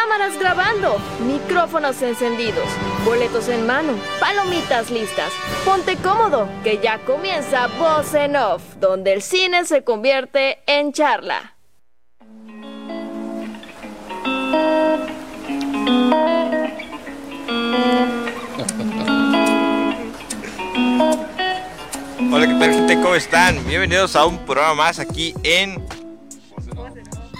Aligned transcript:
Cámaras 0.00 0.38
grabando, 0.38 0.96
micrófonos 1.26 2.00
encendidos, 2.02 2.68
boletos 3.04 3.48
en 3.48 3.66
mano, 3.66 3.94
palomitas 4.20 4.92
listas. 4.92 5.32
Ponte 5.64 5.96
cómodo, 5.96 6.48
que 6.62 6.78
ya 6.78 6.98
comienza 7.00 7.66
Voz 7.66 8.14
en 8.14 8.36
Off, 8.36 8.62
donde 8.78 9.12
el 9.12 9.22
cine 9.22 9.64
se 9.64 9.82
convierte 9.82 10.60
en 10.66 10.92
charla. 10.92 11.56
Hola, 22.30 22.46
¿qué 22.46 22.54
tal 22.54 22.72
gente? 22.72 22.94
¿Cómo 23.02 23.14
están? 23.16 23.66
Bienvenidos 23.66 24.14
a 24.14 24.26
un 24.26 24.38
programa 24.46 24.74
más 24.74 25.00
aquí 25.00 25.34
en... 25.42 25.87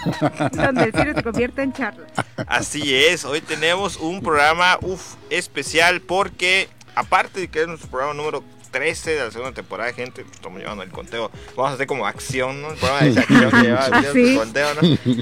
Donde 0.53 0.85
el 0.85 0.93
cine 0.93 1.15
se 1.15 1.23
convierte 1.23 1.63
en 1.63 1.73
charla. 1.73 2.07
Así 2.47 2.95
es, 2.95 3.25
hoy 3.25 3.41
tenemos 3.41 3.97
un 3.97 4.21
programa 4.23 4.79
uf, 4.83 5.15
especial 5.31 6.01
porque 6.01 6.69
aparte 6.95 7.41
de 7.41 7.49
que 7.49 7.63
es 7.63 7.69
nuestro 7.69 7.89
programa 7.91 8.15
número 8.15 8.43
13 8.71 9.13
de 9.15 9.25
la 9.25 9.31
segunda 9.31 9.53
temporada, 9.53 9.93
gente, 9.93 10.25
estamos 10.31 10.61
llevando 10.61 10.83
el 10.83 10.91
conteo, 10.91 11.31
vamos 11.57 11.73
a 11.73 11.75
hacer 11.75 11.87
como 11.87 12.07
acción, 12.07 12.61
¿no? 12.61 12.71
El 12.71 12.77
programa 12.77 13.01
de 13.03 13.21
acción 13.21 13.51
que 13.51 13.63
lleva 13.63 13.87
el 13.87 14.05
Sí. 14.13 14.37
conteo, 14.37 14.75
¿no? 14.75 14.81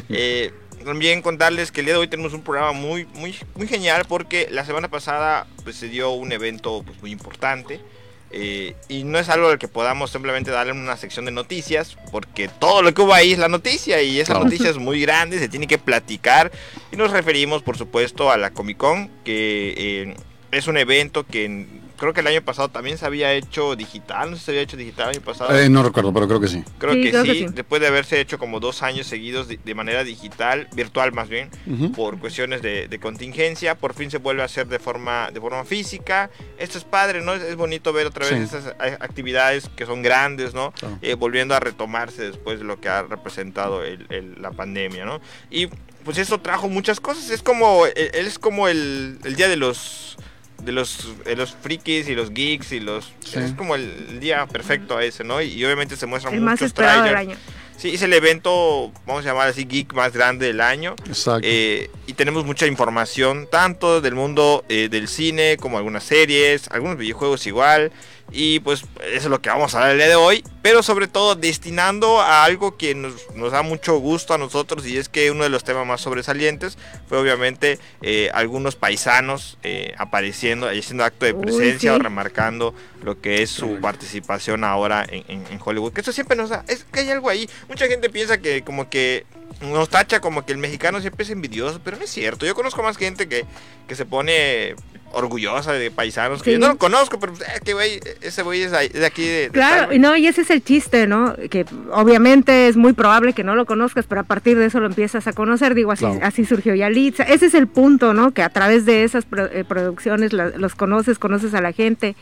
Eh, 0.09 0.53
también 0.85 1.21
contarles 1.23 1.73
que 1.73 1.81
el 1.81 1.87
día 1.87 1.95
de 1.95 2.01
hoy 2.01 2.09
tenemos 2.09 2.33
un 2.33 2.43
programa 2.43 2.73
muy, 2.73 3.07
muy, 3.15 3.37
muy 3.55 3.67
genial 3.67 4.05
porque 4.09 4.49
la 4.51 4.65
semana 4.65 4.89
pasada 4.89 5.47
pues, 5.65 5.77
se 5.77 5.89
dio 5.89 6.11
un 6.11 6.31
evento 6.33 6.83
pues, 6.85 7.01
muy 7.01 7.11
importante. 7.11 7.81
Eh, 8.31 8.75
y 8.89 9.05
no 9.05 9.19
es 9.19 9.29
algo 9.29 9.49
al 9.49 9.59
que 9.59 9.69
podamos 9.69 10.11
simplemente 10.11 10.51
darle 10.51 10.73
una 10.73 10.97
sección 10.97 11.25
de 11.25 11.31
noticias, 11.31 11.97
porque 12.11 12.49
todo 12.49 12.83
lo 12.83 12.93
que 12.93 13.03
hubo 13.03 13.15
ahí 13.15 13.33
es 13.33 13.39
la 13.39 13.49
noticia 13.49 14.03
y 14.03 14.21
esa 14.21 14.33
Claro. 14.33 14.45
noticia 14.45 14.69
es 14.71 14.79
muy 14.79 15.01
grande, 15.01 15.39
se 15.39 15.49
tiene 15.49 15.67
que 15.67 15.79
platicar. 15.79 16.51
Y 16.93 16.97
nos 16.97 17.11
referimos, 17.13 17.63
por 17.63 17.77
supuesto, 17.79 18.31
a 18.31 18.37
la 18.37 18.51
Comic 18.51 18.77
Con, 18.77 19.09
que 19.25 19.75
eh, 19.77 20.15
es 20.57 20.67
un 20.67 20.77
evento 20.77 21.25
que 21.27 21.45
en- 21.45 21.87
creo 21.99 22.13
que 22.13 22.21
el 22.21 22.27
año 22.27 22.43
pasado 22.43 22.69
también 22.69 22.99
se 22.99 23.07
había 23.07 23.33
hecho 23.33 23.75
digital, 23.75 24.31
no 24.31 24.37
sé 24.37 24.41
si 24.41 24.45
se 24.47 24.51
había 24.53 24.63
hecho 24.63 24.77
digital 24.77 25.09
el 25.11 25.17
año 25.17 25.25
pasado. 25.25 25.59
Eh, 25.59 25.69
no 25.71 25.83
recuerdo, 25.83 26.13
pero 26.13 26.29
creo 26.29 26.41
que 26.41 26.49
sí. 26.49 26.63
Creo, 26.79 26.93
Sí, 26.93 27.03
que, 27.03 27.11
creo 27.11 27.23
sí, 27.25 27.29
que 27.33 27.39
sí. 27.39 27.47
después 27.55 27.81
de 27.81 27.89
haberse 27.89 28.21
hecho 28.21 28.39
como 28.39 28.61
dos 28.61 28.83
años 28.83 29.07
seguidos 29.07 29.49
de, 29.49 29.59
de 29.65 29.75
manera 29.75 30.05
digital, 30.05 30.69
virtual 30.75 31.13
más 31.13 31.29
bien, 31.31 31.49
por 31.95 32.19
cuestiones 32.19 32.61
de, 32.61 32.87
de 32.89 32.99
contingencia, 33.01 33.77
por 33.77 33.95
fin 33.95 34.11
se 34.11 34.19
vuelve 34.19 34.43
a 34.43 34.45
hacer 34.45 34.67
de 34.67 34.79
forma, 34.79 35.31
de 35.33 35.41
forma 35.41 35.65
física. 35.65 36.29
Esto 36.59 36.77
es 36.77 36.85
padre, 36.85 37.23
¿no? 37.23 37.33
Es, 37.35 37.43
es 37.43 37.57
bonito 37.57 37.93
ver 37.95 38.07
otra 38.07 38.27
vez 38.29 38.35
Sí. 38.51 38.57
esas 38.57 38.75
a- 38.79 39.03
actividades 39.05 39.71
que 39.75 39.87
son 39.87 40.03
grandes, 40.03 40.53
¿no? 40.53 40.73
Claro. 40.73 40.99
Eh, 41.01 41.15
volviendo 41.15 41.55
a 41.55 41.61
retomarse 41.61 42.23
después 42.23 42.59
de 42.59 42.65
lo 42.67 42.79
que 42.81 42.89
ha 42.91 43.03
representado 43.05 43.85
el- 43.85 44.07
el- 44.11 44.43
la 44.43 44.51
pandemia, 44.51 45.05
¿no? 45.07 45.21
Y 45.51 45.69
pues 46.05 46.19
eso 46.19 46.39
trajo 46.41 46.69
muchas 46.69 47.01
cosas. 47.01 47.31
Es 47.31 47.43
como, 47.43 47.87
eh, 47.87 48.11
es 48.13 48.39
como 48.39 48.69
el, 48.69 49.19
el 49.25 49.35
día 49.35 49.49
de 49.49 49.57
los... 49.57 50.17
De 50.63 50.73
los, 50.73 51.15
de 51.25 51.37
los 51.37 51.55
frikis 51.55 52.09
y 52.09 52.15
los 52.15 52.31
geeks 52.33 52.73
y 52.73 52.81
los... 52.81 53.13
Sí. 53.21 53.39
Es 53.39 53.53
como 53.53 53.75
el 53.77 54.19
día 54.21 54.47
perfecto 54.47 54.97
a 54.97 55.05
ese, 55.05 55.23
¿no? 55.23 55.41
Y, 55.41 55.53
y 55.53 55.65
obviamente 55.65 55.97
se 55.97 56.07
muestran 56.07 56.35
El 56.35 56.41
más 56.41 56.55
muchos 56.55 56.67
esperado 56.69 57.03
del 57.05 57.13
trailers. 57.13 57.39
año. 57.39 57.41
Sí, 57.77 57.91
es 57.95 58.01
el 58.01 58.13
evento, 58.15 58.91
vamos 59.07 59.25
a 59.25 59.29
llamar 59.29 59.49
así, 59.49 59.67
geek 59.67 59.93
más 59.93 60.13
grande 60.15 60.47
del 60.47 60.63
año. 60.63 60.97
Exacto. 61.07 61.41
Eh, 61.45 61.91
y 62.07 62.15
tenemos 62.15 62.47
mucha 62.47 62.67
información, 62.67 63.47
tanto 63.51 64.01
del 64.01 64.15
mundo 64.15 64.65
eh, 64.71 64.89
del 64.91 65.09
cine 65.09 65.59
como 65.59 65.77
algunas 65.77 66.03
series, 66.03 66.69
algunos 66.71 66.97
videojuegos 66.97 67.47
igual. 67.47 67.93
Y 68.33 68.61
pues 68.61 68.83
eso 68.83 69.17
es 69.17 69.25
lo 69.27 69.41
que 69.41 69.49
vamos 69.49 69.75
a 69.75 69.79
hablar 69.79 69.93
el 69.93 69.99
día 69.99 70.09
de 70.09 70.17
hoy. 70.17 70.45
Pero 70.61 70.83
sobre 70.83 71.07
todo 71.07 71.37
destinando 71.37 72.21
a 72.21 72.45
algo 72.45 72.77
que 72.77 72.95
nos, 72.95 73.15
nos 73.35 73.53
da 73.53 73.63
mucho 73.63 73.97
gusto 73.99 74.35
a 74.35 74.39
nosotros. 74.39 74.85
Y 74.87 74.99
es 74.99 75.09
que 75.09 75.31
uno 75.31 75.45
de 75.45 75.49
los 75.49 75.63
temas 75.65 75.87
más 75.87 76.01
sobresalientes 76.01 76.77
fue 77.09 77.19
obviamente 77.19 77.79
eh, 78.03 78.29
algunos 78.35 78.75
paisanos 78.75 79.59
eh, 79.63 79.95
apareciendo, 79.97 80.73
y 80.73 80.81
haciendo 80.81 81.05
acto 81.05 81.25
de 81.25 81.33
Uy, 81.35 81.43
presencia 81.43 81.93
sí. 81.93 81.97
o 81.97 82.03
remarcando 82.03 82.75
lo 83.03 83.21
que 83.21 83.43
es 83.43 83.51
su 83.51 83.79
participación 83.81 84.65
ahora 84.65 85.07
en, 85.09 85.25
en- 85.29 85.47
en 85.51 85.61
Hollywood. 85.65 85.93
Que 85.93 86.01
eso 86.01 86.13
siempre 86.13 86.37
nos 86.37 86.51
da, 86.51 86.65
es 86.67 86.85
que 86.85 87.01
hay 87.01 87.11
algo 87.11 87.29
ahí. 87.29 87.49
Mucha 87.69 87.87
gente 87.87 88.11
piensa 88.11 88.39
que 88.39 88.63
como 88.63 88.91
que 88.91 89.25
nos 89.61 89.89
tacha 89.89 90.21
como 90.21 90.45
que 90.45 90.53
el 90.53 90.59
mexicano 90.59 91.01
siempre 91.01 91.23
es 91.25 91.31
envidioso, 91.31 91.81
pero 91.83 91.97
no 91.97 92.05
es 92.05 92.11
cierto. 92.11 92.45
Yo 92.45 92.55
conozco 92.57 92.83
más 92.83 92.97
gente 92.97 93.29
que, 93.29 93.45
que 93.87 93.95
se 93.95 94.05
pone 94.05 94.75
orgullosa 95.17 95.73
de 95.73 95.91
paisanos, 95.91 96.43
que 96.43 96.53
yo 96.53 96.59
no 96.59 96.69
lo 96.69 96.79
conozco, 96.79 97.19
pero 97.19 97.33
pues, 97.35 97.49
eh, 97.49 97.61
que 97.65 97.73
güey, 97.75 98.01
ese 98.21 98.43
güey 98.43 98.63
es, 98.63 98.71
de 98.73 99.07
aquí 99.07 99.27
de... 99.27 99.51
Claro, 99.53 99.93
y 99.93 99.99
no, 99.99 100.17
y 100.17 100.27
ese 100.27 100.43
es 100.43 100.51
el 100.51 100.63
chiste, 100.63 101.07
¿no? 101.07 101.35
Que 101.51 101.65
obviamente 101.93 102.69
es 102.69 102.77
muy 102.77 102.93
probable 102.93 103.33
que 103.33 103.43
no 103.45 103.55
lo 103.55 103.67
conozcas, 103.67 104.07
pero 104.07 104.21
a 104.21 104.25
partir 104.25 104.59
de 104.59 104.67
eso 104.67 104.79
lo 104.81 104.87
empiezas 104.87 105.27
a 105.27 105.33
conocer. 105.33 105.75
Digo, 105.75 105.93
así, 105.93 106.05
Claro. 106.05 106.21
así 106.23 106.45
surgió 106.45 106.75
Yalitza. 106.75 107.23
Ese 107.25 107.47
es 107.47 107.55
el 107.55 107.67
punto, 107.67 108.15
¿no? 108.15 108.33
Que 108.33 108.43
a 108.43 108.51
través 108.51 108.85
de 108.85 109.05
esas 109.05 109.25
pro- 109.25 109.47
eh, 109.51 109.65
producciones 109.65 110.33
la- 110.33 110.51
los 110.51 110.75
conoces, 110.75 111.19
conoces 111.19 111.55
a 111.55 111.61
la 111.61 111.73
gente 111.73 112.15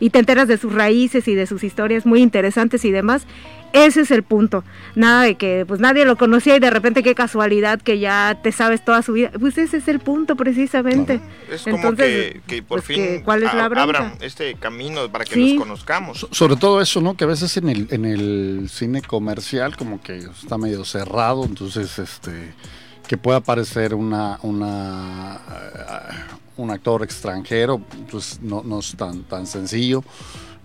y 0.00 0.10
te 0.10 0.18
enteras 0.20 0.48
de 0.48 0.58
sus 0.58 0.72
raíces 0.72 1.26
y 1.28 1.34
de 1.34 1.46
sus 1.46 1.64
historias 1.64 2.06
muy 2.06 2.22
interesantes 2.22 2.84
y 2.84 2.90
demás. 2.90 3.26
Ese 3.72 4.00
es 4.00 4.10
el 4.10 4.22
punto. 4.22 4.64
Nada 4.94 5.22
de 5.24 5.34
que 5.36 5.64
pues 5.68 5.78
nadie 5.78 6.04
lo 6.04 6.16
conocía 6.16 6.56
y 6.56 6.58
de 6.60 6.70
repente 6.70 7.02
qué 7.02 7.14
casualidad 7.14 7.80
que 7.80 7.98
ya 7.98 8.38
te 8.42 8.50
sabes 8.50 8.82
toda 8.84 9.02
su 9.02 9.12
vida. 9.12 9.30
Pues 9.38 9.58
ese 9.58 9.76
es 9.76 9.88
el 9.88 10.00
punto 10.00 10.36
precisamente. 10.36 11.20
Es 11.52 11.62
como 11.62 11.76
Entonces, 11.76 12.32
que, 12.32 12.40
que 12.46 12.62
por 12.62 12.78
pues, 12.80 12.84
fin 12.86 12.96
que, 12.96 13.22
¿cuál 13.24 13.42
es 13.42 13.52
la 13.54 13.64
a- 13.64 13.82
abran 13.82 14.14
este 14.20 14.54
camino 14.54 15.08
para 15.12 15.24
que 15.24 15.34
Sí. 15.34 15.54
los 15.54 15.62
conozcamos. 15.64 16.18
So- 16.18 16.28
sobre 16.32 16.56
todo 16.56 16.80
eso, 16.80 17.00
¿no? 17.00 17.14
Que 17.16 17.24
a 17.24 17.28
veces 17.28 17.56
en 17.58 17.68
el, 17.68 17.88
en 17.90 18.04
el 18.06 18.68
cine 18.70 19.02
comercial 19.02 19.76
como 19.76 20.00
que 20.00 20.16
está 20.18 20.56
medio 20.58 20.84
cerrado, 20.84 21.44
entonces 21.44 21.98
este 21.98 22.54
que 23.06 23.16
pueda 23.16 23.38
aparecer 23.38 23.94
una, 23.94 24.38
una 24.42 25.40
eh, 25.50 26.34
un 26.58 26.70
actor 26.70 27.02
extranjero, 27.02 27.80
pues 28.10 28.38
no, 28.42 28.62
no 28.64 28.80
es 28.80 28.94
tan, 28.96 29.22
tan 29.24 29.46
sencillo, 29.46 30.02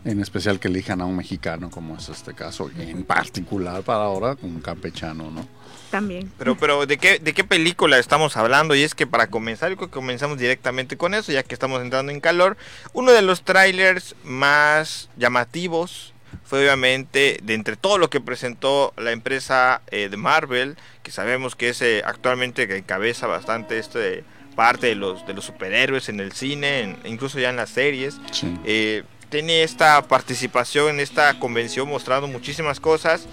en 0.06 0.20
especial 0.20 0.60
que 0.60 0.68
elijan 0.68 1.02
a 1.02 1.06
un 1.06 1.16
mexicano 1.16 1.70
como 1.70 1.98
es 1.98 2.10
este 2.10 2.34
caso, 2.34 2.70
y 2.78 2.82
en 2.90 3.04
particular 3.04 3.84
para 3.84 4.04
ahora 4.04 4.38
un 4.42 4.60
campechano, 4.62 5.32
¿no? 5.32 5.48
También. 5.92 6.32
Pero, 6.40 6.58
pero 6.58 6.86
¿de 6.88 6.98
qué, 6.98 7.20
¿de 7.20 7.34
qué 7.34 7.44
película 7.44 8.00
estamos 8.00 8.36
hablando? 8.36 8.74
Y 8.74 8.82
es 8.82 8.96
que 8.96 9.06
para 9.06 9.28
comenzar, 9.28 9.70
yo 9.70 9.78
creo 9.78 9.90
que 9.90 9.94
comenzamos 9.94 10.40
directamente 10.40 10.98
con 10.98 11.14
eso, 11.14 11.32
ya 11.32 11.44
que 11.44 11.54
estamos 11.54 11.82
entrando 11.84 12.12
en 12.12 12.20
calor. 12.20 12.58
Uno 12.94 13.12
de 13.12 13.22
los 13.22 13.44
trailers 13.44 14.16
más 14.24 15.10
llamativos 15.18 16.14
fue 16.46 16.60
obviamente 16.62 17.38
de 17.44 17.54
entre 17.54 17.76
todo 17.76 18.00
lo 18.00 18.10
que 18.10 18.20
presentó 18.20 18.92
la 18.98 19.12
empresa 19.12 19.82
eh, 19.92 20.10
de 20.10 20.18
Marvel, 20.18 20.78
que 21.04 21.12
sabemos 21.12 21.56
que 21.56 21.70
es 21.70 21.82
eh, 21.84 22.02
actualmente 22.06 22.68
que 22.68 22.78
encabeza 22.78 23.28
bastante 23.28 23.78
este 23.78 24.24
parte 24.56 24.88
de 24.88 24.96
los, 24.96 25.26
de 25.28 25.34
los 25.34 25.46
superhéroes 25.46 26.10
en 26.10 26.20
el 26.20 26.32
cine, 26.32 26.82
en- 26.82 26.98
incluso 27.06 27.40
ya 27.40 27.50
en 27.52 27.56
las 27.56 27.70
series. 27.70 28.20
Sí. 28.32 28.56
Eh, 28.66 29.04
tiene 29.34 29.64
esta 29.64 30.00
participación 30.08 30.90
en 30.90 31.00
esta 31.00 31.40
convención 31.40 31.88
mostrando 31.90 32.28
muchísimas 32.28 32.80
cosas 32.80 33.26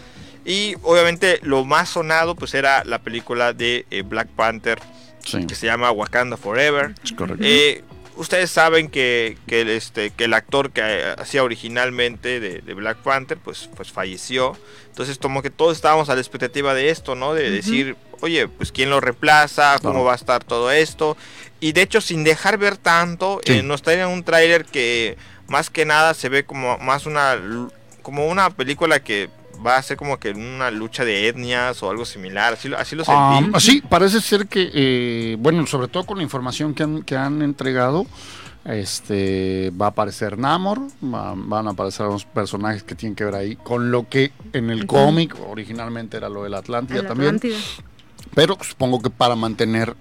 y 0.47 0.75
obviamente 0.83 1.39
lo 1.43 1.67
más 1.67 1.91
sonado 1.91 2.35
pues 2.35 2.55
era 2.55 2.83
la 2.85 3.01
película 3.01 3.53
de 3.53 3.85
eh, 3.91 4.01
Black 4.03 4.29
Panther 4.29 4.79
Sí, 5.23 5.45
que 5.47 5.55
se 5.55 5.67
llama 5.67 5.91
Wakanda 5.91 6.39
Forever. 6.39 6.95
es 7.05 7.13
correcto. 7.13 7.45
Eh, 7.47 7.85
ustedes 8.17 8.51
saben 8.51 8.89
que, 8.89 9.37
que 9.47 9.61
el, 9.61 9.69
este, 9.69 10.09
que 10.13 10.25
el 10.25 10.33
actor 10.33 10.71
que 10.71 10.81
eh, 10.83 11.15
hacía 11.19 11.45
originalmente 11.45 12.41
de, 12.41 12.63
de 12.63 12.73
Black 12.75 12.97
Panther 13.03 13.37
pues, 13.37 13.69
pues 13.77 13.93
falleció. 13.93 14.57
Entonces 14.89 15.19
como 15.19 15.43
que 15.43 15.51
todos 15.51 15.77
estábamos 15.77 16.09
a 16.09 16.15
la 16.15 16.23
expectativa 16.23 16.73
de 16.73 16.89
esto, 16.89 17.15
¿no? 17.15 17.35
De 17.35 17.45
Ujú. 17.45 17.53
decir, 17.53 17.97
oye, 18.23 18.49
pues 18.49 18.73
quién 18.73 18.89
lo 18.89 19.01
reemplaza, 19.03 19.77
cómo 19.83 19.93
Claro. 19.93 20.05
va 20.07 20.13
a 20.15 20.17
estar 20.17 20.43
todo 20.43 20.71
esto. 20.71 21.19
Y 21.61 21.73
de 21.73 21.83
hecho 21.83 22.01
sin 22.01 22.25
dejar 22.25 22.57
ver 22.57 22.79
tanto, 22.79 23.41
Sí. 23.45 23.53
eh, 23.59 23.63
nos 23.63 23.83
traen 23.83 24.07
un 24.09 24.25
tráiler 24.25 24.65
que 24.65 25.19
más 25.51 25.69
que 25.69 25.85
nada 25.85 26.15
se 26.15 26.29
ve 26.31 26.45
como 26.45 26.79
más 26.79 27.05
una 27.05 27.37
como 28.03 28.27
una 28.29 28.49
película 28.49 29.01
que 29.03 29.29
va 29.67 29.77
a 29.77 29.83
ser 29.83 29.99
como 29.99 30.19
que 30.19 30.31
una 30.31 30.71
lucha 30.71 31.05
de 31.05 31.29
etnias 31.29 31.83
o 31.83 31.91
algo 31.91 32.07
similar, 32.07 32.55
así, 32.55 32.69
lo- 32.69 32.79
así 32.79 32.97
lo 32.97 33.05
sentí. 33.05 33.51
Ah, 33.53 33.61
sí, 33.61 33.83
parece 33.87 34.23
ser 34.23 34.47
que, 34.47 34.71
eh, 34.73 35.37
bueno, 35.39 35.67
sobre 35.67 35.89
todo 35.89 36.07
con 36.07 36.17
la 36.17 36.23
información 36.23 36.73
que 36.73 36.83
han, 36.83 37.03
que 37.03 37.15
han 37.15 37.43
entregado, 37.43 38.07
este 38.65 39.71
va 39.81 39.87
a 39.87 39.89
aparecer 39.91 40.39
Namor, 40.39 40.81
va- 41.03 41.35
van 41.37 41.67
a 41.67 41.71
aparecer 41.73 42.07
unos 42.07 42.25
personajes 42.25 42.83
que 42.83 42.95
tienen 42.95 43.15
que 43.17 43.25
ver 43.25 43.35
ahí 43.35 43.57
con 43.57 43.91
lo 43.91 44.09
que 44.09 44.33
en 44.55 44.71
el 44.71 44.87
cómic 44.87 45.37
originalmente 45.49 46.17
era 46.17 46.29
lo 46.31 46.45
de 46.45 46.51
la 46.51 46.59
Atlántida 46.59 47.07
también, 47.07 47.37
Atlántida. 47.37 47.59
pero 48.35 48.57
supongo 48.63 49.03
que 49.03 49.11
para 49.11 49.37
mantener 49.37 49.95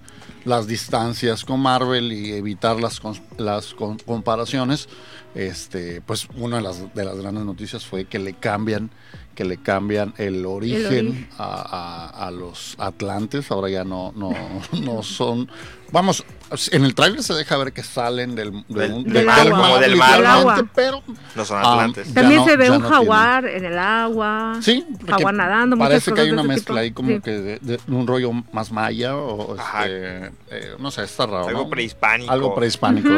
las 0.46 0.66
distancias 0.66 1.44
con 1.44 1.60
Marvel 1.60 2.12
y 2.12 2.32
evitar 2.32 2.80
las, 2.80 3.00
las 3.36 3.74
comparaciones, 4.06 4.88
este, 5.34 6.00
pues 6.00 6.28
una 6.36 6.56
de 6.56 6.62
las, 6.62 6.94
de 6.94 7.04
las 7.04 7.16
grandes 7.16 7.44
noticias 7.44 7.86
fue 7.86 8.06
que 8.06 8.18
le 8.18 8.34
cambian 8.34 8.90
que 9.34 9.44
le 9.44 9.56
cambian 9.56 10.12
el 10.18 10.44
origen, 10.46 10.86
origen. 11.08 11.28
A, 11.38 12.10
a- 12.14 12.26
a 12.26 12.30
los 12.30 12.74
atlantes, 12.78 13.50
ahora 13.50 13.68
ya 13.70 13.84
no, 13.84 14.12
no, 14.14 14.30
no 14.82 15.02
son, 15.02 15.50
vamos, 15.92 16.24
en 16.72 16.84
el 16.84 16.94
tráiler 16.96 17.22
se 17.22 17.32
deja 17.34 17.56
ver 17.56 17.72
que 17.72 17.82
salen 17.82 18.34
del, 18.34 18.64
Del- 18.68 19.04
del 19.04 19.28
agua. 19.28 19.50
como 19.60 19.78
del 19.78 19.96
mar, 19.96 20.20
¿no? 20.20 20.38
literalmente, 20.38 20.70
pero 20.74 21.02
No 21.36 21.44
son 21.44 21.58
Ah, 21.58 21.72
atlantes. 21.74 22.12
También 22.12 22.40
no- 22.40 22.44
se 22.46 22.56
ve 22.56 22.70
un 22.70 22.82
no 22.82 22.88
jaguar 22.88 23.46
en 23.46 23.64
el 23.64 23.78
agua. 23.78 24.58
Sí, 24.60 24.84
Jaguar 25.08 25.34
nadando, 25.34 25.76
parece 25.78 26.12
que 26.12 26.20
hay 26.22 26.30
una 26.32 26.42
mezcla 26.42 26.74
tipo. 26.74 26.78
ahí 26.80 26.90
como 26.92 27.08
Sí. 27.08 27.20
que 27.20 27.30
de, 27.30 27.58
de 27.60 27.78
un 27.88 28.06
rollo 28.06 28.32
más 28.52 28.72
maya 28.72 29.16
o 29.16 29.56
Ajá. 29.58 29.86
este, 29.86 30.26
eh, 30.50 30.74
no 30.78 30.90
sé, 30.90 31.04
está 31.04 31.24
raro. 31.26 31.46
Algo 31.48 31.62
¿no? 31.62 31.70
prehispánico. 31.70 32.30
Algo 32.32 32.54
prehispánico, 32.54 33.08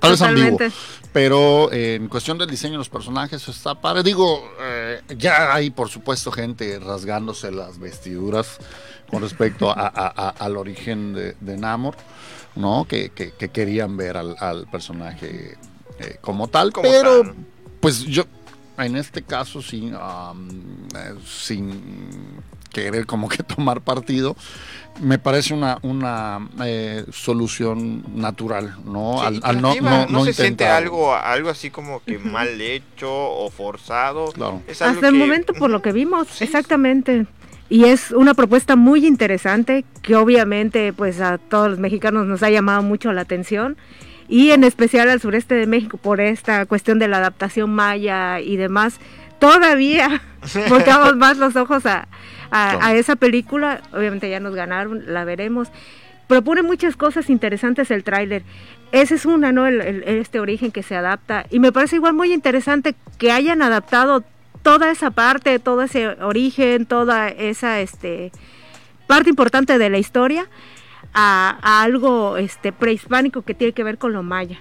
Tal 0.00 0.10
vez 0.12 0.22
ambiguo. 0.22 0.58
Pero 1.12 1.72
eh, 1.72 1.94
en 1.94 2.08
cuestión 2.08 2.36
del 2.38 2.48
diseño 2.50 2.72
de 2.72 2.78
los 2.78 2.88
personajes 2.90 3.46
está 3.48 3.74
padre. 3.74 4.02
Digo, 4.02 4.48
eh, 4.60 5.00
ya 5.16 5.52
hay 5.54 5.65
por 5.70 5.88
supuesto 5.88 6.30
gente 6.32 6.78
rasgándose 6.78 7.50
las 7.50 7.78
vestiduras 7.78 8.58
con 9.10 9.22
respecto 9.22 9.70
a- 9.70 9.86
a- 9.86 10.12
a- 10.16 10.28
al 10.30 10.56
origen 10.56 11.12
de, 11.14 11.36
de 11.40 11.56
Namor, 11.56 11.96
¿no? 12.56 12.86
Que, 12.88 13.10
que- 13.10 13.32
que 13.32 13.48
querían 13.50 13.96
ver 13.96 14.16
al, 14.16 14.36
al 14.40 14.66
personaje 14.68 15.56
eh, 15.98 16.16
como 16.20 16.48
tal. 16.48 16.72
Como 16.72 16.88
pero, 16.88 17.22
tal. 17.22 17.34
pues 17.80 18.00
yo, 18.04 18.24
en 18.78 18.96
este 18.96 19.22
caso, 19.22 19.62
sí, 19.62 19.90
um, 19.92 20.48
eh, 20.94 21.14
sin 21.24 21.80
querer 22.84 23.06
como 23.06 23.28
que 23.28 23.42
tomar 23.42 23.80
partido, 23.80 24.36
me 25.00 25.18
parece 25.18 25.52
una, 25.54 25.78
una 25.82 26.48
eh, 26.64 27.04
solución 27.12 28.04
natural, 28.14 28.76
¿no? 28.84 29.18
Sí, 29.20 29.26
al, 29.26 29.40
al 29.42 29.60
no, 29.62 29.70
creativa, 29.70 30.06
no, 30.06 30.18
no 30.18 30.24
se 30.24 30.32
siente 30.32 30.64
intentar- 30.64 30.82
algo, 30.82 31.14
algo 31.14 31.50
así 31.50 31.70
como 31.70 32.02
que 32.04 32.18
mal 32.18 32.60
hecho 32.60 33.10
o 33.12 33.50
forzado. 33.50 34.32
Claro. 34.32 34.62
Es 34.66 34.80
algo 34.82 34.94
Hasta 34.94 35.08
el 35.08 35.14
que- 35.14 35.18
momento, 35.18 35.52
por 35.54 35.70
lo 35.70 35.82
que 35.82 35.92
vimos, 35.92 36.40
exactamente. 36.40 37.26
Y 37.68 37.84
es 37.86 38.12
una 38.12 38.32
propuesta 38.34 38.76
muy 38.76 39.04
interesante 39.06 39.84
que 40.02 40.14
obviamente 40.14 40.92
pues 40.92 41.20
a 41.20 41.38
todos 41.38 41.68
los 41.68 41.78
mexicanos 41.80 42.24
nos 42.26 42.42
ha 42.44 42.48
llamado 42.50 42.82
mucho 42.82 43.12
la 43.12 43.22
atención 43.22 43.76
y 44.28 44.50
en 44.52 44.62
especial 44.64 45.10
al 45.10 45.20
sureste 45.20 45.56
de 45.56 45.66
México 45.66 45.96
por 45.98 46.20
esta 46.20 46.64
cuestión 46.66 46.98
de 47.00 47.08
la 47.08 47.16
adaptación 47.18 47.70
maya 47.70 48.38
y 48.40 48.56
demás. 48.56 49.00
Todavía 49.40 50.22
volteamos 50.68 51.16
más 51.16 51.36
los 51.38 51.56
ojos 51.56 51.86
a, 51.86 52.00
a- 52.50 52.70
Claro. 52.70 52.78
a 52.82 52.94
esa 52.94 53.16
película. 53.16 53.80
Obviamente 53.92 54.28
ya 54.30 54.40
nos 54.40 54.54
ganaron, 54.54 55.02
la 55.12 55.24
veremos. 55.24 55.68
Propone 56.28 56.62
muchas 56.62 56.96
cosas 56.96 57.30
interesantes 57.30 57.90
el 57.90 58.02
tráiler. 58.04 58.42
Esa 58.92 59.14
es 59.14 59.26
una, 59.26 59.52
¿no? 59.52 59.66
El- 59.66 59.80
el- 59.80 60.02
este 60.04 60.40
origen 60.40 60.70
que 60.72 60.82
se 60.82 60.96
adapta. 60.96 61.46
Y 61.50 61.58
me 61.60 61.72
parece 61.72 61.96
igual 61.96 62.14
muy 62.14 62.32
interesante 62.32 62.94
que 63.18 63.30
hayan 63.32 63.62
adaptado 63.62 64.24
toda 64.62 64.90
esa 64.90 65.10
parte, 65.10 65.58
todo 65.60 65.82
ese 65.82 66.08
origen, 66.08 66.86
toda 66.86 67.28
esa 67.28 67.80
este, 67.80 68.32
parte 69.06 69.30
importante 69.30 69.78
de 69.78 69.90
la 69.90 69.98
historia 69.98 70.46
a, 71.14 71.58
a 71.62 71.82
algo 71.82 72.36
este, 72.36 72.72
prehispánico 72.72 73.42
que 73.42 73.54
tiene 73.54 73.72
que 73.72 73.84
ver 73.84 73.96
con 73.98 74.12
lo 74.12 74.22
maya. 74.24 74.58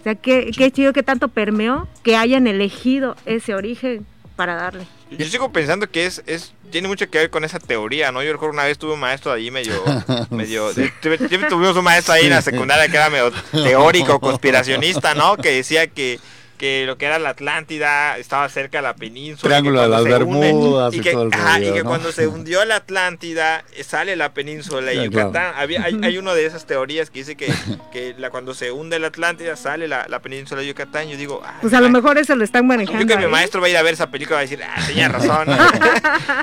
O 0.00 0.02
sea, 0.02 0.14
qué, 0.14 0.50
qué 0.56 0.70
chido 0.70 0.92
que 0.94 1.02
tanto 1.02 1.28
permeó 1.28 1.86
que 2.02 2.16
hayan 2.16 2.46
elegido 2.46 3.16
ese 3.26 3.54
origen 3.54 4.06
para 4.36 4.54
darle. 4.54 4.86
Yo 5.10 5.24
sigo 5.26 5.50
pensando 5.50 5.90
que 5.90 6.06
es, 6.06 6.22
es 6.26 6.52
tiene 6.70 6.88
mucho 6.88 7.08
que 7.08 7.18
ver 7.18 7.30
con 7.30 7.42
esa 7.44 7.58
teoría, 7.58 8.12
¿no? 8.12 8.22
Yo 8.22 8.32
recuerdo 8.32 8.52
una 8.52 8.64
vez 8.64 8.76
tuve 8.78 8.92
un 8.92 9.00
maestro 9.00 9.32
ahí 9.32 9.50
medio, 9.50 9.82
medio, 10.30 10.72
de- 10.74 10.92
tuve- 11.02 11.48
tuvimos 11.48 11.76
un 11.76 11.84
maestro 11.84 12.14
ahí 12.14 12.24
en 12.26 12.30
la 12.30 12.42
secundaria 12.42 12.88
que 12.88 12.96
era 12.96 13.08
medio 13.10 13.32
teórico, 13.52 14.20
conspiracionista, 14.20 15.14
¿no? 15.14 15.36
Que 15.36 15.52
decía 15.52 15.86
que, 15.86 16.20
que 16.56 16.84
lo 16.86 16.96
que 16.98 17.06
era 17.06 17.18
la 17.18 17.30
Atlántida 17.30 18.16
estaba 18.18 18.48
cerca 18.48 18.78
de 18.78 18.82
la 18.82 18.96
península. 18.96 19.36
y 19.58 19.62
que 19.62 19.70
Triángulo 19.70 19.82
de 19.82 19.88
cuando 19.88 19.96
las 19.96 20.02
se 20.02 20.08
hunde- 20.08 20.42
Bermudas 20.42 20.94
y 20.94 20.96
y 20.96 21.00
que, 21.00 21.10
todo 21.12 21.22
el 21.24 21.34
ajá, 21.34 21.58
y 21.58 21.62
rollo, 21.62 21.74
que 21.74 21.82
¿no? 21.82 21.88
cuando 21.88 22.12
se 22.12 22.26
hundió 22.26 22.64
la 22.64 22.76
Atlántida 22.76 23.64
sale 23.82 24.16
la 24.16 24.32
península 24.34 24.86
de 24.90 25.04
Yucatán. 25.04 25.30
claro. 25.32 25.56
Había, 25.58 25.82
hay, 25.84 26.00
hay 26.02 26.18
una 26.18 26.34
de 26.34 26.46
esas 26.46 26.66
teorías 26.66 27.10
que 27.10 27.20
dice 27.20 27.36
que, 27.36 27.52
que 27.92 28.14
la, 28.18 28.30
cuando 28.30 28.54
se 28.54 28.72
hunde 28.72 28.98
la 28.98 29.08
Atlántida 29.08 29.56
sale 29.56 29.88
la, 29.88 30.06
la 30.08 30.20
península 30.20 30.60
de 30.60 30.68
Yucatán. 30.68 31.08
Yo 31.08 31.16
digo, 31.16 31.42
Pues 31.60 31.72
a 31.74 31.80
lo 31.80 31.90
mejor 31.90 32.18
eso 32.18 32.34
lo 32.34 32.44
están 32.44 32.66
manejando. 32.66 33.00
yo 33.00 33.06
creo 33.06 33.18
que 33.18 33.26
mi 33.26 33.30
maestro 33.30 33.60
va 33.60 33.66
a 33.66 33.70
ir 33.70 33.76
a 33.76 33.82
ver 33.82 33.94
esa 33.94 34.10
película 34.10 34.36
y 34.36 34.36
va 34.36 34.40
a 34.40 34.42
decir, 34.42 34.62
ah, 34.64 34.82
tenía 34.86 35.08
razón. 35.10 35.46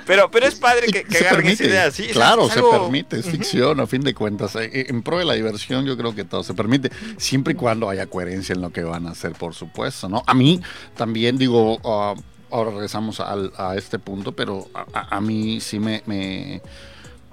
pero, 0.05 0.29
pero 0.31 0.45
es 0.47 0.55
padre 0.55 0.87
que, 0.87 1.03
que 1.03 1.17
se 1.17 1.27
agarren 1.27 1.41
permite, 1.43 1.63
esa 1.63 1.71
idea. 1.71 1.91
Sí, 1.91 2.03
es- 2.05 2.11
claro, 2.13 2.47
es 2.47 2.53
se 2.53 2.61
permite, 2.61 3.19
es 3.19 3.25
ficción 3.25 3.79
a 3.79 3.87
fin 3.87 4.01
de 4.01 4.13
cuentas. 4.13 4.55
Eh, 4.55 4.69
eh, 4.73 4.85
En 4.89 5.01
pro 5.03 5.17
de 5.17 5.25
la 5.25 5.33
diversión 5.33 5.85
yo 5.85 5.97
creo 5.97 6.13
que 6.15 6.23
todo 6.23 6.43
se 6.43 6.53
permite, 6.53 6.91
siempre 7.17 7.53
y 7.53 7.55
cuando 7.55 7.89
haya 7.89 8.05
coherencia 8.07 8.53
en 8.53 8.61
lo 8.61 8.71
que 8.71 8.83
van 8.83 9.07
a 9.07 9.11
hacer, 9.11 9.33
por 9.33 9.53
supuesto, 9.53 10.02
¿no? 10.09 10.23
A 10.25 10.33
mí 10.33 10.61
también 10.95 11.37
digo, 11.37 11.79
ah, 11.83 12.13
ahora 12.51 12.71
regresamos 12.71 13.19
al- 13.19 13.51
a 13.57 13.75
este 13.75 13.99
punto, 13.99 14.31
pero 14.33 14.67
a, 14.73 14.85
a- 14.93 15.17
a 15.17 15.21
mí 15.21 15.59
sí 15.59 15.79
me, 15.79 16.03
me- 16.05 16.61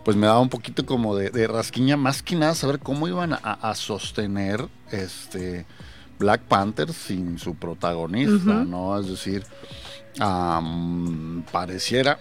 pues 0.04 0.16
me 0.16 0.26
daba 0.26 0.40
un 0.40 0.48
poquito 0.48 0.86
como 0.86 1.14
de, 1.14 1.30
de 1.30 1.46
rasquiña, 1.46 1.96
más 1.96 2.22
que 2.22 2.34
nada 2.36 2.54
saber 2.54 2.78
cómo 2.78 3.06
iban 3.06 3.34
a, 3.34 3.36
a 3.38 3.74
sostener 3.74 4.66
este 4.90 5.66
Black 6.18 6.40
Panther 6.42 6.92
sin 6.92 7.38
su 7.38 7.54
protagonista. 7.54 8.32
¿no? 8.64 8.98
Es 8.98 9.06
decir, 9.08 9.44
pareciera, 11.52 12.18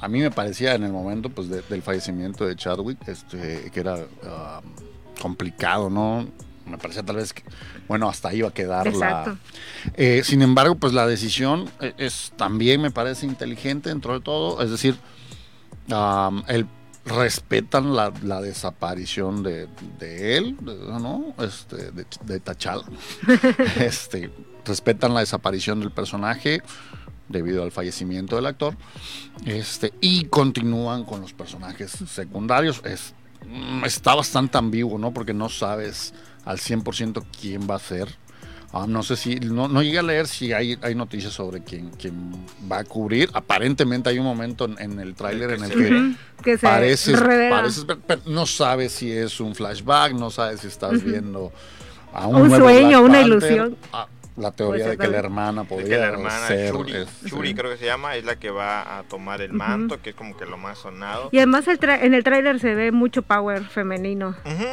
a 0.00 0.08
mí 0.08 0.20
me 0.20 0.30
parecía 0.30 0.74
en 0.74 0.82
el 0.84 0.92
momento 0.92 1.28
pues 1.30 1.48
de- 1.48 1.62
del 1.62 1.82
fallecimiento 1.82 2.44
de 2.46 2.56
Chadwick, 2.56 3.06
este, 3.08 3.70
que 3.72 3.80
era 3.80 3.94
am, 3.94 4.64
complicado, 5.20 5.88
¿no? 5.90 6.26
Me 6.66 6.78
parecía 6.78 7.02
tal 7.02 7.16
vez 7.16 7.32
que, 7.32 7.42
bueno, 7.88 8.08
hasta 8.08 8.28
ahí 8.28 8.38
iba 8.38 8.48
a 8.48 8.54
quedar 8.54 8.86
Exacto. 8.88 9.30
la... 9.30 9.92
Eh, 9.94 10.22
sin 10.24 10.42
embargo, 10.42 10.76
pues 10.76 10.92
la 10.92 11.06
decisión 11.06 11.70
eh, 11.80 11.94
es 11.98 12.32
también 12.36 12.80
me 12.80 12.90
parece 12.90 13.26
inteligente 13.26 13.88
dentro 13.88 14.14
de 14.14 14.20
todo, 14.20 14.62
es 14.62 14.70
decir, 14.70 14.96
el 16.48 16.66
respetan 17.04 17.94
la, 17.96 18.12
la 18.22 18.40
desaparición 18.40 19.42
de, 19.42 19.68
de 19.98 20.36
él, 20.36 20.56
¿no? 20.62 21.34
Este, 21.38 21.90
de, 21.90 22.06
de 22.24 22.40
T'Challa. 22.40 22.84
este, 23.80 24.30
respetan 24.64 25.14
la 25.14 25.20
desaparición 25.20 25.80
del 25.80 25.90
personaje 25.90 26.62
debido 27.28 27.64
al 27.64 27.72
fallecimiento 27.72 28.36
del 28.36 28.46
actor. 28.46 28.76
Este, 29.44 29.92
y 30.00 30.26
continúan 30.26 31.04
con 31.04 31.20
los 31.20 31.32
personajes 31.32 31.90
secundarios. 31.90 32.80
Es, 32.84 33.14
mm, 33.46 33.84
está 33.84 34.14
bastante 34.14 34.58
ambiguo, 34.58 34.98
¿no? 34.98 35.12
Porque 35.12 35.34
no 35.34 35.48
sabes 35.48 36.14
al 36.44 36.58
100% 36.58 37.24
quién 37.40 37.68
va 37.70 37.76
a 37.76 37.78
ser. 37.78 38.08
Ah, 38.74 38.86
no 38.88 39.02
sé 39.02 39.16
si, 39.16 39.34
no, 39.38 39.68
no 39.68 39.82
llegué 39.82 39.98
a 39.98 40.02
leer 40.02 40.26
si 40.26 40.54
hay, 40.54 40.78
hay 40.80 40.94
noticias 40.94 41.34
sobre 41.34 41.62
quién, 41.62 41.90
quién 41.90 42.32
va 42.70 42.78
a 42.78 42.84
cubrir. 42.84 43.28
Aparentemente 43.34 44.08
hay 44.08 44.18
un 44.18 44.24
momento 44.24 44.64
en, 44.64 44.76
en 44.80 44.98
el 44.98 45.14
tráiler 45.14 45.50
en 45.50 45.64
el 45.64 45.70
que 45.70 45.76
ve. 45.76 46.00
Ujú, 46.00 46.14
que 46.42 46.56
pareces, 46.58 47.20
pareces 47.20 47.84
ver- 47.86 47.98
pero 48.06 48.22
no 48.26 48.46
sabes 48.46 48.92
si 48.92 49.12
es 49.12 49.40
un 49.40 49.54
flashback, 49.54 50.14
no 50.14 50.30
sabes 50.30 50.60
si 50.60 50.68
estás 50.68 50.94
Ujú. 50.94 51.06
viendo 51.10 51.52
a 52.14 52.26
un, 52.26 52.36
Un 52.36 52.48
nuevo 52.48 52.64
sueño, 52.64 53.02
Black 53.02 53.02
una 53.02 53.12
Panther. 53.20 53.26
ilusión. 53.26 53.76
Ah, 53.92 54.06
la 54.38 54.50
teoría 54.52 54.84
Puede 54.84 54.96
de 54.96 55.04
que 55.04 55.08
la 55.08 55.18
hermana 55.18 55.64
podría 55.64 55.88
que 55.90 55.96
la 55.98 56.06
hermana 56.08 56.46
ser 56.46 56.72
Shuri, 56.72 56.92
es- 56.96 57.24
Shuri 57.26 57.54
creo 57.54 57.70
que 57.72 57.76
se 57.76 57.84
llama, 57.84 58.16
es 58.16 58.24
la 58.24 58.36
que 58.36 58.50
va 58.50 58.98
a 58.98 59.02
tomar 59.02 59.42
el 59.42 59.52
manto, 59.52 60.00
que 60.00 60.10
es 60.10 60.16
como 60.16 60.34
que 60.38 60.46
lo 60.46 60.56
más 60.56 60.78
sonado. 60.78 61.28
Y 61.30 61.36
además 61.36 61.68
el 61.68 61.78
tra- 61.78 61.98
en 62.02 62.14
el 62.14 62.24
tráiler 62.24 62.58
se 62.58 62.74
ve 62.74 62.90
mucho 62.90 63.20
power 63.20 63.64
femenino. 63.64 64.34
Ujú. 64.46 64.64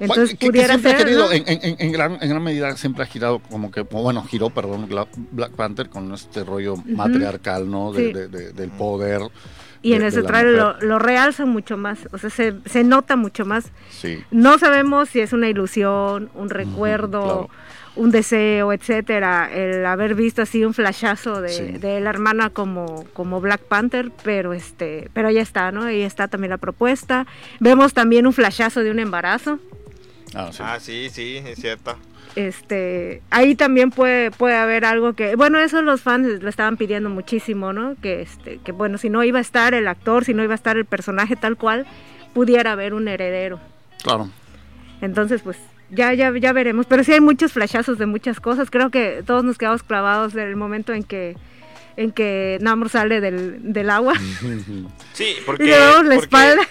Entonces 0.00 0.36
que 0.38 0.46
pudiera 0.48 0.78
ser, 0.78 0.96
querido, 0.96 1.26
¿no? 1.26 1.32
en, 1.32 1.44
en- 1.46 1.76
en 1.78 1.92
gran, 1.92 2.18
en 2.20 2.28
gran 2.30 2.42
medida 2.42 2.76
siempre 2.76 3.02
ha 3.04 3.06
girado 3.06 3.38
como 3.38 3.70
que, 3.70 3.82
bueno, 3.82 4.24
giró, 4.24 4.50
perdón, 4.50 4.88
Black 5.30 5.52
Panther 5.52 5.88
con 5.88 6.12
este 6.14 6.42
rollo 6.42 6.74
matriarcal, 6.86 7.70
¿no? 7.70 7.92
De- 7.92 8.06
Sí. 8.08 8.12
de- 8.12 8.28
de- 8.28 8.52
del 8.52 8.70
poder. 8.70 9.20
Y 9.82 9.94
en 9.94 10.02
ese 10.02 10.22
tráiler 10.22 10.54
lo, 10.54 10.78
lo 10.80 10.98
realzan 10.98 11.48
mucho 11.48 11.76
más, 11.78 11.98
o 12.12 12.18
sea, 12.18 12.28
se, 12.30 12.54
se 12.66 12.84
nota 12.84 13.16
mucho 13.16 13.46
más. 13.46 13.70
Sí. 13.90 14.22
No 14.30 14.58
sabemos 14.58 15.08
si 15.08 15.20
es 15.20 15.32
una 15.32 15.48
ilusión, 15.48 16.28
un 16.34 16.50
recuerdo, 16.50 17.22
claro. 17.22 17.50
un 17.96 18.10
deseo, 18.10 18.72
etcétera, 18.74 19.50
el 19.52 19.84
haber 19.86 20.14
visto 20.14 20.42
así 20.42 20.64
un 20.66 20.74
flashazo 20.74 21.40
de, 21.40 21.48
Sí. 21.48 21.62
de 21.78 21.98
la 22.00 22.10
hermana 22.10 22.50
como, 22.50 23.04
como 23.14 23.40
Black 23.40 23.62
Panther, 23.62 24.12
pero 24.22 24.52
este, 24.52 25.08
pero 25.14 25.30
ya 25.30 25.40
está, 25.40 25.72
¿no? 25.72 25.84
Ahí 25.84 26.02
está 26.02 26.28
también 26.28 26.50
la 26.50 26.58
propuesta. 26.58 27.26
Vemos 27.58 27.94
también 27.94 28.26
un 28.26 28.32
flashazo 28.34 28.82
de 28.82 28.90
un 28.90 28.98
embarazo. 28.98 29.58
Ah, 30.34 30.50
sí. 30.52 30.58
Ah, 30.64 30.78
sí, 30.80 31.08
sí, 31.10 31.42
es 31.44 31.60
cierto. 31.60 31.96
Este, 32.36 33.22
ahí 33.30 33.54
también 33.56 33.90
puede, 33.90 34.30
puede 34.30 34.54
haber 34.54 34.84
algo 34.84 35.14
que, 35.14 35.34
bueno, 35.34 35.58
eso 35.58 35.82
los 35.82 36.00
fans 36.02 36.42
lo 36.42 36.48
estaban 36.48 36.76
pidiendo 36.76 37.10
muchísimo, 37.10 37.72
¿no? 37.72 37.96
Que 38.00 38.22
este, 38.22 38.58
que 38.64 38.70
bueno, 38.72 38.98
si 38.98 39.10
no 39.10 39.24
iba 39.24 39.38
a 39.38 39.42
estar 39.42 39.74
el 39.74 39.88
actor, 39.88 40.24
si 40.24 40.32
no 40.32 40.44
iba 40.44 40.52
a 40.52 40.56
estar 40.56 40.76
el 40.76 40.84
personaje 40.84 41.34
tal 41.34 41.56
cual, 41.56 41.86
pudiera 42.32 42.72
haber 42.72 42.94
un 42.94 43.08
heredero. 43.08 43.58
Claro. 44.02 44.30
Entonces, 45.00 45.42
pues 45.42 45.56
ya, 45.90 46.14
ya, 46.14 46.32
ya 46.38 46.52
veremos. 46.52 46.86
Pero 46.86 47.02
sí 47.02 47.12
hay 47.12 47.20
muchos 47.20 47.52
flashazos 47.52 47.98
de 47.98 48.06
muchas 48.06 48.38
cosas. 48.38 48.70
Creo 48.70 48.90
que 48.90 49.22
todos 49.26 49.42
nos 49.42 49.58
quedamos 49.58 49.82
clavados 49.82 50.32
del 50.32 50.54
momento 50.56 50.92
en 50.92 51.02
que 51.02 51.36
en 51.96 52.12
que 52.12 52.56
Namor 52.60 52.88
sale 52.88 53.20
del, 53.20 53.72
del 53.74 53.90
agua 53.90 54.14
Sí, 55.12 55.24
y 55.38 55.44
porque, 55.44 55.64
le 55.64 55.70
vemos 55.72 56.04
la 56.04 56.14
porque 56.14 56.16
espalda. 56.24 56.62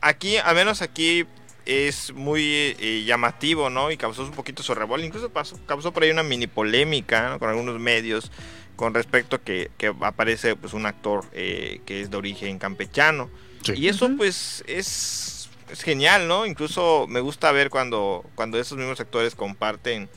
aquí, 0.00 0.36
al 0.36 0.54
menos 0.56 0.82
aquí 0.82 1.24
es 1.66 2.12
muy 2.12 2.76
eh, 2.78 3.04
llamativo, 3.06 3.70
¿no? 3.70 3.90
Y 3.90 3.96
causó 3.96 4.22
un 4.22 4.32
poquito 4.32 4.62
su 4.62 4.74
revuelo. 4.74 5.04
Incluso 5.04 5.30
pasó, 5.30 5.58
causó 5.66 5.92
por 5.92 6.02
ahí 6.02 6.10
una 6.10 6.22
mini 6.22 6.46
polémica 6.46 7.30
¿no? 7.30 7.38
con 7.38 7.48
algunos 7.48 7.78
medios 7.78 8.30
con 8.76 8.92
respecto 8.92 9.36
a 9.36 9.40
que, 9.40 9.70
que 9.78 9.94
aparece 10.00 10.56
pues 10.56 10.72
un 10.72 10.86
actor 10.86 11.24
eh, 11.32 11.80
que 11.86 12.00
es 12.00 12.10
de 12.10 12.16
origen 12.16 12.58
campechano. 12.58 13.30
Sí. 13.62 13.74
Y 13.76 13.88
eso 13.88 14.10
pues 14.16 14.64
es, 14.66 15.48
es 15.70 15.82
genial, 15.82 16.28
¿no? 16.28 16.44
Incluso 16.46 17.06
me 17.08 17.20
gusta 17.20 17.52
ver 17.52 17.70
cuando, 17.70 18.24
cuando 18.34 18.58
esos 18.58 18.76
mismos 18.78 19.00
actores 19.00 19.34
comparten... 19.34 20.08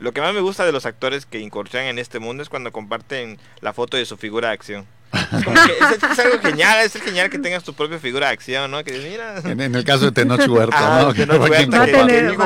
Lo 0.00 0.12
que 0.12 0.20
más 0.20 0.32
me 0.32 0.40
gusta 0.40 0.64
de 0.64 0.70
los 0.70 0.86
actores 0.86 1.26
que 1.26 1.40
incursionan 1.40 1.88
en 1.88 1.98
este 1.98 2.20
mundo 2.20 2.42
es 2.42 2.48
cuando 2.48 2.70
comparten 2.70 3.36
la 3.60 3.72
foto 3.72 3.96
de 3.96 4.06
su 4.06 4.16
figura 4.16 4.48
de 4.48 4.54
acción. 4.54 4.86
Es, 5.92 6.02
es 6.12 6.18
algo 6.18 6.38
genial, 6.40 6.78
es 6.84 6.92
genial 6.94 7.30
que 7.30 7.38
tengas 7.38 7.62
tu 7.64 7.74
propia 7.74 7.98
figura 7.98 8.26
de 8.28 8.32
acción, 8.32 8.70
¿no? 8.70 8.82
Que 8.84 8.98
mira. 8.98 9.38
En, 9.44 9.60
en 9.60 9.74
el 9.74 9.84
caso 9.84 10.06
de 10.06 10.12
Tenoch 10.12 10.46
Huerta, 10.48 10.76
Ah, 10.78 11.02
¿no? 11.04 11.12
que 11.14 11.26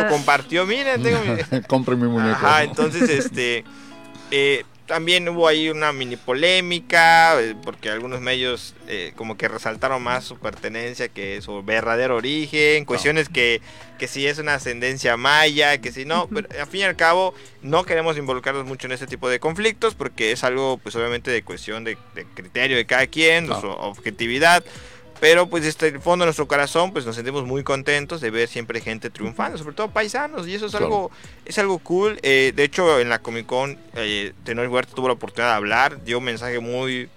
compartió. 0.08 0.66
que 0.66 0.74
miren, 0.76 1.02
tengo 1.02 1.20
mi... 1.24 1.60
Compre 1.68 1.96
mi 1.96 2.08
muñeco. 2.08 2.38
Entonces 2.60 3.08
este 3.08 3.64
eh, 4.30 4.64
también 4.86 5.28
hubo 5.28 5.48
ahí 5.48 5.68
una 5.68 5.92
mini 5.92 6.16
polémica 6.16 7.40
eh, 7.40 7.54
porque 7.62 7.90
algunos 7.90 8.20
medios 8.20 8.74
eh, 8.88 9.12
como 9.16 9.36
que 9.36 9.48
resaltaron 9.48 10.02
más 10.02 10.24
su 10.24 10.38
pertenencia 10.38 11.08
que 11.08 11.40
su 11.40 11.62
verdadero 11.62 12.16
origen, 12.16 12.84
cuestiones 12.84 13.28
que, 13.28 13.60
que 13.98 14.08
si 14.08 14.26
es 14.26 14.38
una 14.38 14.54
ascendencia 14.54 15.16
maya, 15.16 15.78
que 15.78 15.92
si 15.92 16.04
no, 16.04 16.28
pero 16.28 16.48
al 16.58 16.66
fin 16.66 16.80
y 16.80 16.84
al 16.84 16.96
cabo 16.96 17.34
no 17.62 17.84
queremos 17.84 18.18
involucrarnos 18.18 18.66
mucho 18.66 18.86
en 18.86 18.92
este 18.92 19.06
tipo 19.06 19.28
de 19.28 19.40
conflictos 19.40 19.94
porque 19.94 20.32
es 20.32 20.44
algo 20.44 20.78
pues 20.78 20.96
obviamente 20.96 21.30
de 21.30 21.42
cuestión 21.42 21.84
de, 21.84 21.96
de 22.14 22.24
criterio 22.24 22.76
de 22.76 22.86
cada 22.86 23.06
quien, 23.06 23.46
de 23.46 23.54
su 23.60 23.68
objetividad. 23.68 24.64
Pero 25.22 25.48
pues 25.48 25.62
desde 25.62 25.86
el 25.86 26.00
fondo 26.00 26.24
de 26.24 26.26
nuestro 26.26 26.48
corazón 26.48 26.92
pues 26.92 27.06
nos 27.06 27.14
sentimos 27.14 27.44
muy 27.44 27.62
contentos 27.62 28.20
de 28.20 28.32
ver 28.32 28.48
siempre 28.48 28.80
gente 28.80 29.08
triunfando, 29.08 29.56
sobre 29.56 29.76
todo 29.76 29.88
paisanos 29.88 30.48
y 30.48 30.54
eso 30.56 30.66
es 30.66 30.72
Claro. 30.72 30.86
algo 30.86 31.10
es 31.44 31.56
algo 31.58 31.78
cool. 31.78 32.18
Eh, 32.24 32.52
de 32.56 32.64
hecho 32.64 32.98
en 32.98 33.08
la 33.08 33.20
Comic 33.20 33.46
Con 33.46 33.78
eh, 33.94 34.32
Tenoch 34.42 34.68
Huerta 34.68 34.96
tuvo 34.96 35.06
la 35.06 35.14
oportunidad 35.14 35.50
de 35.52 35.56
hablar, 35.58 36.02
dio 36.02 36.18
un 36.18 36.24
mensaje 36.24 36.58
muy 36.58 37.08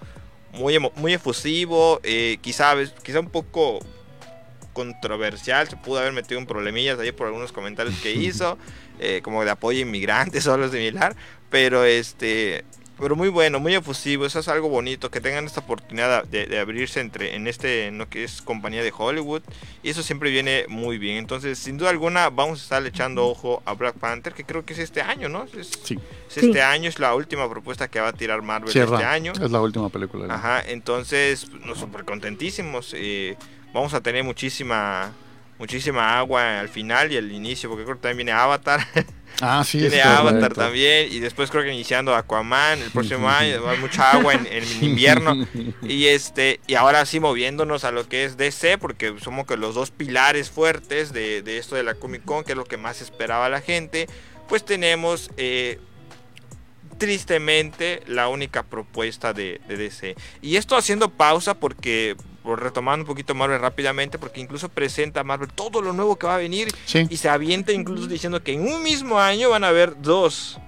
muy 0.52 0.78
muy 0.94 1.14
efusivo, 1.14 1.98
eh, 2.04 2.38
quizá 2.42 2.76
quizá 3.02 3.18
un 3.18 3.28
poco 3.28 3.80
controversial, 4.72 5.68
se 5.68 5.76
pudo 5.76 5.98
haber 5.98 6.12
metido 6.12 6.38
en 6.38 6.46
problemillas 6.46 7.00
ahí 7.00 7.10
por 7.10 7.26
algunos 7.26 7.50
comentarios 7.50 7.96
que 8.04 8.12
hizo, 8.14 8.56
eh, 9.00 9.20
como 9.24 9.44
de 9.44 9.50
apoyo 9.50 9.80
a 9.80 9.82
inmigrantes 9.82 10.46
o 10.46 10.54
algo 10.54 10.68
similar, 10.68 11.16
pero 11.50 11.84
este 11.84 12.64
pero 12.98 13.14
muy 13.16 13.28
bueno, 13.28 13.60
muy 13.60 13.74
efusivo, 13.74 14.24
eso 14.26 14.38
es 14.38 14.48
algo 14.48 14.68
bonito, 14.68 15.10
que 15.10 15.20
tengan 15.20 15.44
esta 15.44 15.60
oportunidad 15.60 16.24
de, 16.24 16.46
de 16.46 16.58
abrirse 16.58 17.00
entre 17.00 17.34
en 17.34 17.46
este, 17.46 17.86
en 17.86 17.98
lo 17.98 18.08
que 18.08 18.24
es 18.24 18.40
compañía 18.42 18.82
de 18.82 18.92
Hollywood, 18.96 19.42
y 19.82 19.90
eso 19.90 20.02
siempre 20.02 20.30
viene 20.30 20.64
muy 20.68 20.96
bien. 20.98 21.16
Entonces, 21.18 21.58
sin 21.58 21.76
duda 21.78 21.90
alguna, 21.90 22.30
vamos 22.30 22.60
a 22.60 22.62
estar 22.62 22.86
echando 22.86 23.26
ojo 23.26 23.62
a 23.66 23.74
Black 23.74 23.96
Panther, 23.98 24.32
que 24.32 24.44
creo 24.44 24.64
que 24.64 24.72
es 24.72 24.78
este 24.78 25.02
año, 25.02 25.28
¿no? 25.28 25.44
Es, 25.58 25.70
Sí, 25.84 25.98
es 26.28 26.34
Sí. 26.34 26.46
este 26.46 26.62
año, 26.62 26.88
es 26.88 26.98
la 26.98 27.14
última 27.14 27.48
propuesta 27.50 27.88
que 27.88 28.00
va 28.00 28.08
a 28.08 28.12
tirar 28.12 28.42
Marvel 28.42 28.70
cierra. 28.72 28.94
este 28.96 29.04
año. 29.06 29.32
Es 29.32 29.50
la 29.50 29.60
última 29.60 29.88
película. 29.90 30.32
Ajá, 30.34 30.62
entonces, 30.66 31.50
nos 31.64 31.78
súper 31.78 32.04
contentísimos. 32.04 32.92
eh, 32.96 33.36
vamos 33.74 33.92
a 33.94 34.00
tener 34.00 34.24
muchísima 34.24 35.12
muchísima 35.58 36.18
agua 36.18 36.60
al 36.60 36.68
final 36.68 37.10
y 37.12 37.16
al 37.16 37.32
inicio, 37.32 37.70
porque 37.70 37.84
creo 37.84 37.96
que 37.96 38.02
también 38.02 38.18
viene 38.26 38.32
Avatar. 38.32 38.80
Ah, 39.40 39.64
sí. 39.64 39.78
Tiene 39.78 39.98
es 39.98 40.06
Avatar 40.06 40.54
también. 40.54 41.12
Y 41.12 41.20
después 41.20 41.50
creo 41.50 41.62
que 41.64 41.72
iniciando 41.72 42.14
Aquaman 42.14 42.80
el 42.80 42.90
próximo 42.90 43.28
año. 43.30 43.62
Va 43.62 43.74
mucha 43.76 44.12
agua 44.12 44.34
en, 44.34 44.46
en 44.46 44.64
invierno. 44.84 45.46
Y 45.82 46.06
este 46.06 46.60
y 46.66 46.74
ahora 46.74 47.06
sí 47.06 47.20
moviéndonos 47.20 47.84
a 47.84 47.90
lo 47.90 48.08
que 48.08 48.24
es 48.24 48.36
DC, 48.36 48.78
porque 48.78 49.14
somos 49.22 49.46
que 49.46 49.56
los 49.56 49.74
dos 49.74 49.90
pilares 49.90 50.50
fuertes 50.50 51.12
de, 51.12 51.42
de 51.42 51.58
esto 51.58 51.76
de 51.76 51.82
la 51.82 51.94
Comic 51.94 52.24
Con, 52.24 52.44
que 52.44 52.52
es 52.52 52.58
lo 52.58 52.64
que 52.64 52.76
más 52.76 53.00
esperaba 53.00 53.48
la 53.48 53.60
gente. 53.60 54.08
Pues 54.48 54.64
tenemos 54.64 55.30
eh, 55.36 55.78
tristemente 56.98 58.02
la 58.06 58.28
única 58.28 58.62
propuesta 58.62 59.32
de, 59.32 59.60
de 59.68 59.76
DC. 59.76 60.16
Y 60.42 60.56
esto 60.56 60.76
haciendo 60.76 61.10
pausa 61.10 61.54
porque, 61.54 62.16
por 62.16 62.26
retomando 62.54 63.02
un 63.02 63.08
poquito 63.08 63.34
Marvel 63.34 63.60
rápidamente, 63.60 64.18
porque 64.18 64.40
incluso 64.40 64.68
presenta 64.68 65.20
a 65.20 65.24
Marvel 65.24 65.48
todo 65.52 65.82
lo 65.82 65.92
nuevo 65.92 66.16
que 66.16 66.26
va 66.28 66.36
a 66.36 66.38
venir 66.38 66.68
Sí. 66.84 67.06
y 67.10 67.16
se 67.16 67.28
avienta 67.28 67.72
incluso 67.72 68.06
diciendo 68.06 68.42
que 68.44 68.52
en 68.52 68.62
un 68.68 68.82
mismo 68.84 69.18
año 69.18 69.50
van 69.50 69.64
a 69.64 69.68
haber 69.68 70.00
dos, 70.00 70.58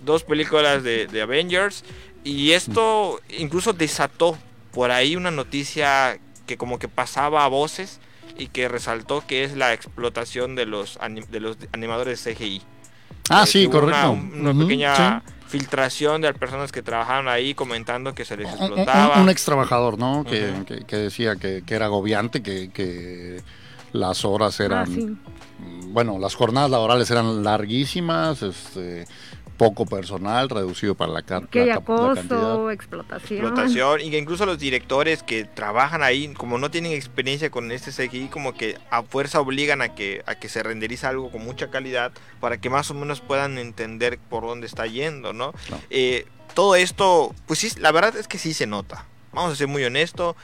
dos 0.00 0.24
películas 0.24 0.82
de, 0.82 1.06
de 1.06 1.22
Avengers. 1.22 1.84
Y 2.24 2.52
esto 2.52 3.20
incluso 3.38 3.72
desató 3.72 4.36
por 4.72 4.90
ahí 4.90 5.14
una 5.16 5.30
noticia 5.30 6.18
que 6.46 6.56
como 6.56 6.78
que 6.78 6.88
pasaba 6.88 7.44
a 7.44 7.48
voces 7.48 8.00
y 8.38 8.46
que 8.46 8.66
resaltó 8.68 9.24
que 9.26 9.44
es 9.44 9.56
la 9.56 9.72
explotación 9.74 10.54
de 10.56 10.66
los, 10.66 10.98
de 11.30 11.40
los 11.40 11.56
animadores 11.72 12.22
CGI. 12.24 12.62
Ah, 13.28 13.42
Eh, 13.44 13.46
sí, 13.46 13.68
correcto. 13.68 14.12
Una, 14.12 14.52
pequeña 14.54 15.20
sí. 15.26 15.31
Filtración 15.52 16.22
de 16.22 16.28
las 16.30 16.38
personas 16.38 16.72
que 16.72 16.82
trabajaban 16.82 17.28
ahí 17.28 17.52
comentando 17.54 18.14
que 18.14 18.24
se 18.24 18.36
les 18.38 18.46
Un- 18.46 18.52
un, 18.54 18.62
explotaba. 18.64 19.20
un 19.20 19.28
ex 19.28 19.44
trabajador, 19.44 19.98
¿no? 19.98 20.24
Que, 20.24 20.50
que- 20.66 20.84
que 20.86 20.96
decía 20.96 21.36
que, 21.36 21.62
que 21.66 21.74
era 21.74 21.84
agobiante, 21.86 22.42
que, 22.42 22.70
que 22.70 23.42
las 23.92 24.24
horas 24.24 24.58
eran. 24.60 24.82
Ah, 24.82 24.86
sí. 24.86 25.04
mm, 25.58 25.92
Bueno, 25.92 26.18
las 26.18 26.34
jornadas 26.34 26.70
laborales 26.70 27.10
eran 27.10 27.44
larguísimas, 27.44 28.42
este, 28.42 29.04
poco 29.62 29.86
personal, 29.86 30.48
reducido 30.48 30.94
para 30.94 31.12
la, 31.12 31.22
ca- 31.22 31.42
Que 31.50 31.66
la 31.66 31.74
cantidad. 31.76 32.52
acoso, 32.54 32.70
explotación. 32.70 33.40
explotación 33.40 34.00
y 34.00 34.10
que 34.10 34.18
incluso 34.18 34.44
los 34.46 34.58
directores 34.58 35.22
que 35.22 35.44
trabajan 35.44 36.02
ahí 36.02 36.28
como 36.34 36.58
no 36.58 36.70
tienen 36.70 36.92
experiencia 36.92 37.50
con 37.50 37.70
este 37.70 37.90
CGI 37.92 38.28
como 38.28 38.54
que 38.54 38.76
a 38.90 39.02
fuerza 39.02 39.40
obligan 39.40 39.80
a 39.82 39.94
que 39.94 40.22
a 40.26 40.34
que 40.34 40.48
se 40.48 40.62
renderiza 40.62 41.08
algo 41.08 41.30
con 41.30 41.44
mucha 41.44 41.70
calidad 41.70 42.12
para 42.40 42.58
que 42.58 42.70
más 42.70 42.90
o 42.90 42.94
menos 42.94 43.20
puedan 43.20 43.58
entender 43.58 44.18
por 44.18 44.42
dónde 44.44 44.66
está 44.66 44.86
yendo 44.86 45.32
no. 45.32 45.52
Eh, 45.90 46.26
todo 46.54 46.74
esto 46.74 47.34
pues 47.46 47.60
sí 47.60 47.70
la 47.78 47.92
verdad 47.92 48.16
es 48.16 48.26
que 48.28 48.38
sí 48.38 48.52
se 48.54 48.66
nota 48.66 49.06
vamos 49.32 49.52
a 49.52 49.56
ser 49.56 49.68
muy 49.68 49.84
honesto 49.84 50.36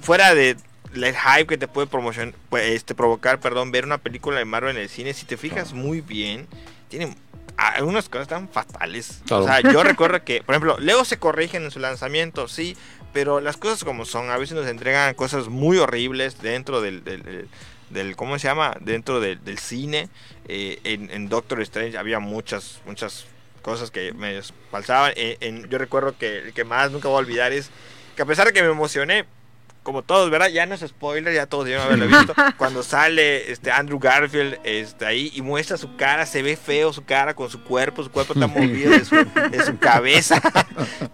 fuera 0.00 0.34
de 0.34 0.56
el 0.94 1.16
hype 1.16 1.46
que 1.46 1.58
te 1.58 1.66
puede 1.66 1.86
promocionar 1.88 2.34
este 2.62 2.94
provocar 2.94 3.40
perdón 3.40 3.72
ver 3.72 3.84
una 3.84 3.98
película 3.98 4.38
de 4.38 4.44
Marvel 4.44 4.76
en 4.76 4.82
el 4.82 4.88
cine 4.88 5.12
si 5.14 5.24
te 5.26 5.36
fijas 5.36 5.72
muy 5.72 6.00
bien 6.02 6.46
tiene 6.88 7.16
algunas 7.56 8.08
cosas 8.08 8.28
tan 8.28 8.48
fatales. 8.48 9.22
Claro. 9.26 9.44
O 9.44 9.46
sea, 9.46 9.60
yo 9.60 9.82
recuerdo 9.84 10.24
que, 10.24 10.42
por 10.42 10.54
ejemplo, 10.54 10.76
luego 10.80 11.04
se 11.04 11.18
corrigen 11.18 11.64
en 11.64 11.70
su 11.70 11.78
lanzamiento, 11.80 12.48
sí, 12.48 12.76
pero 13.12 13.40
las 13.40 13.56
cosas 13.56 13.84
como 13.84 14.04
son, 14.04 14.30
a 14.30 14.36
veces 14.38 14.56
nos 14.56 14.66
entregan 14.66 15.14
cosas 15.14 15.48
muy 15.48 15.78
horribles 15.78 16.40
dentro 16.42 16.80
del, 16.80 17.04
del, 17.04 17.22
del- 17.22 17.48
del- 17.90 18.16
¿cómo 18.16 18.38
se 18.38 18.48
llama? 18.48 18.76
Dentro 18.80 19.20
del, 19.20 19.42
del 19.44 19.58
cine. 19.58 20.08
Eh, 20.48 20.80
en, 20.84 21.10
en 21.10 21.28
Doctor 21.28 21.60
Strange 21.62 21.96
había 21.96 22.18
muchas, 22.18 22.80
muchas 22.86 23.26
cosas 23.62 23.90
que 23.90 24.12
me 24.12 24.40
falsaban. 24.70 25.12
En- 25.16 25.36
en- 25.40 25.68
yo 25.70 25.78
recuerdo 25.78 26.16
que 26.18 26.38
el 26.38 26.52
que 26.52 26.64
más 26.64 26.90
nunca 26.90 27.08
voy 27.08 27.16
a 27.16 27.18
olvidar 27.20 27.52
es 27.52 27.70
que 28.16 28.22
a 28.22 28.26
pesar 28.26 28.46
de 28.46 28.52
que 28.52 28.62
me 28.62 28.68
emocioné, 28.70 29.26
como 29.84 30.02
todos, 30.02 30.28
¿verdad? 30.30 30.48
Ya 30.48 30.66
no 30.66 30.74
es 30.74 30.80
spoiler, 30.80 31.32
ya 31.32 31.46
todos 31.46 31.66
debieron 31.66 31.86
haberlo 31.86 32.08
visto. 32.08 32.34
Cuando 32.56 32.82
sale 32.82 33.52
este 33.52 33.70
Andrew 33.70 34.00
Garfield 34.00 34.58
este, 34.64 35.06
ahí 35.06 35.30
y 35.34 35.42
muestra 35.42 35.76
su 35.76 35.94
cara, 35.94 36.26
se 36.26 36.42
ve 36.42 36.56
feo 36.56 36.92
su 36.92 37.04
cara 37.04 37.34
con 37.34 37.48
su 37.50 37.62
cuerpo, 37.62 38.02
su 38.02 38.10
cuerpo 38.10 38.32
está 38.32 38.46
movido 38.48 38.90
de 38.90 39.04
su, 39.04 39.14
de 39.14 39.64
su 39.64 39.78
cabeza. 39.78 40.40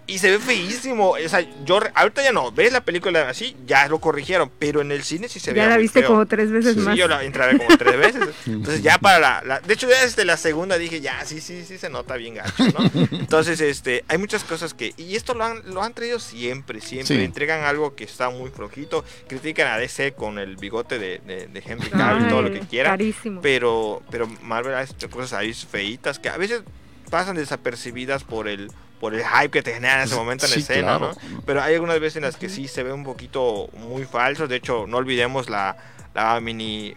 y 0.06 0.18
se 0.18 0.30
ve 0.30 0.38
feísimo. 0.38 1.10
O 1.10 1.28
sea, 1.28 1.40
yo 1.64 1.80
ahorita 1.94 2.22
ya 2.22 2.32
no, 2.32 2.50
ves 2.52 2.72
la 2.72 2.80
película 2.84 3.28
así, 3.28 3.56
ya 3.66 3.86
lo 3.88 4.00
corrigieron, 4.00 4.50
pero 4.58 4.80
en 4.80 4.92
el 4.92 5.02
cine 5.02 5.28
sí 5.28 5.40
se 5.40 5.52
ve. 5.52 5.58
ya 5.58 5.66
la 5.66 5.76
viste 5.76 6.02
como 6.04 6.24
tres 6.26 6.50
veces 6.50 6.74
Sí, 6.74 6.80
más. 6.80 6.96
yo 6.96 7.06
la 7.08 7.22
entré 7.24 7.58
como 7.58 7.76
tres 7.76 7.98
veces. 7.98 8.22
Entonces 8.46 8.82
ya 8.82 8.98
para 8.98 9.18
la, 9.18 9.42
la- 9.44 9.60
de 9.60 9.74
hecho 9.74 9.88
ya 9.90 10.00
desde 10.02 10.24
la 10.24 10.36
segunda 10.36 10.78
dije, 10.78 11.00
ya, 11.00 11.24
sí, 11.24 11.40
sí, 11.40 11.64
sí 11.66 11.76
se 11.76 11.90
nota 11.90 12.16
bien 12.16 12.34
gacho, 12.36 12.64
¿no? 12.78 12.90
Entonces, 13.10 13.60
este, 13.60 14.04
hay 14.08 14.18
muchas 14.18 14.44
cosas 14.44 14.74
que, 14.74 14.94
y 14.96 15.16
esto 15.16 15.34
lo 15.34 15.44
han, 15.44 15.60
lo 15.66 15.82
han 15.82 15.92
traído 15.92 16.18
siempre, 16.20 16.80
siempre, 16.80 17.16
Sí. 17.16 17.24
entregan 17.24 17.64
algo 17.64 17.94
que 17.96 18.04
está 18.04 18.30
muy 18.30 18.50
flojito, 18.68 19.04
critican 19.28 19.66
a 19.68 19.78
DC 19.78 20.12
con 20.12 20.38
el 20.38 20.56
bigote 20.56 20.98
de, 20.98 21.18
de, 21.26 21.46
de 21.46 21.62
Henry 21.64 21.90
Cavill, 21.90 22.28
todo 22.28 22.42
lo 22.42 22.52
que 22.52 22.60
quieran, 22.60 22.92
Carísimo. 22.92 23.40
pero, 23.40 24.02
pero 24.10 24.26
Marvel 24.42 24.74
ha 24.74 24.82
hecho 24.82 25.08
cosas 25.10 25.32
ahí 25.32 25.52
feitas 25.54 26.18
que 26.18 26.28
a 26.28 26.36
veces 26.36 26.62
pasan 27.10 27.36
desapercibidas 27.36 28.22
por 28.24 28.46
el, 28.48 28.70
por 29.00 29.14
el 29.14 29.22
hype 29.24 29.50
que 29.50 29.62
te 29.62 29.72
genera 29.74 29.96
en 29.96 30.00
ese 30.02 30.14
momento 30.14 30.46
en 30.46 30.52
Sí, 30.52 30.60
escena, 30.60 30.98
claro. 30.98 31.14
¿no? 31.30 31.42
Pero 31.46 31.62
hay 31.62 31.74
algunas 31.74 31.98
veces 31.98 32.16
en 32.16 32.22
las 32.22 32.36
que 32.36 32.48
sí 32.48 32.68
se 32.68 32.82
ve 32.82 32.92
un 32.92 33.02
poquito 33.04 33.68
muy 33.74 34.04
falso. 34.04 34.46
De 34.46 34.56
hecho, 34.56 34.86
no 34.86 34.98
olvidemos 34.98 35.48
la, 35.50 35.76
la 36.14 36.38
mini, 36.40 36.94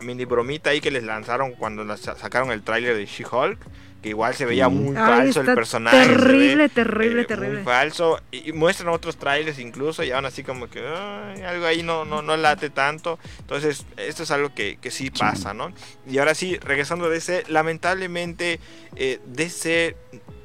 mini 0.00 0.24
bromita 0.26 0.70
ahí 0.70 0.80
que 0.80 0.90
les 0.90 1.02
lanzaron 1.02 1.52
cuando 1.52 1.96
sacaron 1.96 2.52
el 2.52 2.62
tráiler 2.62 2.94
de 2.96 3.06
She-Hulk. 3.06 3.58
Que 4.02 4.08
igual 4.10 4.34
se 4.34 4.46
veía 4.46 4.68
muy 4.68 4.96
Ay, 4.96 5.02
falso 5.04 5.40
el 5.42 5.54
personaje. 5.54 5.98
ve, 5.98 6.06
Terrible, 6.06 6.68
terrible, 6.70 7.22
eh, 7.22 7.24
terrible. 7.26 7.54
Muy 7.56 7.64
falso. 7.64 8.20
Y, 8.30 8.48
y 8.48 8.52
muestran 8.52 8.88
otros 8.88 9.16
trailers 9.18 9.58
incluso 9.58 10.02
y 10.02 10.10
aún 10.10 10.24
así 10.24 10.42
como 10.42 10.68
que 10.70 10.80
algo 10.86 11.66
ahí 11.66 11.82
no, 11.82 12.04
no, 12.04 12.22
no 12.22 12.36
late 12.36 12.70
tanto. 12.70 13.18
Entonces, 13.40 13.84
esto 13.96 14.22
es 14.22 14.30
algo 14.30 14.54
que, 14.54 14.78
que 14.80 14.90
sí 14.90 15.10
pasa, 15.10 15.52
¿no? 15.52 15.72
Y 16.08 16.16
ahora 16.18 16.34
sí, 16.34 16.56
regresando 16.58 17.04
a 17.04 17.08
DC, 17.10 17.44
lamentablemente 17.48 18.58
eh, 18.96 19.20
DC 19.26 19.96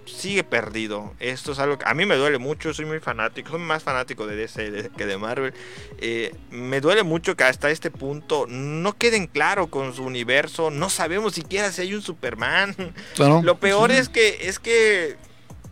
sigue 0.06 0.44
perdido. 0.44 1.14
Esto 1.20 1.52
es 1.52 1.60
algo 1.60 1.78
que 1.78 1.86
a 1.88 1.94
mí 1.94 2.06
me 2.06 2.16
duele 2.16 2.38
mucho, 2.38 2.74
soy 2.74 2.86
muy 2.86 3.00
fanático, 3.00 3.50
soy 3.50 3.60
más 3.60 3.84
fanático 3.84 4.28
de 4.28 4.36
DC 4.36 4.92
que 4.98 5.06
de 5.06 5.18
Marvel. 5.18 5.54
Eh, 6.00 6.34
me 6.52 6.82
duele 6.82 7.04
mucho 7.04 7.36
que 7.36 7.44
hasta 7.44 7.70
este 7.70 7.92
punto 7.92 8.46
no 8.48 8.98
queden 8.98 9.28
claro 9.28 9.68
con 9.68 9.94
su 9.94 10.04
universo, 10.04 10.70
no 10.70 10.90
sabemos 10.90 11.34
siquiera 11.34 11.72
si 11.72 11.82
hay 11.82 11.94
un 11.94 12.02
Superman. 12.02 12.76
Claro. 13.16 13.42
Lo 13.44 13.60
peor 13.60 13.92
Sí. 13.92 13.98
es 13.98 14.10
que 14.10 14.48
es 14.48 14.60
que 14.60 15.16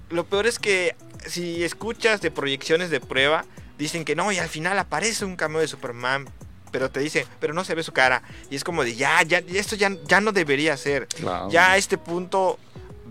lo 0.10 0.26
peor 0.26 0.48
es 0.48 0.60
que 0.60 0.96
si 1.26 1.64
escuchas 1.64 2.22
de 2.22 2.32
proyecciones 2.32 2.90
de 2.90 3.00
prueba 3.00 3.46
dicen 3.78 4.06
que 4.06 4.16
no 4.16 4.32
y 4.32 4.38
al 4.38 4.50
final 4.50 4.78
aparece 4.80 5.26
un 5.26 5.36
cameo 5.36 5.60
de 5.62 5.68
Superman, 5.68 6.28
pero 6.72 6.90
te 6.90 7.00
dicen, 7.00 7.26
pero 7.40 7.54
no 7.54 7.64
se 7.64 7.76
ve 7.76 7.84
su 7.84 7.92
cara 7.92 8.24
y 8.50 8.56
es 8.56 8.64
como 8.64 8.84
de 8.84 8.96
ya 8.96 9.22
ya 9.24 9.40
esto 9.40 9.76
ya 9.76 9.92
ya 10.08 10.22
no 10.22 10.32
debería 10.32 10.76
ser. 10.78 11.08
Ya 11.50 11.72
a 11.72 11.78
este 11.78 11.98
punto 11.98 12.60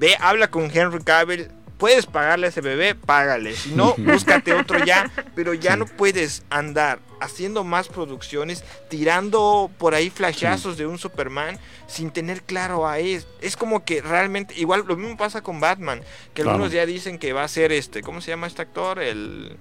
ve 0.02 0.16
habla 0.18 0.50
con 0.50 0.64
Henry 0.64 1.02
Cavill 1.04 1.48
puedes 1.78 2.06
pagarle 2.06 2.46
a 2.46 2.50
ese 2.50 2.60
bebé, 2.60 2.94
págale. 2.94 3.54
Si 3.54 3.70
no, 3.70 3.94
búscate 3.98 4.52
otro 4.52 4.84
ya. 4.84 5.10
Pero 5.34 5.54
ya 5.54 5.76
no 5.76 5.86
puedes 5.86 6.42
andar 6.50 6.98
haciendo 7.20 7.62
más 7.62 7.88
producciones, 7.88 8.64
tirando 8.88 9.70
por 9.78 9.94
ahí 9.94 10.10
flashazos 10.10 10.76
de 10.76 10.86
un 10.86 10.98
Superman 10.98 11.58
sin 11.86 12.10
tener 12.10 12.42
claro 12.42 12.86
a 12.88 12.98
es. 12.98 13.26
Es 13.40 13.56
como 13.56 13.84
que 13.84 14.00
realmente, 14.00 14.54
igual 14.58 14.84
lo 14.86 14.96
mismo 14.96 15.16
pasa 15.16 15.42
con 15.42 15.60
Batman, 15.60 16.02
que 16.34 16.42
algunos 16.42 16.72
ya 16.72 16.84
dicen 16.84 17.18
que 17.18 17.32
va 17.32 17.44
a 17.44 17.48
ser 17.48 17.70
este, 17.70 18.02
¿cómo 18.02 18.20
se 18.20 18.30
llama 18.30 18.48
este 18.48 18.62
actor? 18.62 19.00
El, 19.00 19.56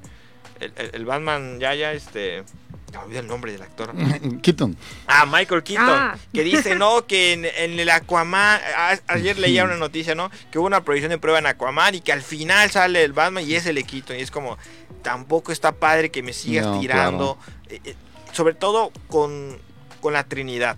el, 0.59 0.73
el 0.93 1.05
Batman 1.05 1.59
ya, 1.59 1.75
ya, 1.75 1.91
este... 1.91 2.43
Me 2.91 2.97
olvidé 2.97 3.19
el 3.19 3.27
nombre 3.27 3.51
del 3.51 3.61
actor. 3.61 3.93
Keaton. 4.41 4.75
Ah, 5.07 5.25
Michael 5.25 5.63
Keaton. 5.63 5.89
Ah. 5.89 6.17
Que 6.33 6.43
dice, 6.43 6.75
¿no? 6.75 7.05
Que 7.07 7.33
en, 7.33 7.45
en 7.45 7.79
el 7.79 7.89
Aquaman. 7.89 8.59
a- 8.77 8.99
ayer 9.07 9.39
leía 9.39 9.63
una 9.63 9.77
noticia, 9.77 10.13
¿no? 10.13 10.29
Que 10.51 10.59
hubo 10.59 10.67
una 10.67 10.83
prohibición 10.83 11.09
de 11.11 11.17
prueba 11.17 11.39
en 11.39 11.45
Aquaman 11.45 11.95
y 11.95 12.01
que 12.01 12.11
al 12.11 12.21
final 12.21 12.69
sale 12.69 13.03
el 13.03 13.13
Batman 13.13 13.43
y 13.47 13.53
es 13.55 13.65
el 13.65 13.81
Keaton. 13.85 14.17
Y 14.17 14.21
es 14.21 14.29
como, 14.31 14.57
tampoco 15.03 15.51
está 15.51 15.71
padre 15.71 16.11
que 16.11 16.21
me 16.21 16.33
sigas 16.33 16.65
No, 16.65 16.79
tirando. 16.79 17.37
eh, 17.69 17.79
eh, 17.85 17.95
sobre 18.33 18.53
todo 18.53 18.91
con, 19.07 19.57
con 20.01 20.13
la 20.13 20.23
Trinidad. 20.25 20.77